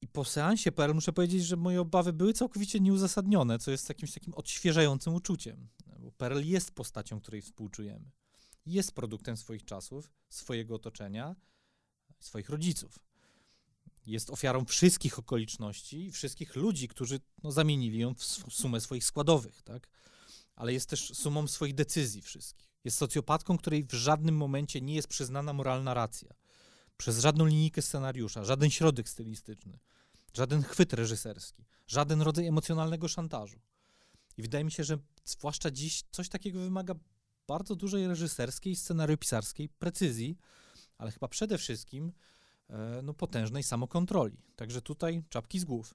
I 0.00 0.08
po 0.08 0.24
seansie 0.24 0.72
Perl 0.72 0.94
muszę 0.94 1.12
powiedzieć, 1.12 1.44
że 1.44 1.56
moje 1.56 1.80
obawy 1.80 2.12
były 2.12 2.32
całkowicie 2.32 2.80
nieuzasadnione, 2.80 3.58
co 3.58 3.70
jest 3.70 3.88
jakimś 3.88 4.12
takim 4.12 4.34
odświeżającym 4.34 5.14
uczuciem. 5.14 5.68
Bo 5.98 6.12
Perl 6.12 6.40
jest 6.44 6.70
postacią, 6.70 7.20
której 7.20 7.42
współczujemy. 7.42 8.10
Jest 8.66 8.92
produktem 8.92 9.36
swoich 9.36 9.64
czasów, 9.64 10.10
swojego 10.28 10.74
otoczenia, 10.74 11.36
swoich 12.20 12.50
rodziców 12.50 13.09
jest 14.06 14.30
ofiarą 14.30 14.64
wszystkich 14.64 15.18
okoliczności 15.18 16.06
i 16.06 16.10
wszystkich 16.10 16.56
ludzi, 16.56 16.88
którzy 16.88 17.20
no, 17.42 17.52
zamienili 17.52 17.98
ją 17.98 18.14
w 18.14 18.24
sumę 18.52 18.80
swoich 18.80 19.04
składowych, 19.04 19.62
tak? 19.62 19.88
Ale 20.56 20.72
jest 20.72 20.88
też 20.88 21.14
sumą 21.14 21.48
swoich 21.48 21.74
decyzji 21.74 22.22
wszystkich. 22.22 22.70
Jest 22.84 22.98
socjopatką, 22.98 23.58
której 23.58 23.84
w 23.84 23.92
żadnym 23.92 24.36
momencie 24.36 24.80
nie 24.80 24.94
jest 24.94 25.08
przyznana 25.08 25.52
moralna 25.52 25.94
racja. 25.94 26.34
Przez 26.96 27.18
żadną 27.18 27.46
linijkę 27.46 27.82
scenariusza, 27.82 28.44
żaden 28.44 28.70
środek 28.70 29.08
stylistyczny, 29.08 29.78
żaden 30.34 30.62
chwyt 30.62 30.92
reżyserski, 30.92 31.64
żaden 31.86 32.22
rodzaj 32.22 32.46
emocjonalnego 32.46 33.08
szantażu. 33.08 33.60
I 34.36 34.42
wydaje 34.42 34.64
mi 34.64 34.72
się, 34.72 34.84
że 34.84 34.98
zwłaszcza 35.24 35.70
dziś 35.70 36.02
coś 36.10 36.28
takiego 36.28 36.60
wymaga 36.60 36.94
bardzo 37.46 37.76
dużej 37.76 38.06
reżyserskiej, 38.06 38.76
scenariopisarskiej 38.76 39.68
precyzji, 39.68 40.38
ale 40.98 41.10
chyba 41.10 41.28
przede 41.28 41.58
wszystkim 41.58 42.12
no, 43.02 43.14
potężnej 43.14 43.62
samokontroli. 43.62 44.36
Także 44.56 44.82
tutaj 44.82 45.22
czapki 45.28 45.58
z 45.58 45.64
głów. 45.64 45.94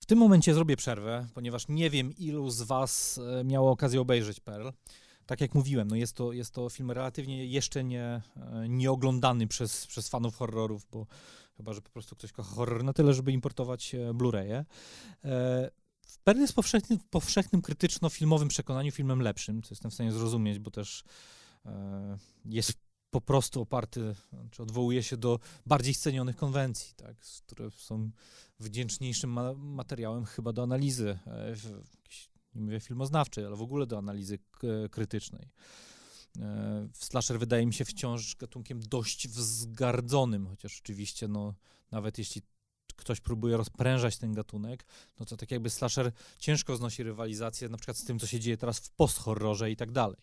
W 0.00 0.06
tym 0.06 0.18
momencie 0.18 0.54
zrobię 0.54 0.76
przerwę, 0.76 1.26
ponieważ 1.34 1.68
nie 1.68 1.90
wiem, 1.90 2.12
ilu 2.16 2.50
z 2.50 2.62
Was 2.62 3.20
e, 3.40 3.44
miało 3.44 3.70
okazję 3.70 4.00
obejrzeć 4.00 4.40
Pearl. 4.40 4.68
Tak 5.26 5.40
jak 5.40 5.54
mówiłem, 5.54 5.88
no 5.88 5.96
jest, 5.96 6.12
to, 6.12 6.32
jest 6.32 6.54
to 6.54 6.68
film 6.68 6.90
relatywnie 6.90 7.46
jeszcze 7.46 7.84
nie, 7.84 8.02
e, 8.36 8.68
nieoglądany 8.68 9.46
przez, 9.46 9.86
przez 9.86 10.08
fanów 10.08 10.36
horrorów, 10.36 10.86
bo 10.92 11.06
chyba, 11.56 11.72
że 11.72 11.82
po 11.82 11.90
prostu 11.90 12.16
ktoś 12.16 12.32
kocha 12.32 12.54
horror 12.54 12.84
na 12.84 12.92
tyle, 12.92 13.14
żeby 13.14 13.32
importować 13.32 13.96
Blu-raye. 14.14 14.64
Pearl 16.24 16.40
jest 16.40 16.54
powszechnym, 16.54 16.98
powszechnym 17.10 17.62
krytyczno-filmowym 17.62 18.48
przekonaniu 18.48 18.92
filmem 18.92 19.22
lepszym, 19.22 19.62
co 19.62 19.68
jestem 19.70 19.90
w 19.90 19.94
stanie 19.94 20.12
zrozumieć, 20.12 20.58
bo 20.58 20.70
też 20.70 21.04
jest 22.44 22.87
po 23.10 23.20
prostu 23.20 23.60
oparty, 23.60 24.14
czy 24.50 24.62
odwołuje 24.62 25.02
się 25.02 25.16
do 25.16 25.40
bardziej 25.66 25.94
scenionych 25.94 26.36
konwencji, 26.36 26.94
tak, 26.94 27.16
które 27.46 27.70
są 27.70 28.10
wdzięczniejszym 28.60 29.32
ma 29.32 29.54
materiałem 29.54 30.24
chyba 30.24 30.52
do 30.52 30.62
analizy, 30.62 31.18
e, 31.26 31.54
nie 32.54 32.62
mówię 32.62 32.80
filmoznawczej, 32.80 33.44
ale 33.44 33.56
w 33.56 33.62
ogóle 33.62 33.86
do 33.86 33.98
analizy 33.98 34.38
krytycznej. 34.90 35.48
Slasher 36.92 37.38
wydaje 37.38 37.66
mi 37.66 37.74
się 37.74 37.84
wciąż 37.84 38.36
gatunkiem 38.36 38.80
dość 38.80 39.28
wzgardzonym, 39.28 40.46
chociaż 40.46 40.80
oczywiście, 40.80 41.28
no, 41.28 41.54
nawet 41.90 42.18
jeśli 42.18 42.42
ktoś 42.96 43.20
próbuje 43.20 43.56
rozprężać 43.56 44.18
ten 44.18 44.32
gatunek, 44.32 44.84
no 45.20 45.26
to 45.26 45.36
tak 45.36 45.50
jakby 45.50 45.70
slasher 45.70 46.12
ciężko 46.38 46.76
znosi 46.76 47.02
rywalizację 47.02 47.68
na 47.68 47.76
przykład 47.76 47.96
z 47.96 48.04
tym, 48.04 48.18
co 48.18 48.26
się 48.26 48.40
dzieje 48.40 48.56
teraz 48.56 48.78
w 48.78 48.90
post-horrorze 48.90 49.70
i 49.70 49.76
tak 49.76 49.92
dalej. 49.92 50.16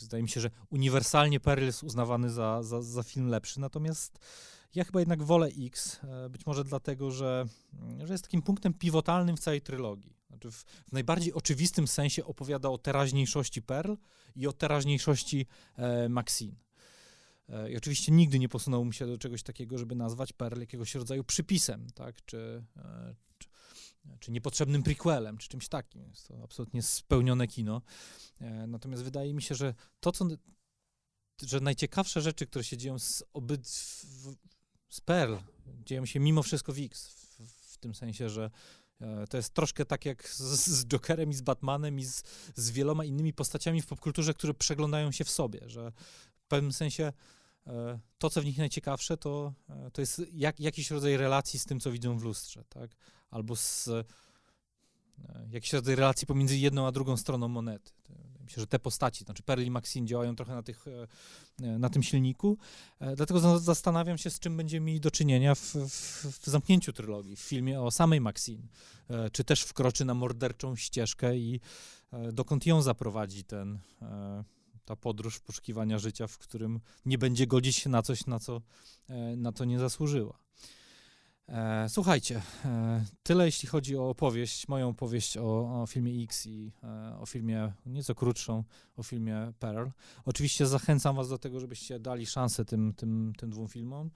Wydaje 0.00 0.22
mi 0.22 0.28
się, 0.28 0.40
że 0.40 0.50
uniwersalnie 0.70 1.40
Peril 1.40 1.66
jest 1.66 1.82
uznawany 1.82 2.30
za, 2.30 2.62
za, 2.62 2.82
za 2.82 3.02
film 3.02 3.28
lepszy, 3.28 3.60
natomiast 3.60 4.18
ja 4.74 4.84
chyba 4.84 5.00
jednak 5.00 5.22
wolę 5.22 5.48
X, 5.66 6.00
e, 6.04 6.30
być 6.30 6.46
może 6.46 6.64
dlatego, 6.64 7.10
że, 7.10 7.46
że 8.04 8.14
jest 8.14 8.24
takim 8.24 8.42
punktem 8.42 8.74
pivotalnym 8.74 9.36
w 9.36 9.40
całej 9.40 9.60
trylogii. 9.60 10.16
Znaczy 10.28 10.50
w, 10.50 10.64
w 10.88 10.92
najbardziej 10.92 11.32
oczywistym 11.32 11.88
sensie 11.88 12.24
opowiada 12.24 12.68
o 12.68 12.78
teraźniejszości 12.78 13.62
Pearl 13.62 13.94
i 14.36 14.46
o 14.46 14.52
teraźniejszości 14.52 15.46
e, 15.76 16.08
Maxine. 16.08 16.56
E, 17.48 17.70
I 17.70 17.76
oczywiście 17.76 18.12
nigdy 18.12 18.38
nie 18.38 18.48
posunął 18.48 18.84
mi 18.84 18.94
się 18.94 19.06
do 19.06 19.18
czegoś 19.18 19.42
takiego, 19.42 19.78
żeby 19.78 19.94
nazwać 19.94 20.32
Pearl 20.32 20.60
jakiegoś 20.60 20.94
rodzaju 20.94 21.24
przypisem, 21.24 21.86
tak, 21.94 22.24
czy, 22.24 22.64
e, 22.76 23.14
czy, 24.20 24.30
niepotrzebnym 24.30 24.82
prequelem, 24.82 25.38
czy 25.38 25.48
czymś 25.48 25.68
takim. 25.68 26.08
Jest 26.08 26.28
to 26.28 26.42
absolutnie 26.44 26.82
spełnione 26.82 27.46
kino. 27.46 27.82
E, 28.40 28.66
natomiast 28.66 29.02
wydaje 29.02 29.34
mi 29.34 29.42
się, 29.42 29.54
że 29.54 29.74
to, 30.00 30.12
co, 30.12 30.26
że 31.42 31.60
najciekawsze 31.60 32.20
rzeczy, 32.20 32.46
które 32.46 32.64
się 32.64 32.76
dzieją 32.76 32.98
z 32.98 33.24
obyd, 33.32 33.68
z 34.88 35.00
Pearl, 35.04 35.34
dzieją 35.84 36.06
się 36.06 36.20
mimo 36.20 36.42
wszystko 36.42 36.72
w 36.72 36.78
X, 36.78 37.08
w, 37.08 37.72
w 37.72 37.78
tym 37.78 37.94
sensie, 37.94 38.28
że 38.28 38.50
to 39.30 39.36
jest 39.36 39.54
troszkę 39.54 39.84
tak 39.84 40.04
jak 40.04 40.28
z, 40.28 40.40
z 40.66 40.86
Jokerem 40.86 41.30
i 41.30 41.34
z 41.34 41.40
Batmanem 41.40 41.98
i 41.98 42.04
z, 42.04 42.22
z 42.54 42.70
wieloma 42.70 43.04
innymi 43.04 43.32
postaciami 43.32 43.82
w 43.82 43.86
popkulturze, 43.86 44.34
które 44.34 44.54
przeglądają 44.54 45.12
się 45.12 45.24
w 45.24 45.30
sobie, 45.30 45.60
że 45.66 45.92
w 46.34 46.46
pewnym 46.46 46.72
sensie 46.72 47.04
E, 47.04 47.12
to, 48.18 48.30
co 48.30 48.42
w 48.42 48.44
nich 48.44 48.58
najciekawsze, 48.58 49.16
to, 49.16 49.52
e, 49.68 49.90
to 49.90 50.02
jest 50.02 50.22
jak, 50.32 50.60
jakiś 50.60 50.90
rodzaj 50.90 51.16
relacji 51.16 51.58
z 51.58 51.64
tym, 51.64 51.80
co 51.80 51.92
widzą 51.92 52.18
w 52.18 52.22
lustrze, 52.22 52.64
tak? 52.68 52.90
Albo 53.30 53.56
z 53.56 53.88
e, 53.88 54.04
jakiś 55.50 55.72
rodzaj 55.72 55.96
relacji 55.96 56.26
pomiędzy 56.26 56.58
jedną 56.58 56.86
a 56.86 56.92
drugą 56.92 57.16
stroną 57.16 57.48
monety. 57.48 57.92
Myślę, 58.40 58.60
że 58.60 58.66
te 58.66 58.78
postaci, 58.78 59.24
znaczy 59.24 59.42
Perl 59.42 59.62
i 59.62 59.70
Maxine 59.70 60.06
działają 60.06 60.36
trochę 60.36 60.54
na, 60.54 60.62
tych, 60.62 60.84
na 61.58 61.90
tym 61.90 62.02
silniku, 62.02 62.58
dlatego 63.16 63.58
zastanawiam 63.58 64.18
się, 64.18 64.30
z 64.30 64.40
czym 64.40 64.56
będziemy 64.56 64.86
mieli 64.86 65.00
do 65.00 65.10
czynienia 65.10 65.54
w, 65.54 65.74
w, 65.74 66.24
w 66.24 66.46
zamknięciu 66.46 66.92
trylogii, 66.92 67.36
w 67.36 67.40
filmie 67.40 67.80
o 67.80 67.90
samej 67.90 68.20
Maxine, 68.20 68.62
czy 69.32 69.44
też 69.44 69.62
wkroczy 69.62 70.04
na 70.04 70.14
morderczą 70.14 70.76
ścieżkę 70.76 71.36
i 71.36 71.60
dokąd 72.32 72.66
ją 72.66 72.82
zaprowadzi 72.82 73.44
ten 73.44 73.78
ta 74.84 74.96
podróż 74.96 75.40
poszukiwania 75.40 75.98
życia, 75.98 76.26
w 76.26 76.38
którym 76.38 76.80
nie 77.04 77.18
będzie 77.18 77.46
godzić 77.46 77.76
się 77.76 77.90
na 77.90 78.02
coś, 78.02 78.26
na 78.26 78.38
co, 78.38 78.62
e, 79.08 79.36
na 79.36 79.52
to 79.52 79.64
nie 79.64 79.78
zasłużyła. 79.78 80.38
E, 81.52 81.88
słuchajcie, 81.88 82.42
e, 82.64 83.04
tyle 83.22 83.46
jeśli 83.46 83.68
chodzi 83.68 83.96
o 83.96 84.08
opowieść, 84.08 84.68
moją 84.68 84.88
opowieść 84.88 85.36
o, 85.36 85.82
o 85.82 85.86
filmie 85.86 86.24
X 86.24 86.46
i 86.46 86.72
e, 86.82 87.18
o 87.18 87.26
filmie 87.26 87.72
nieco 87.86 88.14
krótszą, 88.14 88.64
o 88.96 89.02
filmie 89.02 89.52
Pearl. 89.58 89.88
Oczywiście 90.24 90.66
zachęcam 90.66 91.16
was 91.16 91.28
do 91.28 91.38
tego, 91.38 91.60
żebyście 91.60 92.00
dali 92.00 92.26
szansę 92.26 92.64
tym, 92.64 92.94
tym, 92.94 93.32
tym 93.38 93.50
dwóm 93.50 93.68
filmom. 93.68 94.10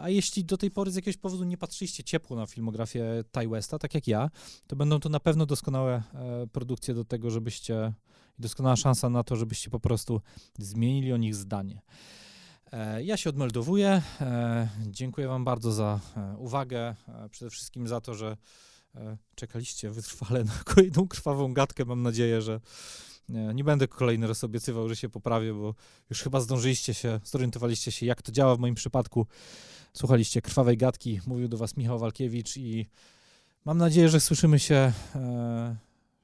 A 0.00 0.08
jeśli 0.08 0.44
do 0.44 0.56
tej 0.56 0.70
pory 0.70 0.90
z 0.90 0.94
jakiegoś 0.94 1.16
powodu 1.16 1.44
nie 1.44 1.58
patrzyliście 1.58 2.04
ciepło 2.04 2.36
na 2.36 2.46
filmografię 2.46 3.24
Ty 3.32 3.48
Westa, 3.48 3.78
tak 3.78 3.94
jak 3.94 4.08
ja, 4.08 4.30
to 4.66 4.76
będą 4.76 5.00
to 5.00 5.08
na 5.08 5.20
pewno 5.20 5.46
doskonałe 5.46 6.02
produkcje 6.52 6.94
do 6.94 7.04
tego, 7.04 7.30
żebyście 7.30 7.92
doskonała 8.38 8.76
szansa 8.76 9.10
na 9.10 9.24
to, 9.24 9.36
żebyście 9.36 9.70
po 9.70 9.80
prostu 9.80 10.20
zmienili 10.58 11.12
o 11.12 11.16
nich 11.16 11.34
zdanie. 11.34 11.82
E, 12.74 13.02
ja 13.02 13.16
się 13.16 13.30
odmeldowuję. 13.30 14.02
E, 14.20 14.68
dziękuję 14.86 15.28
Wam 15.28 15.44
bardzo 15.44 15.72
za 15.72 16.00
e, 16.16 16.36
uwagę. 16.36 16.94
Przede 17.30 17.50
wszystkim 17.50 17.88
za 17.88 18.00
to, 18.00 18.14
że 18.14 18.36
czekaliście 19.34 19.90
wytrwale 19.90 20.44
na 20.44 20.52
kolejną 20.74 21.08
krwawą 21.08 21.54
gadkę. 21.54 21.84
Mam 21.84 22.02
nadzieję, 22.02 22.42
że 22.42 22.60
nie 23.28 23.64
będę 23.64 23.88
kolejny 23.88 24.26
raz 24.26 24.44
obiecywał, 24.44 24.88
że 24.88 24.96
się 24.96 25.08
poprawię, 25.08 25.52
bo 25.52 25.74
już 26.10 26.22
chyba 26.22 26.40
zdążyliście 26.40 26.94
się, 26.94 27.20
zorientowaliście 27.24 27.92
się, 27.92 28.06
jak 28.06 28.22
to 28.22 28.32
działa 28.32 28.56
w 28.56 28.58
moim 28.58 28.74
przypadku. 28.74 29.26
Słuchaliście 29.92 30.42
krwawej 30.42 30.76
gadki. 30.76 31.20
Mówił 31.26 31.48
do 31.48 31.56
Was 31.56 31.76
Michał 31.76 31.98
Walkiewicz 31.98 32.56
i 32.56 32.86
mam 33.64 33.78
nadzieję, 33.78 34.08
że 34.08 34.20
słyszymy 34.20 34.58
się 34.58 34.92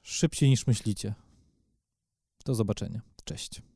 szybciej 0.03 0.51
niż 0.51 0.67
myślicie. 0.67 1.15
Do 2.45 2.55
zobaczenia. 2.55 3.01
Cześć. 3.25 3.70